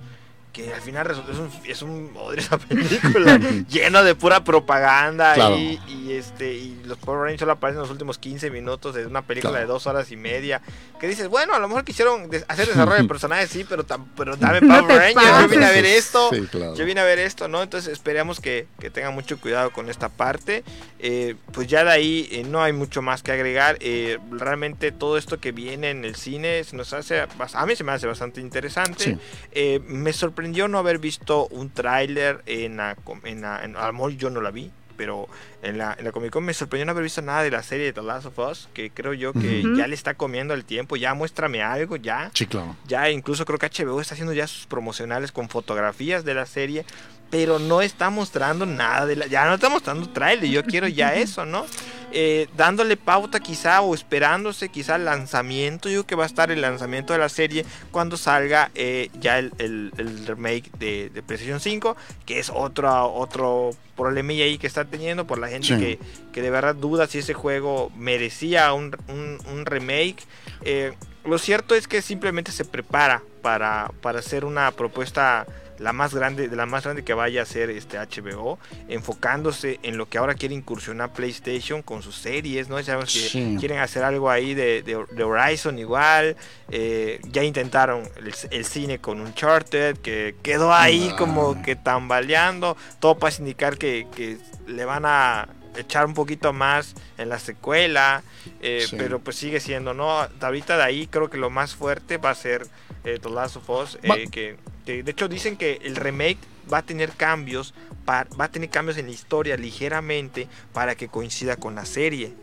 que 0.52 0.74
al 0.74 0.82
final 0.82 1.06
resultó 1.06 1.32
es 1.32 1.38
un, 1.38 1.50
es 1.66 1.82
un 1.82 2.12
odre 2.18 2.42
esa 2.42 2.58
película, 2.58 3.38
lleno 3.70 4.04
de 4.04 4.16
pura 4.16 4.44
propaganda 4.44 5.34
Claro. 5.34 5.58
y, 5.58 5.80
y, 5.88 6.12
este 6.14 6.54
y 6.54 6.82
los 6.86 6.98
Power 6.98 7.20
Rangers 7.22 7.40
solo 7.40 7.54
aparecen 7.54 7.78
en 7.78 7.82
los 7.84 7.92
últimos 7.92 8.18
15 8.18 8.52
minutos 8.52 8.94
de 8.96 9.06
una 9.06 9.22
película 9.22 9.52
Claro. 9.52 9.66
de 9.68 9.72
dos 9.72 9.88
horas 9.88 10.12
y 10.12 10.18
media, 10.18 10.62
que 11.00 11.08
dices, 11.08 11.30
bueno, 11.30 11.54
a 11.54 11.60
lo 11.60 11.68
mejor 11.70 11.86
quisieron 11.86 12.30
hacer 12.50 12.68
desarrollo 12.68 13.02
de 13.02 13.08
personajes, 13.08 13.50
sí, 13.50 13.66
pero, 13.68 13.86
tam- 13.86 14.06
pero 14.18 14.36
dame 14.38 14.60
Power 14.62 14.88
Rangers, 14.88 15.42
yo 15.42 15.48
vine 15.48 15.66
a 15.66 15.72
ver 15.72 15.86
esto, 15.86 16.30
Sí, 16.34 16.42
claro. 16.52 16.76
yo 16.76 16.86
vine 16.86 17.00
a 17.00 17.06
ver 17.06 17.20
esto, 17.20 17.48
¿no? 17.48 17.64
Entonces 17.64 17.92
esperamos 17.94 18.40
que, 18.42 18.68
que 18.80 18.90
tengan 18.90 19.14
mucho 19.14 19.40
cuidado 19.40 19.72
con 19.72 19.90
esta 19.90 20.10
parte. 20.10 20.64
Eh, 21.00 21.36
pues 21.54 21.68
ya 21.68 21.84
de 21.86 21.92
ahí 21.92 22.28
eh, 22.32 22.44
no 22.44 22.62
hay 22.62 22.74
mucho 22.74 23.02
más 23.02 23.24
que 23.24 23.32
agregar. 23.32 23.78
Eh, 23.80 24.20
realmente 24.32 24.92
todo 24.92 25.18
esto 25.18 25.40
que 25.40 25.52
viene 25.52 25.90
en 25.92 26.04
el 26.06 26.16
cine 26.16 26.64
se 26.66 26.76
nos 26.76 26.92
hace, 26.94 27.22
a 27.22 27.66
mí 27.66 27.76
se 27.76 27.84
me 27.84 27.94
hace 27.94 28.06
bastante 28.06 28.42
interesante. 28.42 29.04
Sí. 29.06 29.18
Eh, 29.54 29.80
me 29.88 30.12
sorprendió 30.14 30.41
no 30.68 30.78
haber 30.80 30.98
visto 31.00 31.48
un 31.48 31.70
tráiler 31.70 32.42
en 32.46 32.78
la, 32.78 32.98
en 33.24 33.42
la- 33.42 33.64
en- 33.64 33.76
a 33.76 33.92
yo 34.18 34.30
no 34.30 34.42
la 34.42 34.52
vi. 34.52 34.72
Pero 35.02 35.28
en 35.64 35.80
la, 35.80 35.96
en 35.98 36.06
la 36.06 36.12
Comic 36.12 36.30
Con 36.30 36.44
me 36.44 36.54
sorprendió 36.54 36.86
no 36.86 36.92
haber 36.92 37.06
visto 37.06 37.24
nada 37.24 37.42
de 37.42 37.50
la 37.50 37.64
serie 37.64 37.88
de 37.88 37.94
The 37.94 38.04
Last 38.04 38.28
of 38.28 38.38
Us, 38.38 38.70
que 38.72 38.92
creo 38.92 39.16
yo 39.16 39.34
que 39.34 39.64
ya 39.76 39.88
le 39.88 39.96
está 39.96 40.14
comiendo 40.14 40.54
el 40.54 40.64
tiempo, 40.64 40.96
ya 40.96 41.16
muéstrame 41.16 41.64
algo, 41.64 41.96
ya. 41.96 42.30
Sí, 42.36 42.46
claro. 42.46 42.76
Ya 42.86 43.10
incluso 43.10 43.44
creo 43.44 43.58
que 43.58 43.66
HBO 43.66 44.00
está 44.00 44.14
haciendo 44.14 44.32
ya 44.32 44.46
sus 44.46 44.68
promocionales 44.68 45.32
con 45.32 45.50
fotografías 45.50 46.24
de 46.24 46.36
la 46.36 46.46
serie, 46.46 46.86
pero 47.32 47.58
no 47.58 47.82
está 47.82 48.12
mostrando 48.12 48.68
nada 48.68 49.08
de 49.08 49.16
la, 49.16 49.26
ya 49.26 49.48
no 49.48 49.56
está 49.56 49.70
mostrando 49.70 50.08
trailer, 50.10 50.48
yo 50.48 50.64
quiero 50.64 50.88
ya 50.88 51.16
eso, 51.16 51.48
¿no? 51.48 51.66
eh, 52.12 52.48
dándole 52.56 52.98
pauta 52.98 53.40
quizá 53.40 53.82
o 53.82 53.96
esperándose 53.96 54.70
quizá 54.70 54.96
el 54.96 55.06
lanzamiento. 55.06 55.90
Yo 55.90 56.02
creo 56.02 56.08
que 56.08 56.16
va 56.16 56.24
a 56.24 56.28
estar 56.28 56.52
el 56.52 56.62
lanzamiento 56.62 57.14
de 57.14 57.20
la 57.20 57.30
serie 57.30 57.66
cuando 57.92 58.18
salga 58.18 58.72
eh, 58.76 59.10
ya 59.20 59.40
el, 59.40 59.92
remake 60.28 60.70
de, 60.78 61.10
de, 61.10 61.24
PlayStation 61.24 61.60
5, 61.60 61.96
que 62.26 62.40
es 62.40 62.52
otro, 62.54 63.14
otro 63.14 63.72
problemilla 63.96 64.46
ahí 64.46 64.58
que 64.58 64.68
está 64.68 64.84
teniendo 64.92 65.26
por 65.26 65.40
la 65.40 65.48
gente 65.48 65.70
que, 65.78 66.00
que, 66.32 66.42
de 66.42 66.50
verdad 66.50 66.76
duda 66.76 67.08
si 67.08 67.20
ese 67.20 67.34
juego 67.34 67.92
merecía 67.98 68.74
un, 68.74 68.96
un, 69.08 69.66
remake. 69.66 70.18
Eh, 70.64 70.94
lo 71.26 71.38
cierto 71.40 71.74
es 71.74 71.88
que 71.88 72.02
simplemente 72.02 72.52
se 72.52 72.66
prepara 72.66 73.24
para, 73.42 73.92
para 74.02 74.20
hacer 74.20 74.46
una 74.46 74.72
propuesta 74.72 75.48
la 75.82 75.94
más 75.94 76.14
grande, 76.14 76.48
de 76.48 76.56
la 76.56 76.66
más 76.66 76.84
grande 76.84 77.04
que 77.04 77.14
vaya 77.14 77.42
a 77.42 77.46
ser 77.46 77.70
este 77.70 77.98
HBO, 77.98 78.60
enfocándose 78.88 79.80
en 79.84 79.98
lo 79.98 80.08
que 80.08 80.18
ahora 80.18 80.36
quiere 80.36 80.54
incursionar 80.54 81.12
PlayStation 81.14 81.82
con 81.82 82.04
sus 82.04 82.16
series, 82.16 82.70
¿no? 82.70 82.82
Sabemos 82.84 83.12
que 83.12 83.58
quieren 83.60 83.80
hacer 83.80 84.04
algo 84.04 84.30
ahí 84.30 84.54
de, 84.54 84.96
Horizon 85.24 85.80
igual, 85.80 86.36
eh, 86.70 87.20
ya 87.32 87.44
intentaron 87.44 88.08
el, 88.52 88.66
cine 88.66 89.00
con 89.00 89.22
Uncharted, 89.22 89.98
que 89.98 90.36
quedó 90.44 90.74
ahí 90.74 91.10
ah. 91.12 91.16
como 91.18 91.62
que 91.62 91.76
tambaleando, 91.76 92.78
todo 93.00 93.18
para 93.18 93.36
indicar 93.38 93.78
que, 93.78 94.08
que 94.16 94.38
le 94.68 94.86
van 94.86 95.04
a 95.06 95.48
echar 95.76 96.06
un 96.06 96.14
poquito 96.14 96.54
más 96.54 96.96
en 97.18 97.30
la 97.30 97.40
secuela, 97.40 98.24
eh, 98.62 98.86
pero 98.98 99.20
pues 99.20 99.36
sigue 99.36 99.60
siendo, 99.60 99.94
¿no? 99.94 100.28
Ahorita 100.42 100.78
de 100.78 100.84
ahí 100.84 101.08
creo 101.08 101.30
que 101.30 101.38
lo 101.38 101.50
más 101.50 101.76
fuerte 101.76 102.18
va 102.18 102.32
a 102.32 102.36
ser 102.36 102.68
eh, 103.04 103.20
The 103.22 103.30
Last 103.30 103.58
of 103.58 103.70
Us, 103.70 104.00
eh, 104.04 104.28
que, 104.30 104.58
de 104.86 105.12
hecho 105.12 105.28
dicen 105.28 105.58
que 105.58 105.80
el 105.84 105.96
remake 105.96 106.40
va 106.72 106.80
a 106.80 106.82
tener 106.84 107.12
cambios, 107.12 107.74
va 108.08 108.26
a 108.38 108.52
tener 108.52 108.70
cambios 108.70 108.98
en 108.98 109.06
la 109.06 109.12
historia 109.12 109.58
ligeramente 109.58 110.48
para 110.74 110.96
que 110.96 111.08
coincida 111.08 111.56
con 111.56 111.76
la 111.76 111.86
serie. 111.86 112.34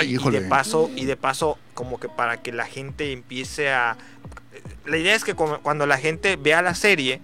y, 0.00 0.30
de 0.30 0.40
paso, 0.42 0.90
y 0.96 1.04
de 1.04 1.16
paso, 1.16 1.58
como 1.74 2.00
que 2.00 2.08
para 2.08 2.42
que 2.42 2.52
la 2.52 2.66
gente 2.66 3.12
empiece 3.12 3.70
a... 3.70 3.96
La 4.84 4.96
idea 4.96 5.14
es 5.14 5.24
que 5.24 5.34
cuando 5.34 5.86
la 5.86 5.98
gente 5.98 6.36
vea 6.36 6.62
la 6.62 6.74
serie, 6.74 7.20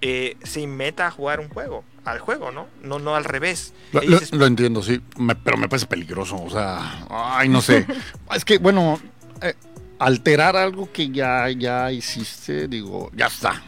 se 0.00 0.66
meta 0.66 1.08
a 1.08 1.10
jugar 1.10 1.40
un 1.40 1.48
juego 1.48 1.84
al 2.06 2.20
juego, 2.20 2.52
¿no? 2.52 2.68
No, 2.82 2.98
no 2.98 3.16
al 3.16 3.24
revés. 3.24 3.74
Lo, 3.92 4.46
entiendo, 4.46 4.82
sí, 4.82 5.00
pero 5.44 5.56
me 5.56 5.68
parece 5.68 5.86
peligroso, 5.86 6.36
o 6.36 6.48
sea, 6.48 7.06
ay, 7.10 7.48
no 7.48 7.60
sé. 7.60 7.84
es 8.34 8.44
que, 8.44 8.58
bueno, 8.58 9.00
eh, 9.42 9.54
alterar 9.98 10.56
algo 10.56 10.90
que 10.92 11.10
ya, 11.10 11.50
ya 11.50 11.90
hiciste, 11.90 12.68
digo, 12.68 13.10
ya 13.14 13.26
está. 13.26 13.62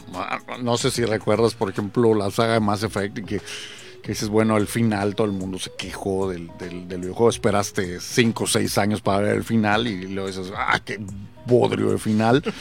No 0.62 0.76
sé 0.78 0.91
si 0.91 1.05
recuerdas, 1.05 1.55
por 1.55 1.68
ejemplo, 1.68 2.14
la 2.14 2.30
saga 2.30 2.55
de 2.55 2.61
Mass 2.61 2.84
Effect, 2.84 3.18
que, 3.26 3.41
que 4.03 4.09
dices, 4.09 4.28
bueno, 4.28 4.55
al 4.55 4.68
final 4.68 5.16
todo 5.16 5.26
el 5.26 5.32
mundo 5.32 5.59
se 5.59 5.72
quejó 5.76 6.30
del, 6.30 6.49
del, 6.59 6.86
del 6.86 7.01
videojuego, 7.01 7.30
esperaste 7.30 8.01
5 8.01 8.45
o 8.45 8.47
6 8.47 8.78
años 8.78 9.01
para 9.01 9.18
ver 9.18 9.36
el 9.36 9.45
final 9.45 9.89
y 9.89 10.07
luego 10.07 10.28
dices, 10.28 10.53
ah, 10.57 10.78
qué 10.84 11.01
bodrio 11.45 11.91
de 11.91 11.99
final. 11.99 12.43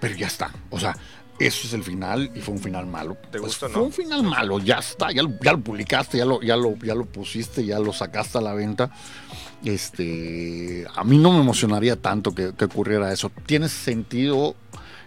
pero 0.00 0.14
ya 0.14 0.26
está, 0.28 0.50
o 0.70 0.80
sea 0.80 0.96
eso 1.40 1.66
es 1.66 1.72
el 1.72 1.82
final 1.82 2.30
y 2.34 2.40
fue 2.40 2.54
un 2.54 2.60
final 2.60 2.86
malo. 2.86 3.16
¿Te 3.30 3.40
pues 3.40 3.56
Fue 3.56 3.80
un 3.80 3.92
final 3.92 4.22
malo, 4.22 4.58
ya 4.58 4.76
está, 4.76 5.10
ya, 5.10 5.22
ya, 5.42 5.52
lo 5.52 5.60
publicaste, 5.60 6.18
ya 6.18 6.26
lo, 6.26 6.42
ya, 6.42 6.54
lo, 6.54 6.76
ya 6.76 6.94
lo 6.94 7.06
pusiste, 7.06 7.64
ya 7.64 7.78
lo 7.78 7.94
sacaste 7.94 8.36
a 8.36 8.40
la 8.42 8.52
venta. 8.52 8.90
Este, 9.64 10.86
a 10.94 11.02
mí 11.02 11.16
no 11.16 11.32
me 11.32 11.40
emocionaría 11.40 11.96
tanto 11.96 12.34
que, 12.34 12.52
ocurriera 12.62 13.10
eso. 13.10 13.32
Tiene 13.46 13.70
sentido 13.70 14.54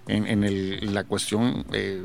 en, 0.07 0.93
la 0.93 1.03
cuestión 1.03 1.65
eh, 1.71 2.01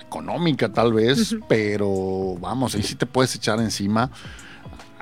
económica 0.00 0.72
tal 0.72 0.94
vez, 0.94 1.36
pero 1.46 2.36
vamos, 2.40 2.74
ahí 2.74 2.82
sí 2.82 2.94
te 2.94 3.04
puedes 3.04 3.34
echar 3.34 3.60
encima 3.60 4.10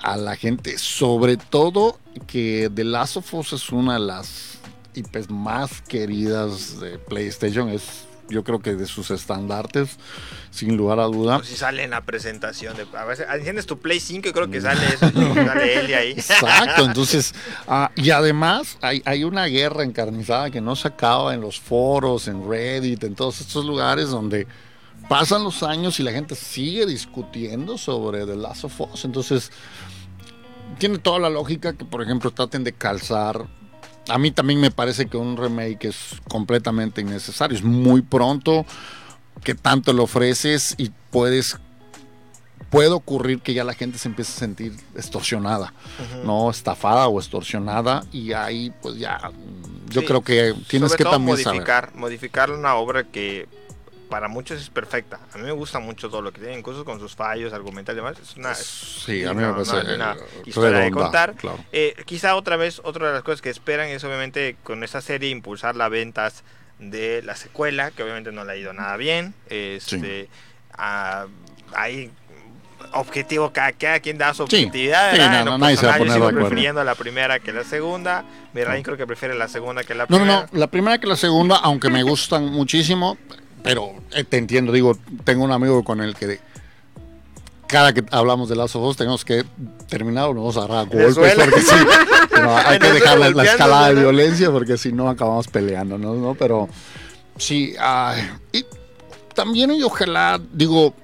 a 0.02 0.16
la 0.16 0.34
gente, 0.34 0.76
sobre 0.78 1.36
todo 1.36 1.98
que 2.26 2.70
The 2.74 2.84
Last 2.84 3.18
of 3.18 3.34
Us 3.34 3.52
es 3.52 3.70
una 3.70 3.94
de 3.94 4.00
las 4.00 4.58
IPs 4.94 5.30
más 5.30 5.80
queridas 5.80 6.80
de 6.80 6.98
PlayStation, 6.98 7.68
es 7.68 8.04
yo 8.28 8.44
creo 8.44 8.60
que 8.60 8.74
de 8.74 8.86
sus 8.86 9.10
estandartes, 9.10 9.96
sin 10.50 10.76
lugar 10.76 11.00
a 11.00 11.04
duda. 11.04 11.38
Pues 11.38 11.48
si 11.48 11.56
sale 11.56 11.84
en 11.84 11.90
la 11.90 12.02
presentación, 12.02 12.76
de, 12.76 12.86
a 12.96 13.04
veces 13.04 13.26
enciendes 13.32 13.66
tu 13.66 13.78
Play 13.78 14.00
5 14.00 14.28
y 14.28 14.32
creo 14.32 14.50
que 14.50 14.60
sale 14.60 14.86
eso, 14.86 15.10
sale 15.34 15.80
él 15.80 15.86
de 15.86 15.94
ahí. 15.94 16.10
Exacto, 16.12 16.84
entonces, 16.86 17.34
ah, 17.68 17.90
y 17.96 18.10
además 18.10 18.78
hay, 18.80 19.02
hay, 19.04 19.24
una 19.24 19.46
guerra 19.46 19.82
encarnizada 19.82 20.50
que 20.50 20.60
no 20.60 20.76
se 20.76 20.88
acaba 20.88 21.34
en 21.34 21.40
los 21.40 21.60
foros, 21.60 22.28
en 22.28 22.48
Reddit, 22.48 23.04
en 23.04 23.14
todos 23.14 23.40
estos 23.40 23.64
lugares 23.64 24.08
donde 24.08 24.46
pasan 25.08 25.44
los 25.44 25.62
años 25.62 26.00
y 26.00 26.02
la 26.02 26.12
gente 26.12 26.34
sigue 26.34 26.86
discutiendo 26.86 27.78
sobre 27.78 28.26
The 28.26 28.36
Last 28.36 28.64
of 28.64 28.80
Us, 28.80 29.04
entonces 29.04 29.50
tiene 30.78 30.98
toda 30.98 31.18
la 31.18 31.30
lógica 31.30 31.74
que, 31.74 31.84
por 31.84 32.02
ejemplo, 32.02 32.30
traten 32.30 32.64
de 32.64 32.72
calzar 32.72 33.46
a 34.08 34.18
mí 34.18 34.30
también 34.30 34.60
me 34.60 34.70
parece 34.70 35.06
que 35.06 35.16
un 35.16 35.36
remake 35.36 35.86
es 35.88 36.20
completamente 36.28 37.00
innecesario. 37.00 37.56
Es 37.56 37.64
muy 37.64 38.02
pronto 38.02 38.66
que 39.42 39.54
tanto 39.54 39.92
lo 39.92 40.04
ofreces 40.04 40.74
y 40.78 40.90
puedes 41.10 41.58
puede 42.70 42.88
ocurrir 42.88 43.40
que 43.40 43.54
ya 43.54 43.62
la 43.62 43.74
gente 43.74 43.98
se 43.98 44.08
empiece 44.08 44.32
a 44.32 44.40
sentir 44.40 44.72
extorsionada, 44.96 45.72
¿no? 46.24 46.50
Estafada 46.50 47.06
o 47.06 47.20
extorsionada 47.20 48.04
y 48.10 48.32
ahí 48.32 48.72
pues 48.82 48.96
ya 48.96 49.30
yo 49.90 50.04
creo 50.04 50.22
que 50.22 50.54
tienes 50.66 50.96
que 50.96 51.04
también 51.04 51.38
modificar, 51.38 51.94
modificar 51.94 52.50
una 52.50 52.74
obra 52.74 53.04
que 53.04 53.46
para 54.08 54.28
muchos 54.28 54.60
es 54.60 54.70
perfecta. 54.70 55.20
A 55.32 55.38
mí 55.38 55.44
me 55.44 55.52
gusta 55.52 55.78
mucho 55.78 56.08
todo 56.08 56.22
lo 56.22 56.32
que 56.32 56.40
tiene, 56.40 56.58
incluso 56.58 56.84
con 56.84 57.00
sus 57.00 57.14
fallos, 57.14 57.52
argumentales 57.52 58.00
y 58.00 58.04
demás. 58.04 58.18
Es 58.20 58.36
una, 58.36 58.54
sí, 58.54 59.24
a 59.24 59.34
mí 59.34 59.42
me 59.42 59.52
parece 59.52 59.94
una, 59.94 60.16
historia 60.44 60.78
de 60.78 60.90
contar. 60.90 61.34
Eh, 61.72 61.94
quizá 62.04 62.36
otra 62.36 62.56
vez, 62.56 62.80
otra 62.84 63.08
de 63.08 63.14
las 63.14 63.22
cosas 63.22 63.42
que 63.42 63.50
esperan 63.50 63.88
es 63.88 64.04
obviamente 64.04 64.56
con 64.62 64.84
esa 64.84 65.00
serie 65.00 65.30
impulsar 65.30 65.76
las 65.76 65.90
ventas 65.90 66.44
de 66.78 67.22
la 67.22 67.36
secuela, 67.36 67.90
que 67.90 68.02
obviamente 68.02 68.32
no 68.32 68.44
le 68.44 68.52
ha 68.52 68.56
ido 68.56 68.72
nada 68.72 68.96
bien. 68.96 69.34
Este, 69.48 70.28
hay 70.76 72.10
objetivo, 72.92 73.52
cada, 73.52 73.72
quien 73.72 74.18
da 74.18 74.34
su 74.34 74.44
objetividad. 74.44 75.12
Sí, 75.12 75.44
no, 75.44 75.58
nadie 75.58 75.76
se 75.76 75.86
va 75.86 75.94
a 75.94 75.98
poner 75.98 76.20
de 76.20 76.32
prefiriendo 76.32 76.84
la 76.84 76.94
primera 76.94 77.40
que 77.40 77.52
la 77.52 77.64
segunda. 77.64 78.24
Mi 78.52 78.62
creo 78.82 78.96
que 78.96 79.06
prefiere 79.06 79.34
la 79.34 79.48
segunda 79.48 79.84
que 79.84 79.94
la 79.94 80.06
primera. 80.06 80.24
No, 80.24 80.42
no, 80.42 80.48
la 80.52 80.66
primera 80.68 80.98
que 80.98 81.06
la 81.06 81.16
segunda, 81.16 81.56
aunque 81.56 81.90
me 81.90 82.02
gustan 82.02 82.46
muchísimo. 82.46 83.18
Pero 83.64 83.94
eh, 84.12 84.24
te 84.24 84.36
entiendo, 84.36 84.72
digo, 84.72 84.96
tengo 85.24 85.42
un 85.42 85.50
amigo 85.50 85.82
con 85.82 86.02
el 86.02 86.14
que 86.14 86.38
cada 87.66 87.94
que 87.94 88.04
hablamos 88.10 88.50
de 88.50 88.56
las 88.56 88.76
ojos 88.76 88.94
tenemos 88.94 89.24
que 89.24 89.42
terminar 89.88 90.28
o 90.28 90.34
nos 90.34 90.42
vamos 90.42 90.56
a 90.58 90.64
agarrar 90.64 90.86
golpes 90.86 91.34
porque 91.34 91.60
sí, 91.62 91.74
hay 92.66 92.78
que 92.78 92.92
dejar 92.92 93.18
la, 93.18 93.42
escalada 93.42 93.88
de 93.88 94.02
violencia 94.02 94.50
porque 94.50 94.76
si 94.76 94.92
no 94.92 95.08
acabamos 95.08 95.48
peleando, 95.48 95.96
¿no? 95.96 96.36
Pero 96.38 96.68
sí, 97.38 97.74
y 98.52 98.66
también 99.34 99.72
y 99.72 99.82
ojalá, 99.82 100.38
digo, 100.52 100.94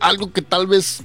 algo 0.00 0.32
que 0.32 0.42
tal 0.42 0.66
vez 0.66 1.04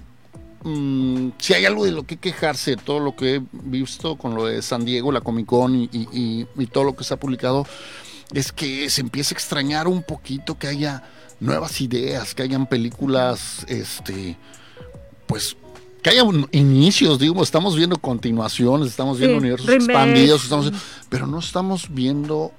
mm, 0.63 1.29
si 1.37 1.53
hay 1.53 1.65
algo 1.65 1.85
de 1.85 1.91
lo 1.91 2.07
que 2.07 2.17
quejarse, 2.17 2.75
todo 2.75 2.99
lo 2.99 3.15
que 3.15 3.35
he 3.35 3.41
visto 3.51 4.15
con 4.15 4.33
lo 4.33 4.47
de 4.47 4.63
San 4.63 4.83
Diego, 4.83 5.11
la 5.11 5.21
Comic 5.21 5.45
Con 5.45 5.75
y, 5.75 5.89
y 5.91 6.65
todo 6.65 6.85
lo 6.85 6.95
que 6.95 7.03
se 7.03 7.13
ha 7.13 7.17
publicado, 7.17 7.67
es 8.33 8.51
que 8.51 8.89
se 8.89 9.01
empieza 9.01 9.33
a 9.33 9.37
extrañar 9.37 9.87
un 9.87 10.03
poquito 10.03 10.57
que 10.57 10.67
haya 10.67 11.03
nuevas 11.39 11.81
ideas, 11.81 12.35
que 12.35 12.43
hayan 12.43 12.67
películas, 12.67 13.65
este, 13.67 14.37
pues, 15.27 15.57
que 16.01 16.09
haya 16.09 16.23
inicios, 16.51 17.19
digo, 17.19 17.43
estamos 17.43 17.75
viendo 17.75 17.97
continuaciones, 17.97 18.87
estamos 18.89 19.19
viendo 19.19 19.37
universos 19.37 19.69
expandidos, 19.69 20.49
pero 21.09 21.27
no 21.27 21.39
estamos 21.39 21.93
viendo 21.93 22.51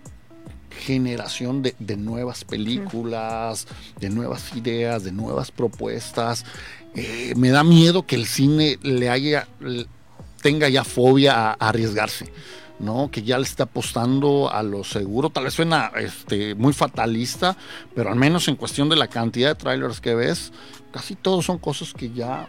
generación 0.71 1.63
de, 1.63 1.97
nuevas 1.97 2.45
películas, 2.45 3.67
de 4.01 4.11
nuevas 4.11 4.55
ideas, 4.57 5.05
de 5.05 5.13
nuevas 5.13 5.51
propuestas. 5.51 6.45
Eh, 6.95 7.35
me 7.37 7.51
da 7.51 7.65
miedo 7.65 8.07
que 8.07 8.17
el 8.17 8.27
cine 8.27 8.79
le 8.83 9.09
haya 9.09 9.49
tenga 10.43 10.69
ya 10.69 10.85
fobia 10.85 11.53
a 11.53 11.53
arriesgarse. 11.53 12.31
¿No? 12.83 13.11
Que 13.11 13.23
ya 13.23 13.39
le 13.39 13.45
está 13.45 13.65
apostando 13.65 14.53
a 14.53 14.63
lo 14.63 14.85
seguro. 14.85 15.31
Tal 15.31 15.45
vez 15.45 15.55
suena 15.55 15.93
este, 15.97 16.55
muy 16.55 16.73
fatalista, 16.73 17.57
pero 17.95 18.11
al 18.11 18.17
menos 18.17 18.49
en 18.49 18.57
cuestión 18.57 18.89
de 18.89 18.97
la 18.97 19.09
cantidad 19.09 19.49
de 19.49 19.55
trailers 19.55 20.01
que 20.01 20.15
ves, 20.15 20.53
casi 20.91 21.15
todos 21.15 21.47
son 21.47 21.59
cosas 21.59 21.95
que 21.95 22.11
ya, 22.11 22.49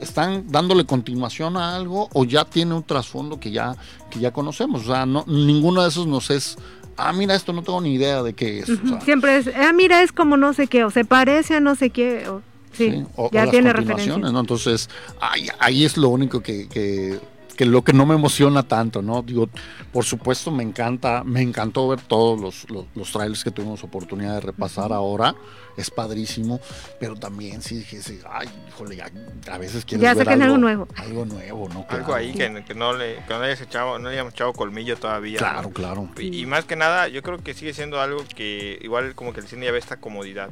están 0.00 0.50
dándole 0.50 0.84
continuación 0.84 1.56
a 1.56 1.76
algo 1.76 2.08
o 2.12 2.24
ya 2.24 2.44
tiene 2.44 2.74
un 2.74 2.82
trasfondo 2.82 3.38
que 3.38 3.50
ya, 3.50 3.76
que 4.10 4.18
ya 4.18 4.32
conocemos. 4.32 4.82
O 4.82 4.86
sea, 4.86 5.04
no, 5.06 5.24
ninguno 5.26 5.82
de 5.82 5.88
esos 5.88 6.06
nos 6.06 6.30
es 6.30 6.56
ah, 6.96 7.12
mira, 7.12 7.34
esto 7.34 7.52
no 7.52 7.62
tengo 7.62 7.80
ni 7.80 7.94
idea 7.94 8.22
de 8.22 8.32
qué 8.34 8.60
es. 8.60 8.70
Siempre 9.04 9.36
es, 9.36 9.50
ah, 9.54 9.72
mira, 9.72 10.02
es 10.02 10.12
como 10.12 10.36
no 10.36 10.52
sé 10.52 10.66
qué, 10.66 10.84
o 10.84 10.90
se 10.90 11.04
parece 11.04 11.56
a 11.56 11.60
no 11.60 11.74
sé 11.74 11.90
qué, 11.90 12.28
o, 12.28 12.42
sí, 12.72 13.04
ya 13.32 13.50
tiene 13.50 13.72
referencias. 13.72 14.18
¿no? 14.18 14.40
Entonces, 14.40 14.88
ahí, 15.20 15.48
ahí, 15.58 15.84
es 15.84 15.96
lo 15.96 16.08
único 16.08 16.40
que, 16.40 16.68
que 16.68 17.20
lo 17.60 17.82
que 17.82 17.92
no 17.92 18.06
me 18.06 18.14
emociona 18.14 18.62
tanto, 18.62 19.02
¿no? 19.02 19.22
Digo, 19.22 19.48
por 19.92 20.04
supuesto 20.04 20.50
me 20.50 20.62
encanta, 20.62 21.22
me 21.24 21.40
encantó 21.42 21.88
ver 21.88 22.00
todos 22.00 22.40
los, 22.40 22.70
los, 22.70 22.86
los 22.94 23.12
trailers 23.12 23.44
que 23.44 23.50
tuvimos 23.50 23.84
oportunidad 23.84 24.34
de 24.34 24.40
repasar 24.40 24.92
ahora, 24.92 25.34
es 25.76 25.90
padrísimo, 25.90 26.60
pero 27.00 27.16
también 27.16 27.60
sí 27.62 27.76
dije, 27.78 28.00
sí, 28.00 28.20
ay, 28.30 28.48
híjole, 28.68 28.96
ya, 28.96 29.10
a 29.50 29.58
veces 29.58 29.84
quieres 29.84 30.02
Ya 30.02 30.14
ver 30.14 30.28
algo 30.28 30.56
nuevo. 30.58 30.88
Algo 30.96 31.24
nuevo, 31.24 31.68
¿no? 31.68 31.84
Algo 31.88 32.06
Claro. 32.06 32.14
ahí 32.14 32.32
que, 32.32 32.64
que 32.64 32.74
no 32.74 32.92
le 32.92 33.16
que 33.26 33.34
no 33.34 33.40
le 33.40 33.46
hayas 33.46 33.60
echado, 33.60 33.98
no 33.98 34.08
le 34.08 34.14
hayamos 34.14 34.34
echado 34.34 34.52
colmillo 34.52 34.96
todavía. 34.96 35.38
Claro, 35.38 35.62
¿no? 35.62 35.70
claro. 35.70 36.08
Y, 36.18 36.40
y 36.40 36.46
más 36.46 36.64
que 36.64 36.76
nada, 36.76 37.08
yo 37.08 37.22
creo 37.22 37.38
que 37.38 37.54
sigue 37.54 37.74
siendo 37.74 38.00
algo 38.00 38.24
que 38.34 38.78
igual 38.82 39.14
como 39.14 39.32
que 39.32 39.40
el 39.40 39.46
cine 39.46 39.66
ya 39.66 39.72
ve 39.72 39.78
esta 39.78 39.96
comodidad. 39.96 40.50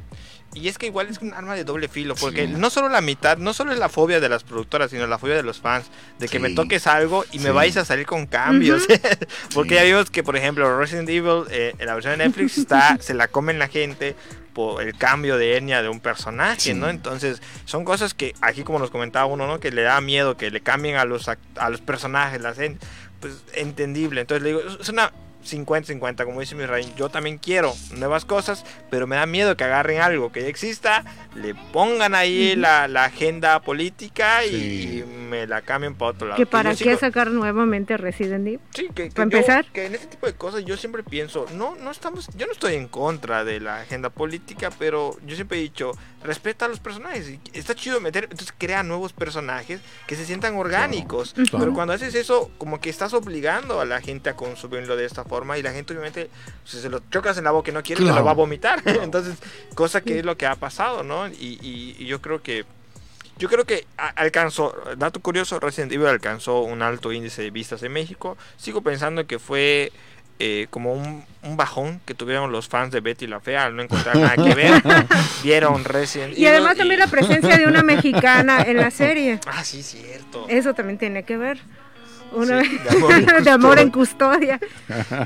Y 0.55 0.67
es 0.67 0.77
que 0.77 0.85
igual 0.87 1.07
es 1.07 1.17
un 1.19 1.33
arma 1.33 1.55
de 1.55 1.63
doble 1.63 1.87
filo, 1.87 2.15
porque 2.15 2.45
Sí. 2.47 2.53
no 2.55 2.69
solo 2.69 2.89
la 2.89 3.01
mitad, 3.01 3.37
no 3.37 3.53
solo 3.53 3.71
es 3.71 3.79
la 3.79 3.89
fobia 3.89 4.19
de 4.19 4.29
las 4.29 4.43
productoras, 4.43 4.91
sino 4.91 5.07
la 5.07 5.17
fobia 5.17 5.35
de 5.35 5.43
los 5.43 5.59
fans, 5.59 5.87
de 6.19 6.27
que 6.27 6.37
Sí. 6.37 6.39
me 6.43 6.49
toques 6.51 6.87
algo 6.87 7.25
y 7.31 7.39
me 7.39 7.51
vais 7.51 7.75
a 7.77 7.85
salir 7.85 8.05
con 8.05 8.25
cambios. 8.27 8.83
porque 9.53 9.69
Sí. 9.69 9.75
ya 9.75 9.83
vimos 9.83 10.09
que, 10.09 10.23
por 10.23 10.35
ejemplo, 10.37 10.77
Resident 10.79 11.09
Evil, 11.09 11.43
eh, 11.49 11.73
en 11.77 11.85
la 11.85 11.93
versión 11.95 12.17
de 12.17 12.25
Netflix, 12.25 12.57
está, 12.57 12.97
se 12.99 13.13
la 13.13 13.27
comen 13.27 13.59
la 13.59 13.67
gente 13.67 14.15
por 14.53 14.83
el 14.83 14.95
cambio 14.95 15.37
de 15.39 15.57
etnia 15.57 15.81
de 15.81 15.89
un 15.89 15.99
personaje, 15.99 16.59
Sí. 16.61 16.73
¿no? 16.75 16.87
Entonces, 16.87 17.41
son 17.65 17.83
cosas 17.85 18.13
que 18.13 18.35
aquí 18.41 18.63
como 18.63 18.77
nos 18.77 18.91
comentaba 18.91 19.25
uno, 19.25 19.47
¿no? 19.47 19.59
Que 19.59 19.71
le 19.71 19.81
da 19.81 19.99
miedo 19.99 20.37
que 20.37 20.51
le 20.51 20.61
cambien 20.61 20.95
a 20.97 21.05
los, 21.05 21.27
act- 21.27 21.39
a 21.57 21.69
los 21.71 21.81
personajes, 21.81 22.39
las 22.39 22.57
pues 23.19 23.43
entendible. 23.53 24.21
Entonces 24.21 24.43
le 24.43 24.49
digo, 24.49 24.61
es 24.79 24.89
una 24.89 25.11
50-50, 25.43 26.25
como 26.25 26.39
dice 26.39 26.55
mi 26.55 26.65
rey. 26.65 26.91
Yo 26.97 27.09
también 27.09 27.37
quiero 27.37 27.73
nuevas 27.97 28.25
cosas, 28.25 28.65
pero 28.89 29.07
me 29.07 29.15
da 29.15 29.25
miedo 29.25 29.55
que 29.57 29.63
agarren 29.63 30.01
algo 30.01 30.31
que 30.31 30.41
ya 30.41 30.47
exista, 30.47 31.03
le 31.35 31.53
pongan 31.55 32.15
ahí 32.15 32.55
la, 32.55 32.87
la 32.87 33.05
agenda 33.05 33.59
política 33.61 34.45
y, 34.45 34.49
Sí. 34.49 34.99
y 34.99 35.03
me 35.03 35.47
la 35.47 35.61
cambien 35.61 35.95
para 35.95 36.11
otro 36.11 36.27
lado. 36.27 36.37
Que 36.37 36.43
yo 36.45 36.49
para 36.49 36.71
qué 36.75 36.83
sigo- 36.85 36.99
sacar 36.99 37.29
nuevamente 37.31 37.97
Resident 37.97 38.47
Evil. 38.47 38.59
Sí, 38.73 38.87
que, 38.93 39.09
que 39.09 39.11
¿Para 39.11 39.29
yo- 39.29 39.37
empezar? 39.37 39.65
que 39.71 39.85
en 39.85 39.95
este 39.95 40.07
tipo 40.07 40.27
de 40.27 40.33
cosas 40.33 40.63
yo 40.65 40.77
siempre 40.77 41.03
pienso, 41.03 41.45
no, 41.55 41.75
no 41.75 41.91
estamos, 41.91 42.29
yo 42.37 42.45
no 42.45 42.51
estoy 42.51 42.75
en 42.75 42.87
contra 42.87 43.43
de 43.43 43.59
la 43.59 43.81
agenda 43.81 44.09
política, 44.09 44.69
pero 44.77 45.17
yo 45.25 45.35
siempre 45.35 45.57
he 45.57 45.61
dicho, 45.61 45.91
respeta 46.23 46.65
a 46.65 46.67
los 46.69 46.79
personajes. 46.79 47.27
y 47.29 47.39
Está 47.53 47.75
chido 47.75 47.99
meter, 47.99 48.25
entonces 48.25 48.53
crea 48.57 48.83
nuevos 48.83 49.11
personajes 49.11 49.81
que 50.07 50.15
se 50.15 50.25
sientan 50.25 50.55
orgánicos. 50.55 51.33
Claro. 51.33 51.59
Pero 51.59 51.73
cuando 51.73 51.93
haces 51.93 52.15
eso, 52.15 52.49
como 52.57 52.79
que 52.79 52.89
estás 52.89 53.13
obligando 53.13 53.81
a 53.81 53.85
la 53.85 53.99
gente 54.01 54.29
a 54.29 54.35
consumirlo 54.35 54.95
de 54.95 55.05
esta 55.05 55.23
forma 55.25 55.32
y 55.57 55.61
la 55.63 55.71
gente 55.73 55.93
obviamente, 55.93 56.29
si 56.65 56.79
se 56.79 56.89
lo 56.89 57.01
chocas 57.11 57.37
en 57.37 57.43
la 57.45 57.51
boca 57.51 57.71
y 57.71 57.73
no 57.73 57.81
quiere, 57.83 57.99
te 57.99 58.03
Claro. 58.05 58.19
lo 58.19 58.25
va 58.25 58.31
a 58.31 58.35
vomitar. 58.35 58.81
Entonces, 59.03 59.37
cosa 59.75 60.01
que 60.01 60.19
es 60.19 60.25
lo 60.25 60.37
que 60.37 60.45
ha 60.45 60.55
pasado, 60.55 61.03
¿no? 61.03 61.27
Y, 61.27 61.59
y- 61.61 61.95
y 61.99 62.05
yo 62.05 62.21
creo 62.21 62.41
que 62.41 62.65
yo 63.39 63.49
creo 63.49 63.65
que 63.65 63.87
alcanzó, 64.15 64.75
dato 64.95 65.19
curioso, 65.19 65.59
Resident 65.59 65.91
Evil 65.91 66.05
alcanzó 66.07 66.61
un 66.61 66.83
alto 66.83 67.11
índice 67.11 67.41
de 67.41 67.49
vistas 67.49 67.81
en 67.81 67.91
México. 67.91 68.37
Sigo 68.57 68.81
pensando 68.81 69.25
que 69.25 69.39
fue 69.39 69.91
eh, 70.39 70.67
como 70.69 70.93
un, 70.93 71.23
un 71.41 71.57
bajón 71.57 71.99
que 72.05 72.13
tuvieron 72.13 72.51
los 72.51 72.67
fans 72.67 72.91
de 72.91 72.99
Betty 73.01 73.25
la 73.27 73.39
Fea 73.39 73.65
al 73.65 73.75
no 73.75 73.81
encontrar 73.81 74.17
nada 74.17 74.35
que 74.35 74.53
ver. 74.53 74.83
Vieron 75.43 75.83
Resident 75.83 76.33
Evil. 76.33 76.43
Y 76.43 76.47
además 76.47 76.75
también 76.77 76.99
la 76.99 77.07
presencia 77.07 77.57
de 77.57 77.65
una 77.65 77.81
mexicana 77.81 78.61
en 78.61 78.77
la 78.77 78.91
serie. 78.91 79.39
Ah, 79.47 79.63
sí, 79.63 79.81
cierto. 79.81 80.45
Eso 80.47 80.73
también 80.75 80.99
tiene 80.99 81.23
que 81.23 81.35
ver. 81.37 81.59
Una 82.33 82.63
Sí, 82.63 82.77
de 82.77 82.89
amor 82.89 83.11
en 83.13 83.25
de 83.43 83.49
amor 83.49 83.79
en 83.79 83.89
custodia. 83.91 84.59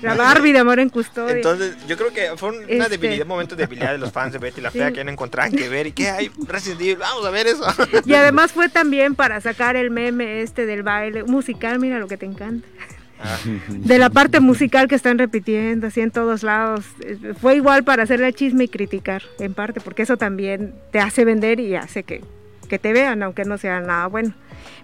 La 0.01 0.16
Barbie 0.16 0.51
de 0.53 0.60
amor 0.60 0.80
en 0.80 0.89
custodia. 0.89 1.36
Entonces, 1.36 1.76
yo 1.88 1.97
creo 1.97 2.12
que 2.14 2.36
fue 2.38 2.49
un- 2.49 2.55
una 2.64 2.66
Este. 2.86 2.89
debilidad, 2.97 3.22
un 3.24 3.28
momento 3.30 3.55
de 3.55 3.64
debilidad 3.64 3.91
de 3.91 3.97
los 3.97 4.12
fans 4.12 4.34
de 4.34 4.39
Betty 4.39 4.62
la 4.62 4.72
Fea 4.72 4.89
Sí. 4.89 4.93
que 4.93 5.03
no 5.03 5.12
encontraban 5.12 5.51
que 5.51 5.70
ver. 5.70 5.88
¿Y 5.88 5.91
qué 5.93 6.10
hay? 6.10 6.32
Resident 6.47 6.99
vamos 6.99 7.26
a 7.26 7.30
ver 7.30 7.47
eso. 7.47 7.64
y 8.05 8.14
además 8.14 8.51
fue 8.51 8.70
también 8.70 9.16
para 9.16 9.39
sacar 9.41 9.76
el 9.76 9.89
meme 9.91 10.41
este 10.41 10.66
del 10.66 10.84
baile 10.84 11.24
musical, 11.24 11.80
mira 11.80 11.99
lo 11.99 12.08
que 12.08 12.18
te 12.18 12.26
encanta. 12.26 12.68
Ah, 13.20 13.36
De 13.68 13.97
la 13.97 14.12
parte 14.12 14.39
musical 14.39 14.88
que 14.88 14.93
están 14.93 15.18
repitiendo 15.18 15.88
así 15.88 16.01
en 16.01 16.12
todos 16.12 16.43
lados. 16.43 16.86
Fue 17.41 17.55
igual 17.55 17.84
para 17.84 18.03
hacerle 18.03 18.32
chisme 18.34 18.66
y 18.66 18.68
criticar, 18.68 19.24
en 19.39 19.55
parte, 19.55 19.82
porque 19.82 20.03
eso 20.03 20.18
también 20.18 20.76
te 20.91 20.99
hace 20.99 21.26
vender 21.26 21.60
y 21.60 21.76
hace 21.76 22.03
que, 22.03 22.22
que 22.70 22.78
te 22.78 22.93
vean, 22.93 23.24
aunque 23.24 23.43
no 23.43 23.58
sea 23.58 23.80
nada 23.80 24.05
bueno. 24.05 24.36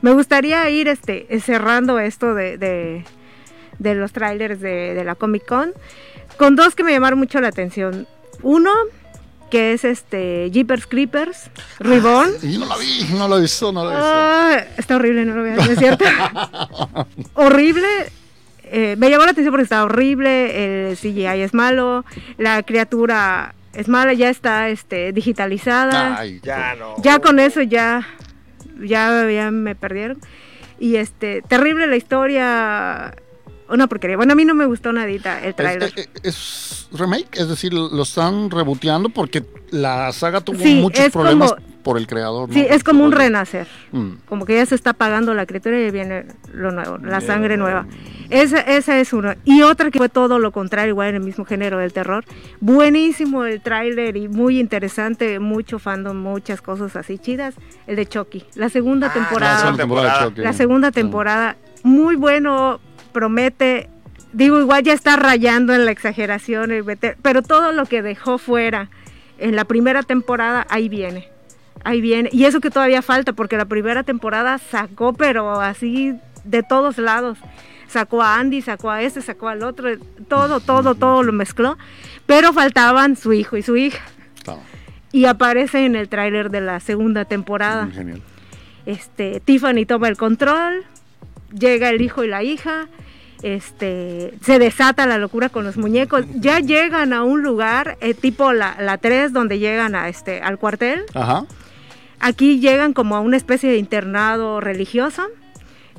Me 0.04 0.12
gustaría 0.12 0.70
ir 0.70 0.88
este, 0.88 1.26
cerrando 1.40 1.98
esto 1.98 2.36
de, 2.36 2.58
de, 2.60 3.04
de 3.80 3.96
los 3.96 4.12
trailers 4.14 4.60
de, 4.60 4.94
de 4.94 5.04
la 5.04 5.16
Comic 5.16 5.46
Con 5.48 5.74
con 6.38 6.56
dos 6.56 6.76
que 6.76 6.84
me 6.84 6.92
llamaron 6.92 7.18
mucho 7.20 7.40
la 7.42 7.48
atención. 7.48 8.08
Uno, 8.42 8.72
que 9.50 9.74
es 9.74 9.84
este 9.86 10.50
Jeepers 10.52 10.88
Creepers, 10.88 11.50
Reborn. 11.80 12.32
Y 12.42 12.58
no 12.58 12.66
la 12.66 12.76
vi, 12.78 13.06
no 13.18 13.28
la 13.28 13.38
he 13.38 13.42
visto, 13.42 13.72
no 13.72 13.86
la 13.86 13.92
he 13.92 13.96
visto. 13.96 14.12
Ah, 14.12 14.58
está 14.78 14.96
horrible, 14.96 15.26
no 15.26 15.36
lo 15.36 15.44
veas, 15.44 15.66
¿no 15.66 15.72
es 15.72 15.80
cierto? 15.80 16.06
horrible. 17.36 17.88
eh, 18.66 18.96
me 18.98 19.10
llamó 19.10 19.26
la 19.26 19.32
atención 19.32 19.52
porque 19.52 19.64
está 19.64 19.84
horrible, 19.84 20.90
el 20.90 20.98
CGI 20.98 21.42
es 21.42 21.54
malo, 21.54 22.04
la 22.38 22.64
criatura 22.64 23.54
es 23.74 23.88
mala, 23.88 24.14
ya 24.14 24.30
está 24.30 24.70
este, 24.70 25.14
digitalizada. 25.14 26.18
Ay, 26.18 26.40
ya 26.44 26.74
no. 26.76 26.96
Ya 27.04 27.20
con 27.20 27.40
eso 27.40 27.62
ya, 27.62 28.08
ya, 28.82 29.30
ya 29.30 29.52
me 29.52 29.76
perdieron. 29.76 30.20
Y 30.80 30.96
este, 30.98 31.42
terrible 31.42 31.88
la 31.88 31.96
historia, 31.96 33.16
una 33.70 33.88
porquería. 33.88 34.18
Bueno, 34.18 34.34
a 34.34 34.36
mí 34.36 34.46
no 34.46 34.54
me 34.56 34.66
gustó 34.66 34.92
nadita 34.92 35.40
el 35.42 35.50
Es, 35.50 35.56
trailer. 35.56 35.94
es- 35.96 36.10
es 36.24 36.88
remake, 36.92 37.38
es 37.40 37.48
decir, 37.50 37.74
lo 37.74 38.04
están 38.04 38.50
reboteando 38.52 39.10
porque 39.10 39.44
la 39.72 40.12
saga 40.12 40.42
tuvo 40.42 40.60
Sí, 40.60 40.76
muchos 40.76 41.06
es 41.06 41.12
problemas 41.12 41.54
como- 41.54 41.73
por 41.84 41.98
el 41.98 42.08
creador. 42.08 42.48
¿no? 42.50 42.54
Sí, 42.54 42.66
es 42.70 42.84
como 42.84 43.04
un 43.04 43.12
renacer. 43.12 43.68
Mm. 43.92 44.12
como 44.28 44.46
que 44.46 44.56
ya 44.56 44.66
se 44.66 44.76
está 44.76 44.92
apagando 44.92 45.34
la 45.34 45.46
criatura 45.46 45.80
y 45.80 45.92
viene 45.92 46.26
lo 46.54 46.72
nuevo, 46.72 46.98
la 46.98 47.22
sangre 47.22 47.58
nueva. 47.58 47.86
Esa, 48.30 48.60
esa 48.62 48.98
es 49.00 49.14
una. 49.14 49.38
Y 49.44 49.62
otra 49.62 49.92
que 49.92 50.00
fue 50.00 50.10
todo 50.10 50.40
lo 50.40 50.52
contrario, 50.52 50.90
igual 50.92 51.10
en 51.10 51.16
el 51.16 51.22
mismo 51.24 51.46
género 51.46 51.78
del 51.78 51.94
terror. 51.94 52.24
Buenísimo 52.62 53.44
el 53.46 53.62
tráiler 53.62 54.18
y 54.18 54.28
muy 54.30 54.60
interesante, 54.60 55.40
mucho 55.40 55.78
fandom, 55.78 56.18
muchas 56.18 56.62
cosas 56.62 56.96
así 56.96 57.20
chidas. 57.20 57.54
El 57.86 57.98
de 57.98 58.06
Chucky, 58.08 58.46
la 58.56 58.70
segunda 58.70 59.08
Ah, 59.08 59.12
La 59.14 59.14
temporada. 59.14 59.58
segunda 59.60 59.78
temporada. 59.84 60.32
La 60.38 60.54
segunda 60.54 60.92
temporada, 60.92 61.56
muy 61.84 62.16
bueno, 62.16 62.80
promete. 63.12 63.90
Digo, 64.32 64.60
igual 64.60 64.82
ya 64.84 64.94
está 64.94 65.16
rayando 65.18 65.74
en 65.76 65.86
la 65.86 65.92
exageración, 65.92 66.72
el 66.72 66.84
meter- 66.84 67.18
pero 67.22 67.42
todo 67.44 67.72
lo 67.74 67.86
que 67.86 68.02
dejó 68.02 68.38
fuera 68.40 68.90
en 69.38 69.56
la 69.56 69.66
primera 69.66 70.02
temporada, 70.02 70.66
ahí 70.70 70.90
viene. 70.90 71.28
Ahí 71.84 72.02
viene. 72.02 72.30
Y 72.32 72.46
eso 72.46 72.62
que 72.62 72.70
todavía 72.70 73.02
falta, 73.02 73.34
porque 73.34 73.58
la 73.58 73.66
primera 73.66 74.04
temporada 74.04 74.58
sacó, 74.58 75.14
pero 75.14 75.60
así 75.62 76.16
de 76.44 76.64
todos 76.64 76.98
lados. 76.98 77.38
Sacó 77.88 78.24
a 78.24 78.40
Andy, 78.40 78.62
sacó 78.62 78.90
a 78.90 79.02
este, 79.04 79.22
sacó 79.22 79.50
al 79.50 79.64
otro, 79.64 79.90
todo, 80.28 80.60
todo, 80.60 80.96
todo 80.96 81.22
lo 81.24 81.32
mezcló. 81.34 81.78
Pero 82.26 82.54
faltaban 82.54 83.16
su 83.16 83.34
hijo 83.34 83.58
y 83.58 83.62
su 83.62 83.76
hija. 83.78 84.04
Y 85.12 85.26
aparece 85.26 85.86
en 85.86 85.96
el 85.96 86.10
tráiler 86.10 86.50
de 86.50 86.60
la 86.60 86.80
segunda 86.80 87.26
temporada 87.26 87.88
genial. 87.94 88.20
este, 88.88 89.40
Tiffany 89.42 89.86
toma 89.86 90.08
el 90.08 90.18
control, 90.18 90.86
llega 91.52 91.90
el 91.90 92.02
hijo 92.02 92.24
y 92.24 92.28
la 92.28 92.42
hija, 92.42 92.88
este, 93.44 94.34
se 94.42 94.58
desata 94.58 95.06
la 95.06 95.20
locura 95.20 95.50
con 95.50 95.66
los 95.66 95.78
muñecos, 95.78 96.26
ya 96.34 96.60
llegan 96.62 97.14
a 97.14 97.22
un 97.24 97.44
lugar 97.44 97.98
eh, 98.02 98.16
tipo 98.16 98.54
la, 98.54 98.76
la 98.80 98.98
3 98.98 99.34
donde 99.34 99.60
llegan 99.60 99.94
a 99.94 100.10
este, 100.10 100.42
al 100.42 100.58
cuartel, 100.58 101.04
Ajá. 101.14 101.46
Aquí 102.24 102.60
llegan 102.60 102.94
como 102.94 103.16
a 103.16 103.20
una 103.20 103.38
especie 103.38 103.70
de 103.70 103.78
internado 103.78 104.60
religioso, 104.62 105.24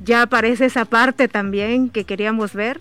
ya 0.05 0.23
aparece 0.23 0.65
esa 0.67 0.85
parte 0.85 1.29
también 1.29 1.89
que 1.91 2.05
queríamos 2.05 2.53
ver. 2.55 2.79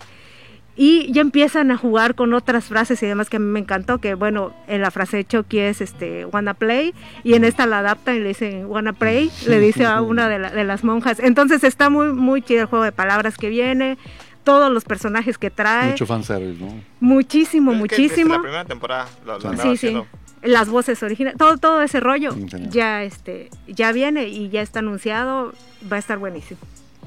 Y 0.76 1.12
ya 1.12 1.20
empiezan 1.20 1.70
a 1.70 1.76
jugar 1.76 2.16
con 2.16 2.34
otras 2.34 2.64
frases 2.64 3.00
y 3.00 3.06
demás 3.06 3.30
que 3.30 3.36
a 3.36 3.38
mí 3.38 3.46
me 3.46 3.60
encantó, 3.60 3.98
que 3.98 4.14
bueno, 4.14 4.52
en 4.66 4.80
la 4.80 4.90
frase 4.90 5.18
de 5.18 5.24
Chucky 5.24 5.60
es 5.60 5.80
este, 5.80 6.24
wanna 6.24 6.54
play, 6.54 6.92
y 7.22 7.34
en 7.34 7.44
esta 7.44 7.64
la 7.66 7.78
adaptan 7.78 8.16
y 8.16 8.18
le 8.18 8.28
dicen 8.30 8.66
wanna 8.66 8.92
pray, 8.92 9.30
le 9.46 9.60
dice 9.60 9.84
a 9.86 10.00
una 10.02 10.28
de, 10.28 10.40
la- 10.40 10.50
de 10.50 10.64
las 10.64 10.82
monjas. 10.82 11.20
Entonces 11.20 11.62
está 11.62 11.90
muy, 11.90 12.12
muy 12.12 12.42
chido 12.42 12.62
el 12.62 12.66
juego 12.66 12.84
de 12.84 12.90
palabras 12.90 13.36
que 13.36 13.50
viene, 13.50 13.98
todos 14.42 14.72
los 14.72 14.82
personajes 14.84 15.38
que 15.38 15.48
trae, 15.50 15.90
Mucho 15.92 16.06
fanservice, 16.06 16.60
¿no? 16.60 16.74
muchísimo, 16.98 17.70
Es 17.70 17.76
que 17.76 17.82
desde 17.84 18.02
muchísimo. 18.02 18.34
la 18.34 18.40
primera 18.42 18.64
temporada 18.64 19.06
lo, 19.24 19.38
lo 19.38 19.50
Sí, 19.52 19.56
Sí, 19.56 19.62
sí. 19.62 19.68
haciendo. 19.86 20.06
Las 20.44 20.68
voces 20.68 21.02
originales, 21.02 21.38
todo, 21.38 21.56
todo 21.56 21.82
ese 21.82 22.00
rollo 22.00 22.34
ya, 22.70 23.02
este, 23.02 23.50
ya 23.66 23.92
viene 23.92 24.28
y 24.28 24.50
ya 24.50 24.62
está 24.62 24.80
anunciado, 24.80 25.52
va 25.90 25.96
a 25.96 25.98
estar 25.98 26.18
buenísimo. 26.18 26.60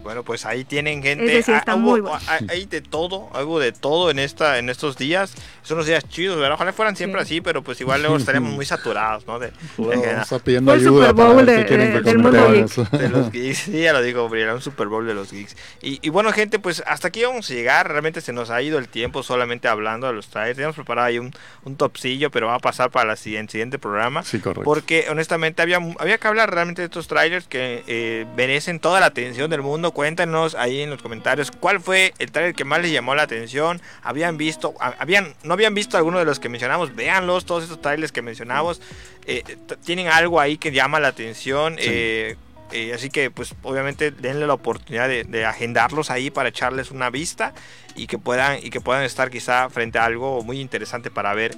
Bueno, 0.08 0.24
pues 0.24 0.46
ahí 0.46 0.64
tienen 0.64 1.04
gente. 1.04 1.26
Ese 1.26 1.44
sí 1.44 1.52
está 1.52 1.74
Ah, 1.74 1.76
muy 1.76 2.00
hubo- 2.00 2.12
bueno. 2.12 2.24
ah, 2.30 2.40
Hay 2.48 2.66
de 2.66 2.80
todo, 2.80 3.30
algo 3.34 3.60
de 3.60 3.74
todo 3.74 4.10
en 4.10 4.20
esta, 4.20 4.58
en 4.58 4.70
estos 4.70 4.96
días. 4.98 5.34
Son 5.64 5.76
unos 5.76 5.86
días 5.86 6.08
chidos, 6.08 6.38
¿verdad? 6.38 6.54
Ojalá 6.54 6.72
fueran 6.72 6.96
siempre 6.96 7.20
Sí. 7.26 7.26
así, 7.26 7.42
pero 7.42 7.62
pues 7.62 7.82
igual 7.82 8.00
luego 8.02 8.16
estaríamos 8.16 8.54
muy 8.54 8.66
saturados, 8.66 9.28
¿no? 9.28 9.38
De, 9.38 9.52
Bueno, 9.76 10.02
de- 10.02 10.22
está 10.22 10.40
pidiendo 10.40 10.74
el 10.74 10.80
ayuda 10.80 11.10
Super 11.10 11.26
Bowl 11.26 11.46
de- 11.46 11.64
de- 11.66 12.02
del 12.02 12.18
mundo 12.20 12.52
de 12.98 13.10
los 13.10 13.32
geeks. 13.34 13.58
Sí, 13.58 13.82
ya 13.82 13.92
lo 13.92 14.02
digo, 14.02 14.24
Gabriela, 14.24 14.54
un 14.54 14.62
Super 14.62 14.88
Bowl 14.88 15.06
de 15.06 15.14
los 15.14 15.30
geeks. 15.34 15.58
Y, 15.82 16.00
y 16.02 16.10
bueno, 16.10 16.32
gente, 16.32 16.58
pues 16.58 16.82
hasta 16.88 17.10
aquí 17.10 17.24
vamos 17.26 17.52
a 17.52 17.54
llegar. 17.54 17.90
Realmente 17.90 18.22
se 18.22 18.32
nos 18.32 18.50
ha 18.50 18.62
ido 18.62 18.78
el 18.80 18.88
tiempo 18.88 19.24
solamente 19.24 19.68
hablando 19.68 20.08
de 20.08 20.14
los 20.14 20.28
trailers. 20.30 20.56
Teníamos 20.56 20.76
preparado 20.78 21.08
ahí 21.08 21.20
un, 21.20 21.34
un 21.66 21.76
topsillo, 21.76 22.32
pero 22.32 22.48
va 22.48 22.56
a 22.56 22.60
pasar 22.60 22.92
para 22.92 23.12
el 23.12 23.18
siguiente, 23.18 23.52
siguiente 23.52 23.78
programa. 23.78 24.24
Sí, 24.24 24.40
correcto. 24.40 24.64
Porque 24.64 25.08
honestamente 25.10 25.62
había, 25.62 25.80
había 26.00 26.18
que 26.18 26.28
hablar 26.30 26.50
realmente 26.54 26.82
de 26.82 26.86
estos 26.86 27.08
trailers 27.10 27.46
que 27.48 27.84
eh, 27.88 28.26
merecen 28.38 28.80
toda 28.80 29.02
la 29.02 29.08
atención 29.08 29.50
del 29.50 29.62
mundo. 29.64 29.92
Cuéntenos 29.98 30.54
ahí 30.54 30.82
en 30.82 30.92
los 30.92 31.02
comentarios 31.02 31.50
cuál 31.50 31.80
fue 31.80 32.14
el 32.20 32.32
trailer 32.32 32.54
que 32.54 32.64
más 32.64 32.80
les 32.84 32.92
llamó 32.92 33.16
la 33.16 33.24
atención. 33.24 33.82
Habían 34.04 34.38
visto, 34.38 34.76
habían, 34.80 35.34
no 35.42 35.54
habían 35.54 35.74
visto 35.74 35.98
alguno 35.98 36.20
de 36.20 36.26
los 36.26 36.40
que 36.40 36.50
mencionamos, 36.50 36.96
véanlos, 36.96 37.48
todos 37.48 37.64
estos 37.64 37.82
trailers 37.82 38.12
que 38.12 38.22
mencionamos. 38.22 38.80
Eh, 39.26 39.58
tienen 39.84 40.08
algo 40.08 40.40
ahí 40.40 40.60
que 40.60 40.72
llama 40.72 41.00
la 41.00 41.08
atención. 41.08 41.78
Eh, 41.80 42.36
eh, 42.74 42.94
así 42.94 43.10
que 43.10 43.32
pues 43.32 43.56
obviamente 43.64 44.12
denle 44.12 44.46
la 44.46 44.54
oportunidad 44.54 45.10
de, 45.10 45.46
agendarlos 45.48 46.12
ahí 46.12 46.30
para 46.30 46.50
echarles 46.50 46.92
una 46.92 47.10
vista 47.10 47.56
y 47.96 48.06
que 48.06 48.20
puedan 48.20 48.60
y 48.64 48.70
que 48.70 48.82
puedan 48.82 49.02
estar 49.02 49.32
quizá 49.32 49.68
frente 49.72 49.98
a 49.98 50.06
algo 50.06 50.44
muy 50.44 50.60
interesante 50.62 51.10
para 51.10 51.34
ver 51.34 51.58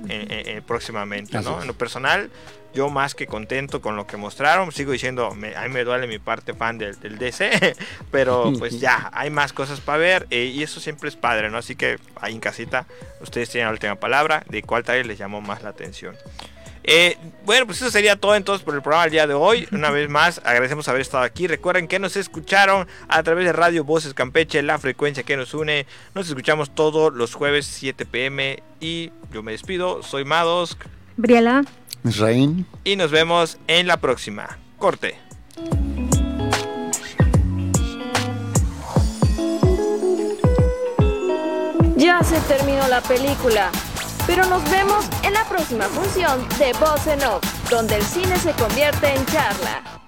próximamente. 0.65 1.37
En 1.37 1.67
lo 1.67 1.73
personal, 1.73 2.31
yo 2.73 2.89
más 2.89 3.15
que 3.15 3.27
contento 3.27 3.81
con 3.81 3.95
lo 3.95 4.07
que 4.07 4.17
mostraron. 4.17 4.71
Sigo 4.71 4.91
diciendo, 4.91 5.27
a 5.27 5.35
mí 5.35 5.69
me 5.69 5.83
duele 5.83 6.07
mi 6.07 6.19
parte 6.19 6.53
fan 6.53 6.77
del, 6.77 6.99
del 6.99 7.17
DC, 7.17 7.75
pero 8.11 8.53
pues 8.57 8.79
ya, 8.79 9.09
hay 9.13 9.29
más 9.29 9.53
cosas 9.53 9.79
para 9.81 9.97
ver 9.97 10.27
eh, 10.29 10.45
y 10.45 10.63
eso 10.63 10.79
siempre 10.79 11.09
es 11.09 11.15
padre, 11.15 11.49
¿no? 11.49 11.57
Así 11.57 11.75
que 11.75 11.99
ahí 12.19 12.33
en 12.33 12.39
casita 12.39 12.85
ustedes 13.21 13.49
tienen 13.49 13.67
la 13.67 13.73
última 13.73 13.95
palabra 13.95 14.43
de 14.49 14.63
cuál 14.63 14.83
trailer 14.83 15.05
les 15.05 15.17
llamó 15.17 15.41
más 15.41 15.63
la 15.63 15.69
atención. 15.69 16.15
Eh, 16.83 17.17
bueno, 17.45 17.65
pues 17.65 17.81
eso 17.81 17.91
sería 17.91 18.15
todo 18.15 18.35
entonces 18.35 18.63
por 18.63 18.73
el 18.73 18.81
programa 18.81 19.03
del 19.03 19.11
día 19.11 19.27
de 19.27 19.33
hoy. 19.33 19.67
Una 19.71 19.91
vez 19.91 20.09
más, 20.09 20.41
agradecemos 20.43 20.87
haber 20.87 21.01
estado 21.01 21.23
aquí. 21.23 21.47
Recuerden 21.47 21.87
que 21.87 21.99
nos 21.99 22.15
escucharon 22.15 22.87
a 23.07 23.21
través 23.23 23.45
de 23.45 23.53
Radio 23.53 23.83
Voces 23.83 24.13
Campeche, 24.13 24.61
la 24.61 24.79
frecuencia 24.79 25.23
que 25.23 25.37
nos 25.37 25.53
une. 25.53 25.85
Nos 26.15 26.29
escuchamos 26.29 26.73
todos 26.73 27.13
los 27.13 27.33
jueves 27.33 27.65
7 27.65 28.05
pm 28.05 28.63
y 28.79 29.11
yo 29.31 29.43
me 29.43 29.51
despido. 29.51 30.01
Soy 30.03 30.25
Mados. 30.25 30.77
Briela. 31.17 31.63
Israel. 32.03 32.65
Y 32.83 32.95
nos 32.95 33.11
vemos 33.11 33.57
en 33.67 33.87
la 33.87 33.97
próxima. 33.97 34.57
Corte. 34.77 35.17
Ya 41.97 42.23
se 42.23 42.39
terminó 42.47 42.87
la 42.87 43.01
película, 43.01 43.69
pero 44.25 44.45
nos 44.45 44.63
vemos 44.71 45.05
en 45.23 45.33
la 45.33 45.43
próxima 45.49 45.83
función 45.85 46.47
de 46.57 46.71
Voz 46.79 47.05
en 47.07 47.21
Off, 47.25 47.43
donde 47.69 47.97
el 47.97 48.03
cine 48.03 48.37
se 48.37 48.53
convierte 48.53 49.13
en 49.13 49.25
charla. 49.25 49.98